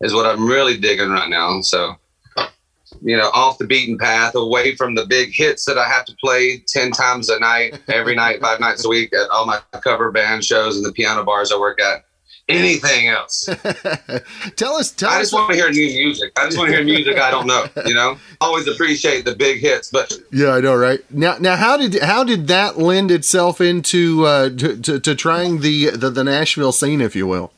is 0.00 0.14
what 0.14 0.26
I'm 0.26 0.46
really 0.46 0.76
digging 0.76 1.10
right 1.10 1.28
now. 1.28 1.60
So, 1.62 1.96
you 3.02 3.16
know, 3.16 3.30
off 3.30 3.58
the 3.58 3.66
beaten 3.66 3.98
path, 3.98 4.34
away 4.34 4.76
from 4.76 4.94
the 4.94 5.06
big 5.06 5.30
hits 5.32 5.64
that 5.64 5.78
I 5.78 5.88
have 5.88 6.04
to 6.04 6.16
play 6.22 6.62
10 6.68 6.92
times 6.92 7.28
a 7.30 7.40
night, 7.40 7.80
every 7.88 8.14
night, 8.14 8.40
five 8.40 8.60
nights 8.60 8.84
a 8.84 8.88
week 8.88 9.12
at 9.14 9.28
all 9.30 9.46
my 9.46 9.60
cover 9.80 10.12
band 10.12 10.44
shows 10.44 10.76
and 10.76 10.84
the 10.84 10.92
piano 10.92 11.24
bars 11.24 11.50
I 11.50 11.58
work 11.58 11.80
at. 11.80 12.04
Anything 12.48 13.08
else? 13.08 13.44
tell 14.56 14.76
us. 14.76 14.92
Tell 14.92 15.10
I 15.10 15.16
us. 15.16 15.22
just 15.22 15.32
want 15.32 15.50
to 15.50 15.56
hear 15.56 15.68
new 15.68 15.86
music. 15.86 16.32
I 16.38 16.44
just 16.44 16.56
want 16.56 16.70
to 16.70 16.76
hear 16.76 16.84
music 16.84 17.18
I 17.18 17.30
don't 17.30 17.46
know. 17.46 17.66
You 17.84 17.94
know, 17.94 18.18
always 18.40 18.68
appreciate 18.68 19.24
the 19.24 19.34
big 19.34 19.60
hits, 19.60 19.90
but 19.90 20.16
Yeah, 20.30 20.50
I 20.50 20.60
know, 20.60 20.76
right? 20.76 21.00
Now, 21.10 21.38
now, 21.38 21.56
how 21.56 21.76
did 21.76 22.00
how 22.00 22.22
did 22.22 22.46
that 22.46 22.78
lend 22.78 23.10
itself 23.10 23.60
into 23.60 24.24
uh, 24.26 24.50
to, 24.50 24.80
to, 24.80 25.00
to 25.00 25.14
trying 25.16 25.60
the, 25.60 25.90
the 25.90 26.08
the 26.08 26.22
Nashville 26.22 26.70
scene, 26.72 27.00
if 27.00 27.16
you 27.16 27.26
will? 27.26 27.52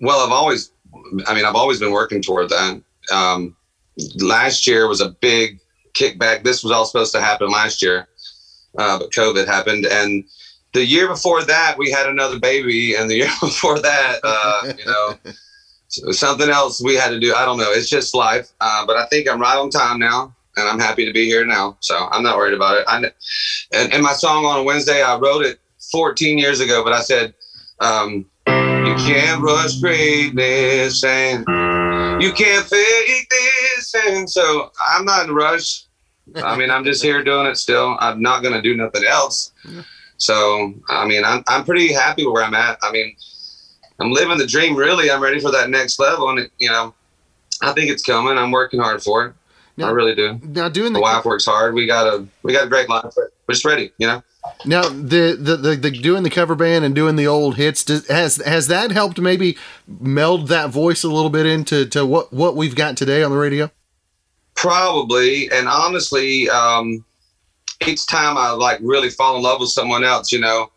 Well, 0.00 0.20
I've 0.20 0.32
always, 0.32 0.70
I 1.26 1.34
mean, 1.34 1.46
I've 1.46 1.54
always 1.54 1.80
been 1.80 1.92
working 1.92 2.20
toward 2.20 2.50
that. 2.50 2.82
Um, 3.10 3.56
last 4.16 4.66
year 4.66 4.88
was 4.88 5.00
a 5.00 5.10
big 5.10 5.58
kickback. 5.94 6.42
This 6.42 6.62
was 6.62 6.72
all 6.72 6.84
supposed 6.84 7.12
to 7.12 7.20
happen 7.22 7.48
last 7.48 7.80
year, 7.82 8.08
uh, 8.76 8.98
but 8.98 9.10
COVID 9.12 9.46
happened. 9.46 9.86
And 9.86 10.24
the 10.74 10.84
year 10.84 11.08
before 11.08 11.42
that, 11.44 11.76
we 11.78 11.90
had 11.90 12.06
another 12.06 12.38
baby. 12.38 12.94
And 12.94 13.08
the 13.08 13.14
year 13.22 13.30
before 13.40 13.78
that, 13.78 14.20
uh, 14.22 14.72
you 14.76 14.84
know, 14.84 15.32
something 16.12 16.50
else 16.50 16.82
we 16.82 16.96
had 16.96 17.10
to 17.10 17.20
do. 17.20 17.34
I 17.34 17.46
don't 17.46 17.58
know. 17.58 17.70
It's 17.70 17.88
just 17.88 18.14
life. 18.14 18.50
Uh, 18.60 18.84
but 18.84 18.96
I 18.96 19.06
think 19.06 19.28
I'm 19.28 19.40
right 19.40 19.56
on 19.56 19.70
time 19.70 19.98
now. 19.98 20.34
And 20.56 20.68
I'm 20.68 20.78
happy 20.78 21.04
to 21.04 21.12
be 21.12 21.24
here 21.24 21.44
now. 21.44 21.76
So 21.80 22.06
I'm 22.12 22.22
not 22.22 22.36
worried 22.36 22.54
about 22.54 22.76
it. 22.76 22.84
I, 22.86 22.98
and, 23.72 23.92
and 23.92 24.02
my 24.02 24.12
song 24.12 24.44
on 24.44 24.60
a 24.60 24.62
Wednesday, 24.62 25.02
I 25.02 25.16
wrote 25.18 25.44
it 25.44 25.58
14 25.90 26.38
years 26.38 26.60
ago, 26.60 26.84
but 26.84 26.92
I 26.92 27.00
said, 27.00 27.34
um, 27.80 28.26
you 28.46 28.94
can't 28.94 29.42
rush 29.42 29.80
greatness 29.80 31.02
and 31.02 31.40
you 32.22 32.32
can't 32.32 32.64
fake 32.66 33.28
this. 33.28 33.94
And 34.06 34.30
so 34.30 34.70
I'm 34.86 35.04
not 35.04 35.24
in 35.24 35.30
a 35.30 35.34
rush. 35.34 35.84
I 36.36 36.56
mean, 36.56 36.70
I'm 36.70 36.84
just 36.84 37.02
here 37.02 37.24
doing 37.24 37.46
it 37.46 37.56
still. 37.56 37.96
I'm 37.98 38.22
not 38.22 38.42
going 38.42 38.54
to 38.54 38.62
do 38.62 38.76
nothing 38.76 39.04
else. 39.04 39.52
So, 40.24 40.72
I 40.88 41.06
mean, 41.06 41.22
I'm, 41.22 41.44
I'm 41.46 41.64
pretty 41.64 41.92
happy 41.92 42.24
with 42.24 42.32
where 42.32 42.44
I'm 42.44 42.54
at. 42.54 42.78
I 42.82 42.90
mean, 42.90 43.14
I'm 44.00 44.10
living 44.10 44.38
the 44.38 44.46
dream, 44.46 44.74
really. 44.74 45.10
I'm 45.10 45.22
ready 45.22 45.38
for 45.38 45.50
that 45.52 45.68
next 45.68 45.98
level. 45.98 46.30
And, 46.30 46.38
it, 46.38 46.50
you 46.58 46.70
know, 46.70 46.94
I 47.62 47.72
think 47.72 47.90
it's 47.90 48.02
coming. 48.02 48.38
I'm 48.38 48.50
working 48.50 48.80
hard 48.80 49.02
for 49.02 49.26
it. 49.26 49.34
Now- 49.76 49.88
I 49.88 49.90
really 49.90 50.14
do. 50.14 50.40
Now, 50.42 50.70
doing 50.70 50.92
The 50.94 50.98
the 50.98 51.02
wife 51.02 51.24
works 51.26 51.44
hard. 51.44 51.74
We 51.74 51.86
got 51.86 52.06
a, 52.06 52.26
we 52.42 52.52
got 52.54 52.64
a 52.64 52.68
great 52.68 52.88
life. 52.88 53.12
We're 53.16 53.28
just 53.52 53.64
ready, 53.64 53.92
you 53.98 54.06
know? 54.06 54.22
now 54.66 54.82
the, 54.82 55.38
the 55.40 55.56
the 55.56 55.74
the 55.74 55.90
doing 55.90 56.22
the 56.22 56.28
cover 56.28 56.54
band 56.54 56.84
and 56.84 56.94
doing 56.94 57.16
the 57.16 57.26
old 57.26 57.56
hits 57.56 57.82
does, 57.82 58.06
has 58.08 58.36
has 58.36 58.66
that 58.66 58.92
helped 58.92 59.18
maybe 59.18 59.56
meld 59.88 60.48
that 60.48 60.68
voice 60.68 61.02
a 61.02 61.08
little 61.08 61.30
bit 61.30 61.46
into 61.46 61.86
to 61.86 62.04
what 62.04 62.30
what 62.30 62.54
we've 62.54 62.74
got 62.74 62.94
today 62.94 63.22
on 63.22 63.30
the 63.30 63.38
radio? 63.38 63.70
Probably, 64.54 65.50
and 65.50 65.66
honestly, 65.66 66.48
um, 66.50 67.04
each 67.86 68.06
time 68.06 68.36
I 68.36 68.50
like 68.50 68.78
really 68.82 69.10
fall 69.10 69.36
in 69.36 69.42
love 69.42 69.60
with 69.60 69.70
someone 69.70 70.04
else, 70.04 70.32
you 70.32 70.40
know, 70.40 70.70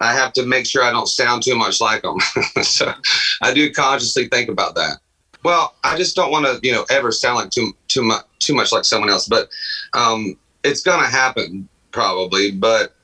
I 0.00 0.12
have 0.12 0.32
to 0.34 0.44
make 0.44 0.66
sure 0.66 0.82
I 0.82 0.90
don't 0.90 1.06
sound 1.06 1.42
too 1.42 1.56
much 1.56 1.80
like 1.80 2.02
them. 2.02 2.18
so 2.62 2.92
I 3.40 3.54
do 3.54 3.72
consciously 3.72 4.28
think 4.28 4.48
about 4.48 4.74
that. 4.74 4.98
Well, 5.44 5.74
I 5.84 5.96
just 5.96 6.14
don't 6.16 6.30
want 6.30 6.46
to, 6.46 6.58
you 6.66 6.72
know, 6.72 6.84
ever 6.90 7.12
sound 7.12 7.36
like 7.36 7.50
too 7.50 7.72
too 7.88 8.02
much 8.02 8.24
too 8.38 8.54
much 8.54 8.72
like 8.72 8.84
someone 8.84 9.10
else. 9.10 9.28
But 9.28 9.48
um, 9.94 10.36
it's 10.64 10.82
gonna 10.82 11.06
happen 11.06 11.68
probably. 11.90 12.50
But 12.50 12.94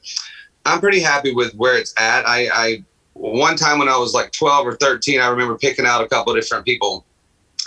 I'm 0.64 0.80
pretty 0.80 1.00
happy 1.00 1.32
with 1.32 1.54
where 1.54 1.76
it's 1.76 1.94
at. 1.98 2.26
I, 2.26 2.48
I 2.52 2.84
one 3.14 3.56
time 3.56 3.78
when 3.78 3.88
I 3.88 3.96
was 3.96 4.14
like 4.14 4.32
12 4.32 4.66
or 4.66 4.76
13, 4.76 5.20
I 5.20 5.28
remember 5.28 5.56
picking 5.56 5.86
out 5.86 6.02
a 6.02 6.08
couple 6.08 6.32
of 6.32 6.40
different 6.40 6.64
people 6.64 7.04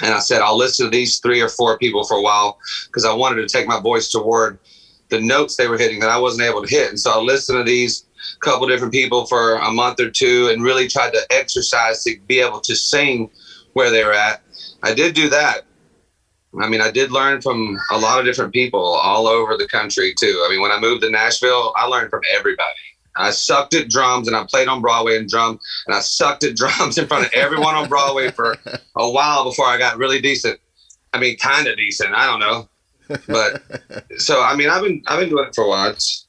and 0.01 0.13
I 0.13 0.19
said, 0.19 0.41
I'll 0.41 0.57
listen 0.57 0.85
to 0.85 0.89
these 0.89 1.19
three 1.19 1.41
or 1.41 1.49
four 1.49 1.77
people 1.77 2.03
for 2.03 2.17
a 2.17 2.21
while 2.21 2.57
because 2.87 3.05
I 3.05 3.13
wanted 3.13 3.47
to 3.47 3.47
take 3.47 3.67
my 3.67 3.79
voice 3.79 4.09
toward 4.09 4.59
the 5.11 5.21
notes 5.21 5.55
they 5.55 5.67
were 5.67 5.77
hitting 5.77 5.99
that 5.99 6.09
I 6.09 6.17
wasn't 6.17 6.49
able 6.49 6.63
to 6.63 6.69
hit. 6.69 6.89
And 6.89 6.99
so 6.99 7.11
I 7.11 7.17
listened 7.21 7.59
to 7.59 7.63
these 7.63 8.05
couple 8.39 8.67
different 8.67 8.93
people 8.93 9.25
for 9.25 9.55
a 9.57 9.71
month 9.71 9.99
or 9.99 10.09
two 10.09 10.49
and 10.51 10.63
really 10.63 10.87
tried 10.87 11.11
to 11.11 11.21
exercise 11.29 12.03
to 12.03 12.17
be 12.27 12.39
able 12.39 12.61
to 12.61 12.75
sing 12.75 13.29
where 13.73 13.91
they 13.91 14.03
were 14.03 14.13
at. 14.13 14.41
I 14.81 14.93
did 14.93 15.13
do 15.13 15.29
that. 15.29 15.61
I 16.59 16.67
mean, 16.67 16.81
I 16.81 16.91
did 16.91 17.11
learn 17.11 17.41
from 17.41 17.79
a 17.91 17.97
lot 17.97 18.19
of 18.19 18.25
different 18.25 18.53
people 18.53 18.83
all 18.83 19.27
over 19.27 19.55
the 19.55 19.67
country 19.67 20.13
too. 20.19 20.43
I 20.45 20.49
mean, 20.49 20.61
when 20.61 20.71
I 20.71 20.79
moved 20.79 21.03
to 21.03 21.09
Nashville, 21.09 21.73
I 21.77 21.85
learned 21.85 22.09
from 22.09 22.21
everybody. 22.33 22.67
I 23.15 23.31
sucked 23.31 23.73
at 23.73 23.89
drums 23.89 24.27
and 24.27 24.35
I 24.35 24.45
played 24.49 24.67
on 24.67 24.81
Broadway 24.81 25.17
and 25.17 25.29
drum 25.29 25.59
and 25.87 25.95
I 25.95 25.99
sucked 25.99 26.43
at 26.43 26.55
drums 26.55 26.97
in 26.97 27.07
front 27.07 27.25
of 27.25 27.33
everyone 27.33 27.75
on 27.75 27.89
Broadway 27.89 28.31
for 28.31 28.57
a 28.95 29.09
while 29.09 29.43
before 29.43 29.65
I 29.65 29.77
got 29.77 29.97
really 29.97 30.21
decent. 30.21 30.59
I 31.13 31.19
mean, 31.19 31.37
kind 31.37 31.67
of 31.67 31.77
decent. 31.77 32.13
I 32.13 32.25
don't 32.25 32.39
know, 32.39 32.67
but 33.27 33.61
so 34.17 34.41
I 34.41 34.55
mean, 34.55 34.69
I've 34.69 34.83
been 34.83 35.03
I've 35.07 35.19
been 35.19 35.29
doing 35.29 35.47
it 35.47 35.55
for 35.55 35.63
a 35.65 35.69
while. 35.69 35.89
It's, 35.91 36.27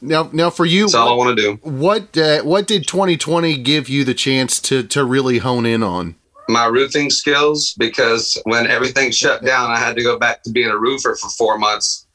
Now, 0.00 0.30
now 0.32 0.50
for 0.50 0.64
you, 0.64 0.84
it's 0.84 0.94
all 0.94 1.08
I 1.08 1.14
want 1.14 1.36
to 1.36 1.42
do. 1.42 1.54
what, 1.62 2.16
uh, 2.16 2.42
what 2.42 2.66
did 2.66 2.86
2020 2.86 3.56
give 3.58 3.88
you 3.88 4.04
the 4.04 4.14
chance 4.14 4.60
to 4.62 4.82
to 4.84 5.04
really 5.04 5.38
hone 5.38 5.66
in 5.66 5.82
on? 5.82 6.16
My 6.48 6.66
roofing 6.66 7.08
skills 7.10 7.74
because 7.78 8.36
when 8.44 8.66
everything 8.66 9.10
shut 9.12 9.44
down, 9.44 9.70
I 9.70 9.78
had 9.78 9.94
to 9.96 10.02
go 10.02 10.18
back 10.18 10.42
to 10.42 10.50
being 10.50 10.70
a 10.70 10.78
roofer 10.78 11.14
for 11.14 11.30
four 11.30 11.56
months. 11.58 12.06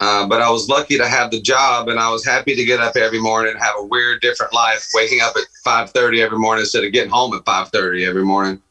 Uh, 0.00 0.26
but 0.28 0.40
I 0.40 0.48
was 0.48 0.68
lucky 0.68 0.96
to 0.96 1.08
have 1.08 1.32
the 1.32 1.40
job, 1.40 1.88
and 1.88 1.98
I 1.98 2.08
was 2.08 2.24
happy 2.24 2.54
to 2.54 2.64
get 2.64 2.78
up 2.78 2.96
every 2.96 3.18
morning 3.20 3.52
and 3.52 3.60
have 3.60 3.74
a 3.78 3.84
weird, 3.84 4.20
different 4.20 4.52
life, 4.54 4.86
waking 4.94 5.20
up 5.20 5.34
at 5.36 5.42
five 5.64 5.90
thirty 5.90 6.22
every 6.22 6.38
morning 6.38 6.62
instead 6.62 6.84
of 6.84 6.92
getting 6.92 7.10
home 7.10 7.34
at 7.34 7.44
five 7.44 7.68
thirty 7.70 8.04
every 8.06 8.24
morning. 8.24 8.62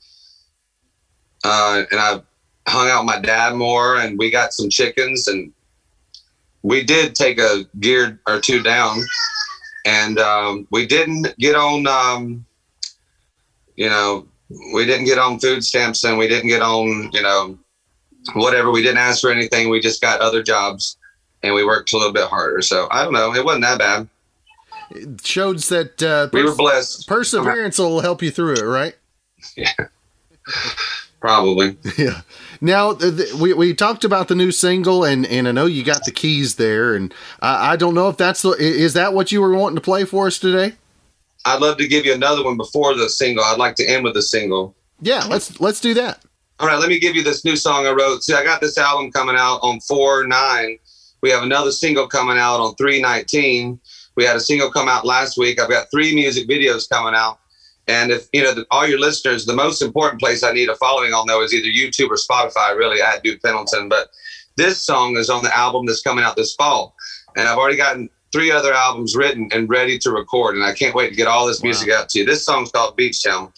Uh, 1.43 1.83
and 1.91 1.99
I 1.99 2.21
hung 2.67 2.89
out 2.89 3.05
with 3.05 3.15
my 3.15 3.19
dad 3.19 3.55
more, 3.55 3.97
and 3.97 4.17
we 4.17 4.29
got 4.29 4.53
some 4.53 4.69
chickens, 4.69 5.27
and 5.27 5.51
we 6.63 6.83
did 6.83 7.15
take 7.15 7.39
a 7.39 7.65
gear 7.79 8.19
or 8.27 8.39
two 8.39 8.61
down, 8.61 8.99
and 9.85 10.19
um, 10.19 10.67
we 10.71 10.85
didn't 10.85 11.37
get 11.37 11.55
on. 11.55 11.87
Um, 11.87 12.45
you 13.75 13.89
know, 13.89 14.27
we 14.73 14.85
didn't 14.85 15.05
get 15.05 15.19
on 15.19 15.39
food 15.39 15.63
stamps, 15.63 16.03
and 16.03 16.17
we 16.17 16.27
didn't 16.27 16.49
get 16.49 16.61
on. 16.61 17.09
You 17.13 17.21
know, 17.21 17.57
whatever. 18.33 18.71
We 18.71 18.83
didn't 18.83 18.97
ask 18.97 19.21
for 19.21 19.31
anything. 19.31 19.69
We 19.69 19.79
just 19.79 20.01
got 20.01 20.19
other 20.19 20.43
jobs 20.43 20.97
and 21.43 21.53
we 21.53 21.65
worked 21.65 21.93
a 21.93 21.97
little 21.97 22.13
bit 22.13 22.27
harder. 22.27 22.61
So 22.61 22.87
I 22.91 23.03
don't 23.03 23.13
know. 23.13 23.33
It 23.33 23.43
wasn't 23.43 23.63
that 23.63 23.79
bad. 23.79 24.07
It 24.91 25.25
shows 25.25 25.69
that 25.69 26.01
uh, 26.01 26.29
we 26.31 26.43
were 26.43 26.55
blessed. 26.55 27.07
Perseverance 27.07 27.77
will 27.77 27.99
help 28.01 28.21
you 28.21 28.31
through 28.31 28.53
it, 28.53 28.63
right? 28.63 28.95
Yeah, 29.55 29.71
probably. 31.19 31.77
Yeah. 31.97 32.21
Now 32.61 32.93
the, 32.93 33.11
the, 33.11 33.37
we 33.39 33.53
we 33.53 33.73
talked 33.73 34.03
about 34.03 34.27
the 34.27 34.35
new 34.35 34.51
single, 34.51 35.03
and 35.03 35.25
and 35.25 35.47
I 35.47 35.51
know 35.51 35.65
you 35.65 35.83
got 35.83 36.05
the 36.05 36.11
keys 36.11 36.55
there, 36.55 36.95
and 36.95 37.13
I, 37.41 37.73
I 37.73 37.75
don't 37.75 37.93
know 37.93 38.09
if 38.09 38.17
that's 38.17 38.41
the 38.41 38.51
is 38.51 38.93
that 38.93 39.13
what 39.13 39.31
you 39.31 39.41
were 39.41 39.55
wanting 39.55 39.75
to 39.75 39.81
play 39.81 40.05
for 40.05 40.27
us 40.27 40.39
today. 40.39 40.73
I'd 41.45 41.61
love 41.61 41.77
to 41.77 41.87
give 41.87 42.05
you 42.05 42.13
another 42.13 42.43
one 42.43 42.57
before 42.57 42.93
the 42.95 43.09
single. 43.09 43.43
I'd 43.43 43.59
like 43.59 43.75
to 43.75 43.85
end 43.85 44.03
with 44.03 44.15
the 44.15 44.21
single. 44.21 44.75
Yeah, 45.01 45.25
let's 45.25 45.59
let's 45.59 45.79
do 45.79 45.93
that. 45.95 46.23
All 46.59 46.67
right, 46.67 46.79
let 46.79 46.89
me 46.89 46.99
give 46.99 47.15
you 47.15 47.23
this 47.23 47.45
new 47.45 47.55
song 47.55 47.85
I 47.85 47.91
wrote. 47.91 48.23
See, 48.23 48.33
I 48.33 48.43
got 48.43 48.61
this 48.61 48.77
album 48.77 49.11
coming 49.11 49.35
out 49.37 49.59
on 49.61 49.79
four 49.81 50.25
nine 50.25 50.79
we 51.21 51.29
have 51.31 51.43
another 51.43 51.71
single 51.71 52.07
coming 52.07 52.37
out 52.37 52.59
on 52.59 52.75
319. 52.75 53.79
We 54.15 54.23
had 54.23 54.35
a 54.35 54.39
single 54.39 54.71
come 54.71 54.87
out 54.87 55.05
last 55.05 55.37
week. 55.37 55.59
I've 55.59 55.69
got 55.69 55.89
three 55.91 56.13
music 56.13 56.47
videos 56.47 56.89
coming 56.89 57.15
out. 57.15 57.39
And 57.87 58.11
if 58.11 58.27
you 58.33 58.43
know 58.43 58.53
the, 58.53 58.65
all 58.69 58.85
your 58.87 58.99
listeners, 58.99 59.45
the 59.45 59.55
most 59.55 59.81
important 59.81 60.19
place 60.19 60.43
I 60.43 60.51
need 60.51 60.69
a 60.69 60.75
following 60.75 61.13
on 61.13 61.25
though 61.27 61.41
is 61.41 61.53
either 61.53 61.67
YouTube 61.67 62.09
or 62.09 62.17
Spotify. 62.17 62.75
Really, 62.75 63.01
at 63.01 63.23
Dew 63.23 63.37
Pendleton. 63.39 63.87
But 63.87 64.09
this 64.57 64.81
song 64.81 65.15
is 65.15 65.29
on 65.29 65.43
the 65.43 65.55
album 65.55 65.85
that's 65.85 66.01
coming 66.01 66.25
out 66.25 66.35
this 66.35 66.55
fall, 66.55 66.95
and 67.35 67.47
I've 67.47 67.57
already 67.57 67.77
gotten 67.77 68.09
three 68.33 68.51
other 68.51 68.73
albums 68.73 69.15
written 69.15 69.49
and 69.53 69.69
ready 69.69 69.97
to 69.99 70.11
record. 70.11 70.55
And 70.55 70.63
I 70.65 70.73
can't 70.73 70.93
wait 70.93 71.09
to 71.09 71.15
get 71.15 71.27
all 71.27 71.47
this 71.47 71.63
music 71.63 71.89
wow. 71.89 72.01
out 72.01 72.09
to 72.09 72.19
you. 72.19 72.25
This 72.25 72.45
song's 72.45 72.71
called 72.71 72.97
Beach 72.97 73.23
Town. 73.23 73.53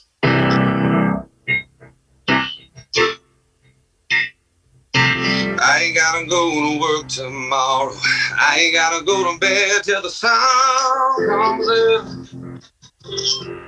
I 5.62 5.82
ain't 5.84 5.96
gotta 5.96 6.26
go 6.26 6.52
to 6.52 6.80
work 6.80 7.08
tomorrow. 7.08 7.94
I 8.40 8.60
ain't 8.60 8.76
gotta 8.76 9.04
go 9.04 9.34
to 9.34 9.40
bed 9.40 9.84
till 9.84 10.02
the 10.02 10.10
sun 10.10 10.32
comes 11.28 11.68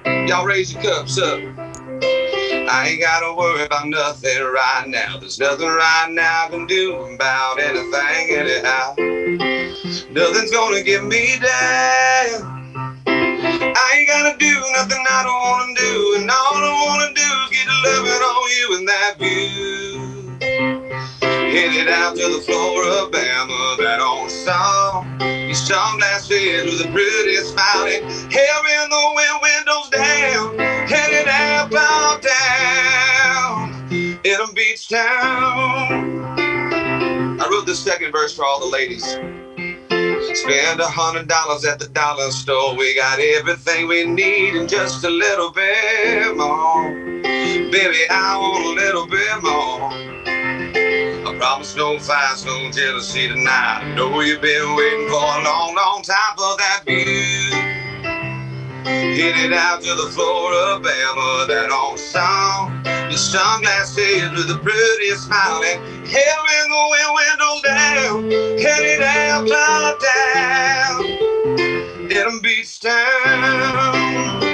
up. 0.06 0.11
Y'all 0.28 0.46
raise 0.46 0.74
your 0.74 0.82
cups 0.84 1.18
up. 1.18 1.40
I 1.64 2.88
ain't 2.90 3.02
gotta 3.02 3.34
worry 3.36 3.66
about 3.66 3.88
nothing 3.88 4.42
right 4.44 4.86
now. 4.88 5.18
There's 5.18 5.40
nothing 5.40 5.68
right 5.68 6.08
now 6.10 6.46
I 6.46 6.50
can 6.50 6.68
do 6.68 6.96
about 6.96 7.60
anything 7.60 8.36
anyhow. 8.36 8.96
Nothing's 10.12 10.52
gonna 10.52 10.84
get 10.84 11.04
me 11.04 11.38
down. 11.40 12.62
I 13.08 13.94
ain't 13.96 14.08
gotta 14.08 14.38
do 14.38 14.54
nothing 14.74 15.04
I 15.10 15.24
don't 15.24 15.42
wanna 15.42 15.74
do, 15.76 16.16
and 16.20 16.30
all 16.30 16.56
I 16.56 16.86
wanna 16.88 17.14
do 17.14 17.22
is 17.22 17.50
get 17.50 17.68
loving 17.84 18.22
on 18.22 18.50
you 18.58 18.76
and 18.78 18.88
that 18.88 19.18
view. 19.20 20.38
Headed 21.22 21.90
out 21.90 22.16
to 22.16 22.30
the 22.30 22.42
Flora-Bama, 22.46 23.78
that 23.78 24.00
old 24.00 24.30
song. 24.30 25.31
Your 25.52 25.58
sunglasses 25.58 26.80
with 26.80 26.88
a 26.88 26.92
pretty 26.94 27.36
smiling. 27.36 28.04
Hair 28.32 28.84
in 28.84 28.90
the 28.90 29.12
wind, 29.16 29.42
windows 29.42 29.90
down. 29.90 30.58
Headed 30.88 31.28
out 31.28 32.22
down 32.22 33.90
in 34.24 34.40
a 34.40 34.54
beach 34.54 34.88
town. 34.88 36.40
I 37.38 37.50
wrote 37.52 37.66
the 37.66 37.76
second 37.76 38.14
verse 38.14 38.34
for 38.34 38.46
all 38.46 38.62
the 38.62 38.68
ladies. 38.68 39.04
Spend 39.04 40.80
a 40.80 40.88
hundred 40.88 41.28
dollars 41.28 41.66
at 41.66 41.80
the 41.80 41.90
dollar 41.90 42.32
store. 42.32 42.78
We 42.78 42.96
got 42.96 43.20
everything 43.20 43.90
we 43.90 44.06
need 44.06 44.56
and 44.56 44.70
just 44.70 45.04
a 45.04 45.10
little 45.10 45.52
bit 45.52 46.34
more. 46.38 46.94
Baby, 47.24 48.08
I 48.10 48.38
want 48.38 48.66
a 48.68 48.70
little 48.70 49.06
bit 49.06 49.44
more. 49.44 50.11
Promise 51.42 51.76
no 51.76 51.98
fights, 51.98 52.46
no 52.46 52.70
jealousy 52.70 53.28
tonight. 53.28 53.80
I 53.82 53.96
know 53.96 54.22
you've 54.22 54.42
been 54.44 54.76
waiting 54.76 55.08
for 55.10 55.16
a 55.16 55.44
long, 55.44 55.74
long 55.74 56.04
time 56.04 56.36
for 56.38 56.56
that 56.56 56.84
view. 56.86 57.50
Headed 58.86 59.52
out 59.52 59.82
to 59.82 59.96
the 59.96 60.12
Flora-Bama, 60.14 61.48
that 61.48 61.72
old 61.72 61.98
song. 61.98 62.86
Your 62.86 63.18
sunglasses 63.18 64.30
with 64.38 64.50
the 64.50 64.60
prettiest 64.62 65.26
smile 65.26 65.64
and 65.64 66.08
hair 66.08 66.38
in 66.62 66.70
the 66.70 66.78
wind, 66.92 67.12
windows 67.18 67.62
down. 67.64 68.30
Headed 68.62 69.02
out 69.02 69.48
down, 70.00 71.06
in 72.12 72.38
a 72.38 72.40
beach 72.40 72.80
town. 72.80 74.51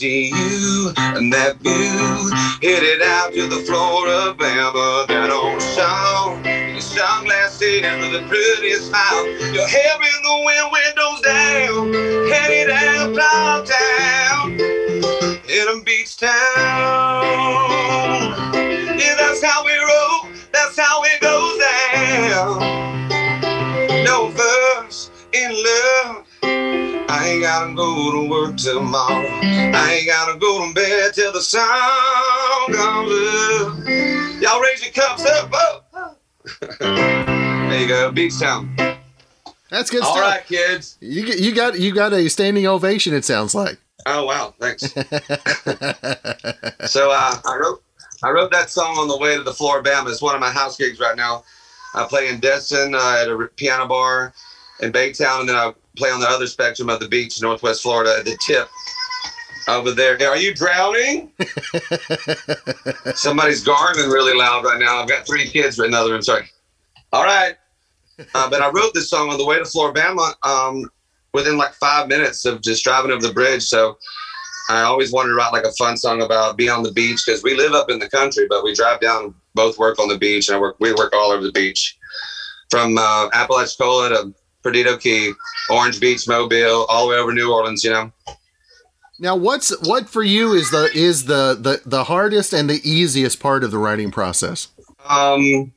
See 0.00 0.28
you 0.28 0.92
and 0.96 1.30
that 1.30 1.58
view 1.58 2.30
headed 2.66 3.02
out 3.02 3.34
to 3.34 3.46
the 3.46 3.60
Flora-Bama, 3.68 5.06
that 5.08 5.28
old 5.28 5.60
song. 5.60 6.42
Your 6.46 6.80
sunglasses 6.80 7.82
with 7.82 8.12
the 8.16 8.24
prettiest 8.26 8.88
smile. 8.88 9.26
Your 9.52 9.68
hair 9.68 9.96
in 10.00 10.20
the 10.24 10.36
wind, 10.46 10.72
windows 10.72 11.20
down, 11.20 11.92
headed 12.32 12.70
out 12.70 13.12
downtown 13.12 14.56
in 15.50 15.68
a 15.68 15.84
beach 15.84 16.16
town. 16.16 16.49
I 27.20 27.28
ain't 27.28 27.42
gotta 27.42 27.74
go 27.74 28.12
to 28.12 28.30
work 28.30 28.56
tomorrow. 28.56 29.28
I 29.42 29.92
ain't 29.92 30.06
gotta 30.06 30.38
go 30.38 30.66
to 30.66 30.72
bed 30.72 31.12
till 31.12 31.30
the 31.32 31.42
sun 31.42 31.68
comes 32.72 33.12
up. 33.12 33.76
Y'all 34.40 34.62
raise 34.62 34.82
your 34.82 34.94
cups 34.94 35.26
up. 35.26 35.50
Oh. 35.52 35.82
there 36.80 37.78
you 37.78 37.88
go, 37.88 38.10
Beach 38.10 38.40
Town. 38.40 38.74
That's 39.68 39.90
good 39.90 40.02
All 40.02 40.12
stuff. 40.12 40.24
All 40.24 40.30
right, 40.30 40.46
kids. 40.46 40.96
You 41.02 41.24
you 41.24 41.54
got 41.54 41.78
you 41.78 41.92
got 41.92 42.14
a 42.14 42.30
standing 42.30 42.66
ovation. 42.66 43.12
It 43.12 43.26
sounds 43.26 43.54
like. 43.54 43.76
Oh 44.06 44.24
wow, 44.24 44.54
thanks. 44.58 44.84
so 46.90 47.10
uh, 47.10 47.36
I 47.44 47.58
wrote 47.60 47.82
I 48.22 48.30
wrote 48.30 48.50
that 48.52 48.70
song 48.70 48.96
on 48.96 49.08
the 49.08 49.18
way 49.18 49.36
to 49.36 49.42
the 49.42 49.52
Flora-Bama. 49.52 50.08
It's 50.08 50.22
one 50.22 50.34
of 50.34 50.40
my 50.40 50.50
house 50.50 50.78
gigs 50.78 50.98
right 50.98 51.18
now. 51.18 51.44
I 51.94 52.04
play 52.04 52.28
in 52.28 52.40
Destin 52.40 52.94
uh, 52.94 53.18
at 53.20 53.28
a 53.28 53.46
piano 53.56 53.86
bar 53.86 54.32
in 54.80 54.90
Baytown, 54.90 55.40
and 55.40 55.50
then 55.50 55.56
I 55.56 55.74
play 55.96 56.10
on 56.10 56.20
the 56.20 56.28
other 56.28 56.46
spectrum 56.46 56.88
of 56.88 57.00
the 57.00 57.08
beach, 57.08 57.40
Northwest 57.40 57.82
Florida, 57.82 58.16
at 58.18 58.24
the 58.24 58.36
tip 58.46 58.68
over 59.68 59.92
there. 59.92 60.18
Are 60.28 60.36
you 60.36 60.54
drowning? 60.54 61.32
Somebody's 63.14 63.62
gargling 63.62 64.10
really 64.10 64.36
loud 64.36 64.64
right 64.64 64.80
now. 64.80 65.00
I've 65.00 65.08
got 65.08 65.26
three 65.26 65.46
kids 65.46 65.78
right 65.78 65.88
in 65.88 65.94
another 65.94 66.12
room. 66.12 66.22
Sorry. 66.22 66.48
All 67.12 67.24
right. 67.24 67.56
Uh, 68.34 68.50
but 68.50 68.60
I 68.60 68.70
wrote 68.70 68.92
this 68.94 69.08
song 69.10 69.30
on 69.30 69.38
the 69.38 69.46
way 69.46 69.58
to 69.58 69.64
Flora-Bama 69.64 70.34
um, 70.44 70.90
within 71.32 71.56
like 71.56 71.72
five 71.74 72.08
minutes 72.08 72.44
of 72.44 72.60
just 72.60 72.84
driving 72.84 73.10
over 73.10 73.26
the 73.26 73.32
bridge. 73.32 73.62
So 73.62 73.96
I 74.68 74.82
always 74.82 75.12
wanted 75.12 75.30
to 75.30 75.34
write 75.34 75.52
like 75.52 75.64
a 75.64 75.72
fun 75.72 75.96
song 75.96 76.22
about 76.22 76.56
being 76.56 76.70
on 76.70 76.82
the 76.82 76.92
beach 76.92 77.22
because 77.26 77.42
we 77.42 77.54
live 77.54 77.72
up 77.72 77.90
in 77.90 77.98
the 77.98 78.08
country, 78.08 78.46
but 78.48 78.62
we 78.62 78.74
drive 78.74 79.00
down, 79.00 79.34
both 79.54 79.78
work 79.78 79.98
on 79.98 80.08
the 80.08 80.18
beach, 80.18 80.48
and 80.48 80.56
I 80.56 80.60
work. 80.60 80.76
We 80.78 80.92
work 80.92 81.12
all 81.12 81.32
over 81.32 81.42
the 81.42 81.52
beach, 81.52 81.98
from 82.70 82.96
uh, 82.96 83.30
Apalachicola 83.30 84.10
to 84.10 84.34
Perdido 84.62 84.96
Key, 84.96 85.32
Orange 85.70 86.00
Beach, 86.00 86.28
Mobile, 86.28 86.86
all 86.88 87.06
the 87.06 87.14
way 87.14 87.16
over 87.18 87.32
New 87.32 87.52
Orleans. 87.52 87.84
You 87.84 87.90
know. 87.90 88.12
Now, 89.18 89.36
what's 89.36 89.70
what 89.86 90.08
for 90.08 90.22
you 90.22 90.52
is 90.52 90.70
the 90.70 90.90
is 90.94 91.26
the 91.26 91.56
the 91.58 91.82
the 91.84 92.04
hardest 92.04 92.52
and 92.52 92.68
the 92.68 92.80
easiest 92.82 93.40
part 93.40 93.64
of 93.64 93.70
the 93.70 93.78
writing 93.78 94.10
process? 94.10 94.68
Um, 95.08 95.72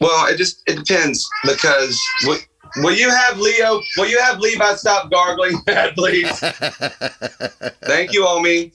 well, 0.00 0.26
it 0.26 0.36
just 0.36 0.62
it 0.66 0.76
depends 0.76 1.28
because 1.44 2.00
we, 2.26 2.36
Will 2.76 2.94
you 2.94 3.10
have 3.10 3.38
Leo? 3.38 3.80
Will 3.96 4.08
you 4.08 4.20
have 4.20 4.38
Levi 4.38 4.74
stop 4.74 5.10
gargling, 5.10 5.60
Dad, 5.66 5.94
please? 5.94 6.30
Thank 7.82 8.12
you, 8.12 8.26
Omi. 8.26 8.72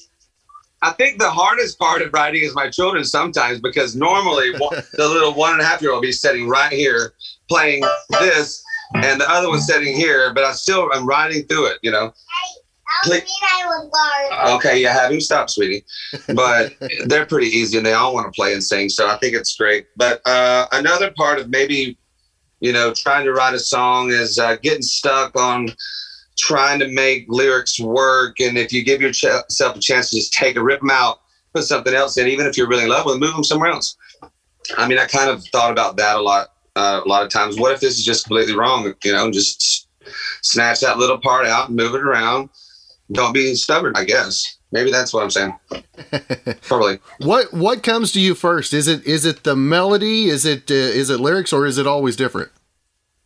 I 0.81 0.91
think 0.91 1.17
the 1.17 1.29
hardest 1.29 1.79
part 1.79 2.01
of 2.01 2.13
writing 2.13 2.43
is 2.43 2.53
my 2.53 2.69
children 2.69 3.03
sometimes 3.05 3.59
because 3.59 3.95
normally 3.95 4.51
one, 4.57 4.83
the 4.93 5.07
little 5.07 5.33
one 5.33 5.53
and 5.53 5.61
a 5.61 5.65
half 5.65 5.81
year 5.81 5.91
old 5.91 5.97
will 5.97 6.09
be 6.09 6.11
sitting 6.11 6.47
right 6.47 6.71
here 6.71 7.13
playing 7.47 7.83
this, 8.19 8.63
and 8.93 9.19
the 9.19 9.29
other 9.29 9.49
one's 9.49 9.65
sitting 9.65 9.95
here, 9.95 10.33
but 10.33 10.43
I 10.43 10.53
still 10.53 10.89
I'm 10.93 11.05
writing 11.05 11.43
through 11.43 11.67
it, 11.67 11.79
you 11.81 11.91
know. 11.91 12.13
Okay, 14.55 14.81
yeah, 14.81 14.93
have 14.93 15.11
him 15.11 15.19
stop, 15.19 15.49
sweetie. 15.49 15.83
But 16.33 16.73
they're 17.05 17.25
pretty 17.25 17.47
easy 17.47 17.77
and 17.77 17.85
they 17.85 17.93
all 17.93 18.13
want 18.13 18.25
to 18.25 18.31
play 18.31 18.53
and 18.53 18.63
sing. 18.63 18.89
So 18.89 19.07
I 19.07 19.17
think 19.17 19.35
it's 19.35 19.55
great. 19.55 19.87
But 19.97 20.21
uh, 20.25 20.67
another 20.71 21.11
part 21.11 21.39
of 21.39 21.49
maybe, 21.49 21.97
you 22.59 22.71
know, 22.71 22.93
trying 22.93 23.25
to 23.25 23.33
write 23.33 23.53
a 23.53 23.59
song 23.59 24.11
is 24.11 24.39
uh, 24.39 24.55
getting 24.57 24.81
stuck 24.81 25.35
on 25.35 25.69
trying 26.37 26.79
to 26.79 26.87
make 26.87 27.25
lyrics 27.27 27.79
work. 27.79 28.39
And 28.39 28.57
if 28.57 28.71
you 28.71 28.83
give 28.83 29.01
yourself 29.01 29.45
a 29.59 29.79
chance 29.79 30.09
to 30.11 30.17
just 30.17 30.33
take 30.33 30.55
a 30.55 30.63
rip 30.63 30.79
them 30.79 30.89
out, 30.91 31.19
put 31.53 31.63
something 31.63 31.93
else 31.93 32.17
in, 32.17 32.27
even 32.27 32.45
if 32.45 32.57
you're 32.57 32.67
really 32.67 32.83
in 32.83 32.89
love 32.89 33.05
with 33.05 33.15
them, 33.15 33.21
move 33.21 33.33
them 33.33 33.43
somewhere 33.43 33.71
else. 33.71 33.97
I 34.77 34.87
mean, 34.87 34.99
I 34.99 35.05
kind 35.05 35.29
of 35.29 35.43
thought 35.47 35.71
about 35.71 35.97
that 35.97 36.17
a 36.17 36.21
lot. 36.21 36.54
Uh, 36.75 37.01
a 37.05 37.07
lot 37.07 37.23
of 37.23 37.29
times, 37.29 37.57
what 37.57 37.71
if 37.71 37.79
this 37.79 37.97
is 37.97 38.03
just 38.03 38.25
completely 38.25 38.55
wrong? 38.55 38.93
You 39.03 39.13
know, 39.13 39.31
just 39.31 39.87
snatch 40.41 40.81
that 40.81 40.97
little 40.97 41.17
part 41.17 41.45
out 41.45 41.69
and 41.69 41.77
move 41.77 41.95
it 41.95 42.01
around 42.01 42.49
don't 43.11 43.33
be 43.33 43.53
stubborn. 43.55 43.93
I 43.95 44.03
guess 44.03 44.57
maybe 44.71 44.91
that's 44.91 45.13
what 45.13 45.23
I'm 45.23 45.29
saying. 45.29 45.55
Probably. 46.61 46.99
What 47.19 47.53
What 47.53 47.83
comes 47.83 48.11
to 48.13 48.19
you 48.19 48.35
first? 48.35 48.73
Is 48.73 48.87
it 48.87 49.05
is 49.05 49.25
it 49.25 49.43
the 49.43 49.55
melody? 49.55 50.25
Is 50.25 50.45
it 50.45 50.71
uh, 50.71 50.73
is 50.73 51.09
it 51.09 51.19
lyrics 51.19 51.53
or 51.53 51.65
is 51.65 51.77
it 51.77 51.87
always 51.87 52.15
different? 52.15 52.51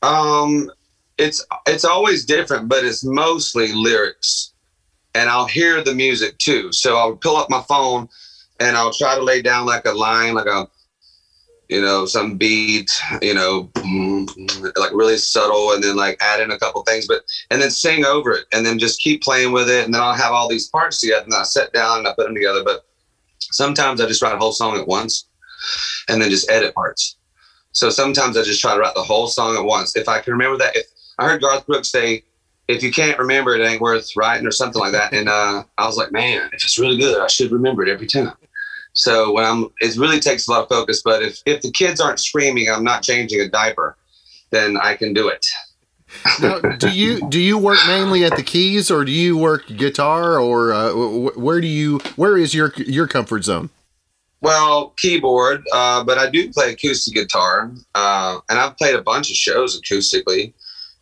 Um, 0.02 0.72
it's 1.18 1.46
it's 1.68 1.86
always 1.86 2.26
different, 2.26 2.68
but 2.70 2.84
it's 2.84 3.04
mostly 3.04 3.74
lyrics, 3.74 4.54
and 5.16 5.30
I'll 5.30 5.48
hear 5.48 5.84
the 5.84 5.96
music 5.96 6.38
too. 6.38 6.72
So 6.72 6.98
I'll 6.98 7.16
pull 7.16 7.38
up 7.38 7.50
my 7.50 7.62
phone 7.62 8.10
and 8.60 8.76
I'll 8.76 8.94
try 8.94 9.16
to 9.16 9.24
lay 9.24 9.42
down 9.42 9.66
like 9.66 9.86
a 9.86 9.92
line, 9.92 10.34
like 10.34 10.48
a 10.48 10.68
you 11.70 11.82
know, 11.82 12.06
some 12.06 12.36
beat, 12.36 12.92
you 13.22 13.34
know, 13.36 13.70
like 14.76 14.92
really 14.92 15.18
subtle, 15.18 15.72
and 15.74 15.84
then 15.84 15.96
like 15.96 16.18
add 16.20 16.42
in 16.42 16.52
a 16.52 16.58
couple 16.58 16.82
things, 16.84 17.08
but 17.08 17.22
and 17.52 17.62
then 17.62 17.70
sing 17.70 18.04
over 18.06 18.32
it, 18.32 18.46
and 18.52 18.66
then 18.66 18.80
just 18.80 19.00
keep 19.00 19.22
playing 19.22 19.52
with 19.52 19.70
it, 19.70 19.86
and 19.86 19.94
then 19.94 20.02
I'll 20.02 20.16
have 20.16 20.34
all 20.34 20.50
these 20.50 20.68
parts 20.68 21.00
together, 21.00 21.26
and 21.26 21.34
I 21.34 21.44
sit 21.44 21.72
down 21.72 22.00
and 22.00 22.08
I 22.08 22.14
put 22.14 22.26
them 22.26 22.36
together. 22.36 22.64
But 22.64 22.86
sometimes 23.40 24.02
I 24.02 24.08
just 24.08 24.22
write 24.22 24.34
a 24.34 24.40
whole 24.40 24.52
song 24.52 24.78
at 24.78 24.88
once, 24.88 25.28
and 26.10 26.20
then 26.20 26.32
just 26.32 26.50
edit 26.50 26.74
parts. 26.74 27.18
So 27.72 27.92
sometimes 27.92 28.36
I 28.36 28.42
just 28.42 28.62
try 28.62 28.74
to 28.74 28.80
write 28.80 28.96
the 28.96 29.04
whole 29.04 29.28
song 29.28 29.56
at 29.56 29.64
once. 29.64 29.96
If 29.96 30.10
I 30.10 30.20
can 30.20 30.34
remember 30.34 30.58
that, 30.58 30.76
if 30.76 30.88
I 31.20 31.28
heard 31.28 31.42
Garth 31.42 31.68
Brooks 31.68 31.92
say, 31.92 32.24
"If 32.68 32.82
you 32.82 32.92
can't 32.92 33.20
remember 33.20 33.56
it, 33.56 33.64
ain't 33.64 33.80
worth 33.80 34.10
writing," 34.16 34.48
or 34.48 34.52
something 34.52 34.80
like 34.80 34.94
that, 34.94 35.14
and 35.14 35.30
uh, 35.30 35.64
I 35.78 35.86
was 35.86 35.98
like, 35.98 36.12
man, 36.12 36.50
if 36.52 36.64
it's 36.64 36.80
really 36.80 36.98
good, 36.98 37.22
I 37.22 37.28
should 37.28 37.52
remember 37.52 37.84
it 37.84 37.90
every 37.90 38.08
time. 38.08 38.34
So 38.94 39.32
when 39.34 39.46
I'm, 39.46 39.68
it 39.80 39.96
really 39.98 40.20
takes 40.20 40.48
a 40.48 40.52
lot 40.52 40.64
of 40.64 40.70
focus. 40.70 41.02
But 41.04 41.24
if 41.24 41.42
if 41.46 41.62
the 41.62 41.72
kids 41.72 42.00
aren't 42.00 42.20
screaming, 42.20 42.70
I'm 42.70 42.84
not 42.84 43.04
changing 43.04 43.40
a 43.42 43.48
diaper, 43.48 43.98
then 44.52 44.78
I 44.78 44.96
can 44.96 45.14
do 45.14 45.28
it. 45.28 45.46
now, 46.42 46.60
do 46.60 46.90
you 46.90 47.30
do 47.30 47.40
you 47.40 47.58
work 47.58 47.80
mainly 47.88 48.24
at 48.26 48.36
the 48.36 48.44
keys, 48.44 48.90
or 48.90 49.06
do 49.06 49.12
you 49.12 49.38
work 49.38 49.68
guitar, 49.68 50.40
or 50.40 50.74
uh, 50.74 50.92
where 50.94 51.62
do 51.62 51.68
you 51.68 52.00
where 52.16 52.36
is 52.38 52.54
your 52.54 52.74
your 52.78 53.08
comfort 53.08 53.44
zone? 53.44 53.70
Well, 54.42 54.94
keyboard, 54.98 55.64
uh, 55.74 56.04
but 56.04 56.18
I 56.18 56.30
do 56.30 56.52
play 56.52 56.72
acoustic 56.72 57.14
guitar, 57.14 57.72
uh, 57.94 58.40
and 58.50 58.58
I've 58.58 58.78
played 58.78 58.96
a 58.96 59.02
bunch 59.02 59.30
of 59.30 59.36
shows 59.36 59.80
acoustically. 59.80 60.54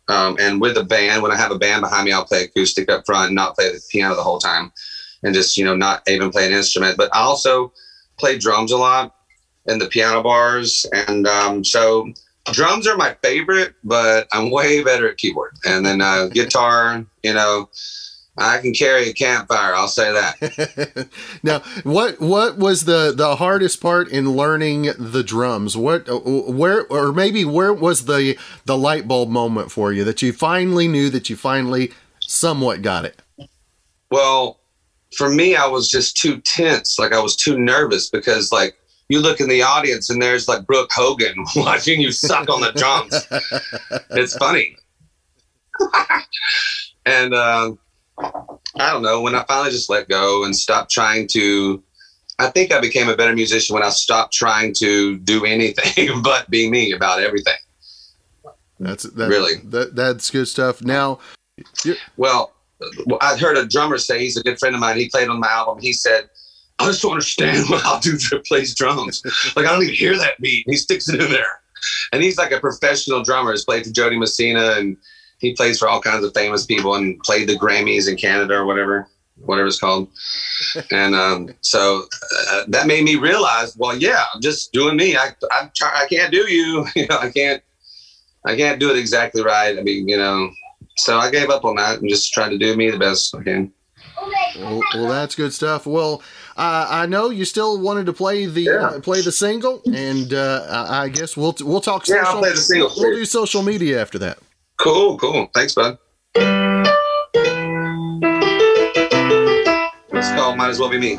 Um, 0.08 0.36
and 0.40 0.60
with 0.60 0.76
a 0.76 0.84
band, 0.84 1.22
when 1.22 1.30
I 1.30 1.36
have 1.36 1.52
a 1.52 1.58
band 1.58 1.82
behind 1.82 2.06
me, 2.06 2.12
I'll 2.12 2.24
play 2.24 2.44
acoustic 2.44 2.90
up 2.90 3.04
front 3.06 3.26
and 3.26 3.34
not 3.34 3.54
play 3.54 3.70
the 3.70 3.80
piano 3.90 4.14
the 4.16 4.22
whole 4.22 4.38
time, 4.38 4.72
and 5.22 5.34
just 5.34 5.56
you 5.56 5.64
know 5.64 5.76
not 5.76 6.02
even 6.08 6.30
play 6.30 6.46
an 6.46 6.52
instrument. 6.52 6.96
But 6.96 7.14
I 7.14 7.20
also 7.20 7.72
play 8.18 8.38
drums 8.38 8.72
a 8.72 8.76
lot 8.76 9.14
in 9.66 9.78
the 9.78 9.86
piano 9.86 10.22
bars, 10.22 10.86
and 10.92 11.26
um, 11.26 11.64
so 11.64 12.12
drums 12.52 12.86
are 12.86 12.96
my 12.96 13.16
favorite, 13.22 13.74
but 13.84 14.28
I'm 14.32 14.50
way 14.50 14.82
better 14.82 15.08
at 15.08 15.18
keyboard. 15.18 15.56
And 15.66 15.84
then 15.84 16.00
uh, 16.00 16.28
guitar, 16.28 17.04
you 17.22 17.34
know, 17.34 17.68
I 18.36 18.58
can 18.58 18.72
carry 18.72 19.08
a 19.08 19.12
campfire. 19.12 19.74
I'll 19.74 19.88
say 19.88 20.12
that. 20.12 21.08
now, 21.42 21.60
what 21.82 22.20
what 22.20 22.56
was 22.56 22.84
the 22.84 23.12
the 23.14 23.36
hardest 23.36 23.80
part 23.80 24.08
in 24.08 24.32
learning 24.32 24.90
the 24.98 25.24
drums? 25.24 25.76
What 25.76 26.08
uh, 26.08 26.18
where 26.18 26.86
or 26.86 27.12
maybe 27.12 27.44
where 27.44 27.72
was 27.72 28.04
the 28.04 28.38
the 28.64 28.76
light 28.76 29.08
bulb 29.08 29.28
moment 29.28 29.72
for 29.72 29.92
you 29.92 30.04
that 30.04 30.22
you 30.22 30.32
finally 30.32 30.86
knew 30.86 31.10
that 31.10 31.28
you 31.28 31.36
finally 31.36 31.92
somewhat 32.20 32.82
got 32.82 33.04
it? 33.04 33.20
Well, 34.10 34.57
for 35.16 35.30
me, 35.30 35.56
I 35.56 35.66
was 35.66 35.88
just 35.88 36.16
too 36.16 36.40
tense. 36.40 36.98
Like 36.98 37.12
I 37.12 37.20
was 37.20 37.36
too 37.36 37.58
nervous 37.58 38.10
because 38.10 38.52
like 38.52 38.76
you 39.08 39.20
look 39.20 39.40
in 39.40 39.48
the 39.48 39.62
audience 39.62 40.10
and 40.10 40.20
there's 40.20 40.48
like 40.48 40.66
Brooke 40.66 40.90
Hogan 40.92 41.44
watching 41.56 42.00
you 42.00 42.12
suck 42.12 42.48
on 42.50 42.60
the 42.60 42.72
drums. 42.72 43.26
it's 44.10 44.36
funny. 44.36 44.76
and 47.06 47.34
uh, 47.34 47.72
I 48.18 48.92
don't 48.92 49.02
know 49.02 49.22
when 49.22 49.34
I 49.34 49.44
finally 49.44 49.70
just 49.70 49.88
let 49.88 50.08
go 50.08 50.44
and 50.44 50.54
stopped 50.54 50.90
trying 50.90 51.26
to. 51.28 51.82
I 52.40 52.50
think 52.50 52.70
I 52.70 52.80
became 52.80 53.08
a 53.08 53.16
better 53.16 53.34
musician 53.34 53.74
when 53.74 53.82
I 53.82 53.88
stopped 53.88 54.32
trying 54.32 54.72
to 54.74 55.18
do 55.18 55.44
anything 55.44 56.22
but 56.22 56.48
be 56.48 56.70
me 56.70 56.92
about 56.92 57.20
everything. 57.20 57.56
That's 58.78 59.02
that, 59.02 59.28
really 59.28 59.56
that 59.64 59.96
that's 59.96 60.30
good 60.30 60.46
stuff. 60.46 60.82
Now, 60.82 61.18
well, 62.16 62.52
I 63.20 63.36
heard 63.36 63.56
a 63.56 63.66
drummer 63.66 63.98
say 63.98 64.20
he's 64.20 64.36
a 64.36 64.42
good 64.42 64.58
friend 64.58 64.74
of 64.74 64.80
mine. 64.80 64.96
He 64.96 65.08
played 65.08 65.28
on 65.28 65.40
my 65.40 65.48
album. 65.48 65.80
He 65.80 65.92
said, 65.92 66.28
"I 66.78 66.86
just 66.86 67.02
don't 67.02 67.12
understand 67.12 67.66
how 67.82 67.98
dude 68.00 68.20
plays 68.46 68.74
drums. 68.74 69.22
Like 69.56 69.66
I 69.66 69.72
don't 69.72 69.82
even 69.82 69.94
hear 69.94 70.16
that 70.16 70.40
beat. 70.40 70.64
he 70.68 70.76
sticks 70.76 71.08
it 71.08 71.20
in 71.20 71.30
there." 71.30 71.60
And 72.12 72.22
he's 72.22 72.38
like 72.38 72.52
a 72.52 72.60
professional 72.60 73.22
drummer. 73.22 73.52
He's 73.52 73.64
played 73.64 73.84
for 73.84 73.90
Jo 73.90 74.10
Dee 74.10 74.18
Messina 74.18 74.74
and 74.78 74.96
he 75.38 75.52
plays 75.52 75.78
for 75.78 75.88
all 75.88 76.00
kinds 76.00 76.24
of 76.24 76.34
famous 76.34 76.66
people 76.66 76.94
and 76.94 77.18
played 77.20 77.48
the 77.48 77.56
Grammys 77.56 78.08
in 78.08 78.16
Canada 78.16 78.54
or 78.54 78.66
whatever, 78.66 79.06
whatever 79.36 79.68
it's 79.68 79.78
called. 79.78 80.08
and 80.90 81.14
um, 81.14 81.50
so 81.60 82.06
uh, 82.50 82.64
that 82.68 82.86
made 82.86 83.04
me 83.04 83.16
realize, 83.16 83.76
well, 83.76 83.96
yeah, 83.96 84.24
I'm 84.34 84.40
just 84.40 84.72
doing 84.72 84.96
me. 84.96 85.16
I 85.16 85.30
I, 85.52 85.70
I 85.82 86.06
can't 86.10 86.32
do 86.32 86.50
you. 86.50 86.86
you 86.96 87.06
know, 87.06 87.18
I 87.18 87.30
can't 87.30 87.62
I 88.44 88.56
can't 88.56 88.80
do 88.80 88.90
it 88.90 88.98
exactly 88.98 89.42
right. 89.42 89.78
I 89.78 89.82
mean, 89.82 90.08
you 90.08 90.16
know, 90.16 90.50
so 90.98 91.18
I 91.18 91.30
gave 91.30 91.50
up 91.50 91.64
on 91.64 91.76
that 91.76 92.00
and 92.00 92.08
just 92.08 92.32
tried 92.32 92.50
to 92.50 92.58
do 92.58 92.76
me 92.76 92.90
the 92.90 92.98
best 92.98 93.34
I 93.34 93.42
can. 93.42 93.72
Well, 94.58 94.80
well 94.94 95.08
that's 95.08 95.34
good 95.34 95.52
stuff. 95.52 95.86
Well, 95.86 96.22
uh, 96.56 96.86
I 96.90 97.06
know 97.06 97.30
you 97.30 97.44
still 97.44 97.80
wanted 97.80 98.06
to 98.06 98.12
play 98.12 98.46
the 98.46 98.62
yeah. 98.62 98.72
uh, 98.72 99.00
play 99.00 99.20
the 99.20 99.32
single, 99.32 99.80
and 99.86 100.34
uh, 100.34 100.86
I 100.88 101.08
guess 101.08 101.36
we'll 101.36 101.54
we'll 101.60 101.80
talk. 101.80 102.06
Social, 102.06 102.22
yeah, 102.22 102.28
I'll 102.28 102.38
play 102.40 102.50
the 102.50 102.56
single. 102.56 102.90
We'll 102.96 103.14
do 103.14 103.24
social 103.24 103.62
media 103.62 104.00
after 104.00 104.18
that. 104.18 104.38
Cool, 104.78 105.18
cool. 105.18 105.48
Thanks, 105.54 105.74
bud. 105.74 105.98
It's 110.12 110.30
called 110.32 110.56
"Might 110.56 110.70
as 110.70 110.80
Well 110.80 110.90
Be 110.90 110.98
Me." 110.98 111.16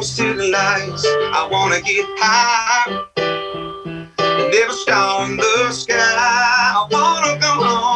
See 0.00 0.22
no 0.24 0.34
city 0.36 0.50
lights. 0.50 1.04
I 1.06 1.48
wanna 1.50 1.80
get 1.80 2.06
high 2.18 3.04
and 4.18 4.54
every 4.54 4.74
star 4.74 5.26
in 5.26 5.36
the 5.36 5.72
sky. 5.72 5.94
I 5.96 6.86
wanna 6.90 7.38
go 7.40 7.64
home. 7.64 7.91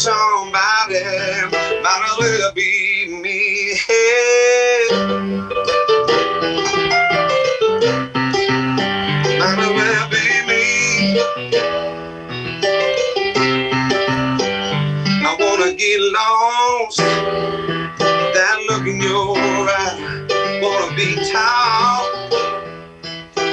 Somebody, 0.00 1.04
might 1.82 2.08
as 2.08 2.18
well 2.18 2.52
be 2.54 3.06
me. 3.22 3.74
Might 9.38 9.60
as 9.60 9.72
well 9.78 10.08
be 10.10 10.24
me. 10.48 11.20
I 15.10 15.36
wanna 15.40 15.72
get 15.74 16.00
lost. 16.00 16.98
That 18.18 18.58
look 18.68 18.86
in 18.86 19.00
your 19.02 19.36
eye. 19.36 20.60
Wanna 20.62 20.96
be 20.96 21.16
tall. 21.32 22.30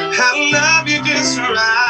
I 0.02 0.52
love 0.54 0.88
you 0.88 1.04
just 1.06 1.38
right. 1.39 1.87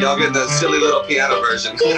Y'all 0.00 0.18
get 0.18 0.32
the 0.32 0.48
silly 0.58 0.80
little 0.80 1.02
piano 1.02 1.40
version. 1.40 1.78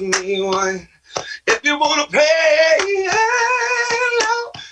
pass 0.00 0.22
me 0.22 0.40
one. 0.42 0.88
If 1.46 1.64
you 1.64 1.78
wanna 1.78 2.06
hello, 2.10 3.52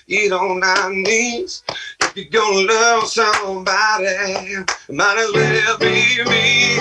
get 0.09 0.33
on 0.33 0.63
our 0.63 0.91
knees. 0.91 1.63
If 2.01 2.17
you're 2.17 2.31
gonna 2.31 2.67
love 2.73 3.09
somebody, 3.09 4.57
might 4.91 5.19
as 5.19 5.33
well 5.33 5.79
be 5.79 6.25
me. 6.25 6.77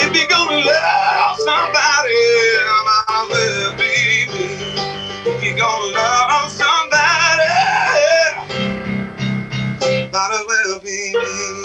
If 0.00 0.16
you're 0.16 0.28
gonna 0.28 0.64
love 0.64 1.38
somebody, 1.38 2.14
might 2.86 3.04
as 3.10 3.28
well 3.30 3.72
be 3.76 4.26
me. 4.32 4.48
If 5.26 5.42
you're 5.44 5.58
gonna 5.58 5.94
love 5.94 6.50
somebody, 6.50 7.48
might 10.12 10.32
as 10.32 10.44
well 10.46 10.80
be 10.80 11.12
me. 11.14 11.59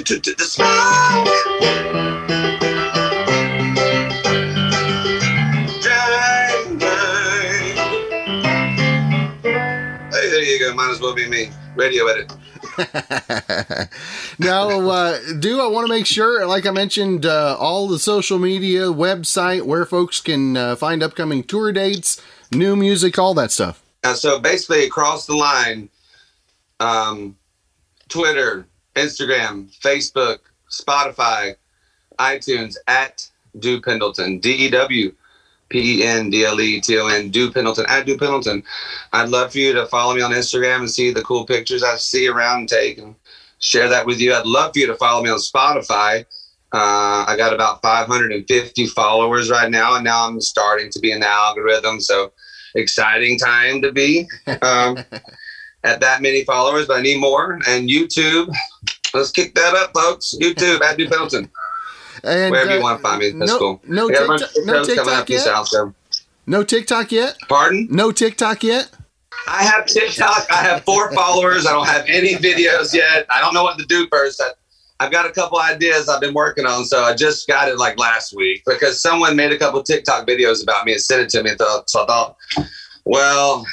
The 0.00 0.34
smoke. 0.38 1.26
Dang, 5.82 6.78
dang. 6.78 7.76
Hey, 10.10 10.30
there 10.30 10.42
you 10.42 10.58
go. 10.58 10.74
Might 10.74 10.90
as 10.90 11.00
well 11.00 11.14
be 11.14 11.28
me. 11.28 11.50
Radio 11.76 12.06
edit. 12.06 12.32
now, 14.38 14.70
uh, 14.88 15.18
do 15.38 15.60
I 15.60 15.66
want 15.66 15.86
to 15.86 15.92
make 15.92 16.06
sure, 16.06 16.46
like 16.46 16.64
I 16.64 16.70
mentioned, 16.70 17.26
uh, 17.26 17.58
all 17.58 17.86
the 17.86 17.98
social 17.98 18.38
media, 18.38 18.84
website, 18.84 19.62
where 19.62 19.84
folks 19.84 20.20
can 20.20 20.56
uh, 20.56 20.76
find 20.76 21.02
upcoming 21.02 21.44
tour 21.44 21.72
dates, 21.72 22.22
new 22.50 22.74
music, 22.74 23.18
all 23.18 23.34
that 23.34 23.52
stuff. 23.52 23.82
Uh, 24.02 24.14
so 24.14 24.40
basically, 24.40 24.86
across 24.86 25.26
the 25.26 25.36
line, 25.36 25.90
um, 26.80 27.36
Twitter, 28.08 28.66
Instagram, 28.94 29.74
Facebook, 29.80 30.38
Spotify, 30.70 31.56
iTunes 32.18 32.76
at 32.86 33.28
Dew 33.58 33.80
Pendleton, 33.80 34.38
D 34.38 34.52
E 34.66 34.70
W 34.70 35.12
P 35.68 36.00
E 36.00 36.04
N 36.04 36.30
D 36.30 36.44
L 36.44 36.60
E 36.60 36.80
T 36.80 36.98
O 36.98 37.06
N, 37.06 37.30
Dew 37.30 37.50
Pendleton, 37.50 37.86
at 37.88 38.06
Dew 38.06 38.18
Pendleton. 38.18 38.62
I'd 39.12 39.28
love 39.28 39.52
for 39.52 39.58
you 39.58 39.72
to 39.72 39.86
follow 39.86 40.14
me 40.14 40.20
on 40.20 40.32
Instagram 40.32 40.80
and 40.80 40.90
see 40.90 41.12
the 41.12 41.22
cool 41.22 41.46
pictures 41.46 41.82
I 41.82 41.96
see 41.96 42.28
around 42.28 42.60
and 42.60 42.68
take 42.68 42.98
and 42.98 43.14
share 43.58 43.88
that 43.88 44.06
with 44.06 44.20
you. 44.20 44.34
I'd 44.34 44.46
love 44.46 44.72
for 44.72 44.80
you 44.80 44.86
to 44.86 44.96
follow 44.96 45.22
me 45.22 45.30
on 45.30 45.38
Spotify. 45.38 46.24
Uh, 46.72 47.24
I 47.26 47.34
got 47.36 47.52
about 47.52 47.82
550 47.82 48.86
followers 48.88 49.50
right 49.50 49.70
now, 49.70 49.96
and 49.96 50.04
now 50.04 50.26
I'm 50.26 50.40
starting 50.40 50.90
to 50.90 51.00
be 51.00 51.10
in 51.10 51.20
the 51.20 51.28
algorithm. 51.28 52.00
So 52.00 52.32
exciting 52.74 53.38
time 53.38 53.82
to 53.82 53.92
be 53.92 54.28
um, 54.62 54.98
at 55.84 56.00
that 56.00 56.22
many 56.22 56.44
followers, 56.44 56.86
but 56.86 56.98
I 56.98 57.02
need 57.02 57.20
more. 57.20 57.58
And 57.68 57.88
YouTube, 57.88 58.52
let's 59.14 59.30
kick 59.30 59.54
that 59.54 59.74
up, 59.74 59.92
folks. 59.94 60.34
YouTube 60.40 60.80
at 60.82 60.96
Dew 60.96 61.08
Pendleton. 61.08 61.50
And 62.22 62.50
Wherever 62.50 62.72
you 62.72 62.78
uh, 62.78 62.82
want 62.82 62.98
to 62.98 63.02
find 63.02 63.20
me, 63.20 63.30
that's 63.30 63.52
no, 63.52 63.58
cool. 63.58 63.80
No, 63.86 64.08
I 64.08 64.12
got 64.12 64.22
a 64.22 64.26
bunch 64.26 64.42
TikTok, 64.42 64.66
no 64.66 64.84
TikTok 64.84 65.28
yet. 65.30 65.40
South, 65.40 65.68
so- 65.68 65.94
No 66.46 66.62
TikTok 66.62 67.12
yet. 67.12 67.36
Pardon? 67.48 67.88
No 67.90 68.12
TikTok 68.12 68.62
yet. 68.62 68.90
I 69.46 69.62
have 69.62 69.86
TikTok. 69.86 70.46
I 70.50 70.56
have 70.56 70.84
four 70.84 71.12
followers. 71.12 71.66
I 71.66 71.72
don't 71.72 71.86
have 71.86 72.04
any 72.08 72.34
videos 72.34 72.92
yet. 72.92 73.26
I 73.30 73.40
don't 73.40 73.54
know 73.54 73.62
what 73.62 73.78
to 73.78 73.86
do 73.86 74.06
first. 74.08 74.42
I, 74.42 74.50
I've 75.02 75.10
got 75.10 75.24
a 75.24 75.30
couple 75.30 75.58
ideas 75.58 76.10
I've 76.10 76.20
been 76.20 76.34
working 76.34 76.66
on, 76.66 76.84
so 76.84 77.04
I 77.04 77.14
just 77.14 77.48
got 77.48 77.68
it 77.68 77.78
like 77.78 77.98
last 77.98 78.34
week 78.36 78.62
because 78.66 79.00
someone 79.00 79.34
made 79.34 79.50
a 79.50 79.58
couple 79.58 79.82
TikTok 79.82 80.26
videos 80.26 80.62
about 80.62 80.84
me 80.84 80.92
and 80.92 81.00
sent 81.00 81.22
it 81.22 81.30
to 81.30 81.42
me. 81.42 81.52
So 81.86 82.02
I 82.02 82.06
thought, 82.06 82.36
well, 83.06 83.64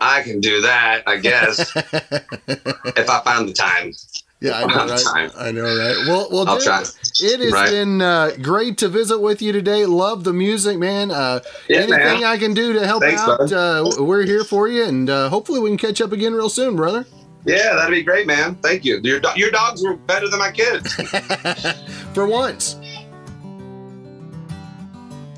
I 0.00 0.22
can 0.22 0.40
do 0.40 0.60
that, 0.62 1.02
I 1.06 1.16
guess, 1.16 1.58
if 1.76 3.08
I 3.10 3.20
find 3.24 3.48
the 3.48 3.52
time. 3.52 3.92
Yeah, 4.40 4.52
I 4.52 4.66
know, 4.66 4.86
right? 4.86 5.30
I 5.36 5.50
know, 5.50 5.62
right? 5.64 5.96
Well, 6.06 6.28
well, 6.30 6.48
I'll 6.48 6.56
dude, 6.58 6.64
try. 6.66 6.84
It 7.20 7.40
has 7.40 7.52
Right. 7.52 7.70
been 7.70 8.00
uh, 8.00 8.30
great 8.40 8.78
to 8.78 8.88
visit 8.88 9.18
with 9.18 9.42
you 9.42 9.50
today. 9.50 9.84
Love 9.84 10.22
the 10.22 10.32
music, 10.32 10.78
man. 10.78 11.10
Uh, 11.10 11.40
Yeah, 11.68 11.78
anything 11.78 11.98
man. 12.20 12.24
I 12.24 12.36
can 12.36 12.54
do 12.54 12.72
to 12.74 12.86
help 12.86 13.02
Thanks, 13.02 13.20
out, 13.20 13.50
uh, 13.52 13.90
we're 13.98 14.24
here 14.24 14.44
for 14.44 14.68
you, 14.68 14.84
and 14.84 15.10
uh, 15.10 15.28
hopefully 15.28 15.58
we 15.58 15.70
can 15.70 15.78
catch 15.78 16.00
up 16.00 16.12
again 16.12 16.34
real 16.34 16.48
soon, 16.48 16.76
brother. 16.76 17.04
Yeah, 17.46 17.74
that'd 17.74 17.90
be 17.90 18.02
great, 18.02 18.26
man. 18.28 18.54
Thank 18.56 18.84
you. 18.84 19.00
Your 19.02 19.18
do- 19.18 19.28
your 19.36 19.50
dogs 19.50 19.82
were 19.82 19.96
better 19.96 20.28
than 20.28 20.38
my 20.38 20.52
kids. 20.52 20.92
for 22.14 22.26
once. 22.28 22.76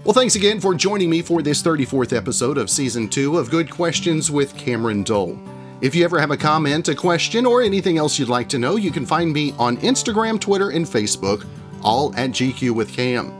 Well, 0.03 0.15
thanks 0.15 0.35
again 0.35 0.61
for 0.61 0.75
joining 0.75 1.11
me 1.11 1.21
for 1.21 1.43
this 1.43 1.63
34th 1.63 2.17
episode 2.17 2.57
of 2.57 2.71
Season 2.71 3.07
2 3.07 3.37
of 3.37 3.51
Good 3.51 3.71
Questions 3.71 4.31
with 4.31 4.57
Cameron 4.57 5.03
Dole. 5.03 5.39
If 5.83 5.95
you 5.95 6.05
ever 6.05 6.19
have 6.19 6.31
a 6.31 6.39
comment, 6.39 6.89
a 6.89 6.95
question, 6.95 7.45
or 7.45 7.61
anything 7.61 7.99
else 7.99 8.19
you'd 8.19 8.31
like 8.31 8.49
to 8.49 8.59
know, 8.59 8.77
you 8.77 8.91
can 8.91 9.05
find 9.05 9.31
me 9.31 9.53
on 9.59 9.77
Instagram, 9.79 10.41
Twitter, 10.41 10.71
and 10.71 10.87
Facebook, 10.87 11.47
all 11.83 12.15
at 12.17 12.31
GQ 12.31 12.71
with 12.71 12.91
Cam. 12.91 13.31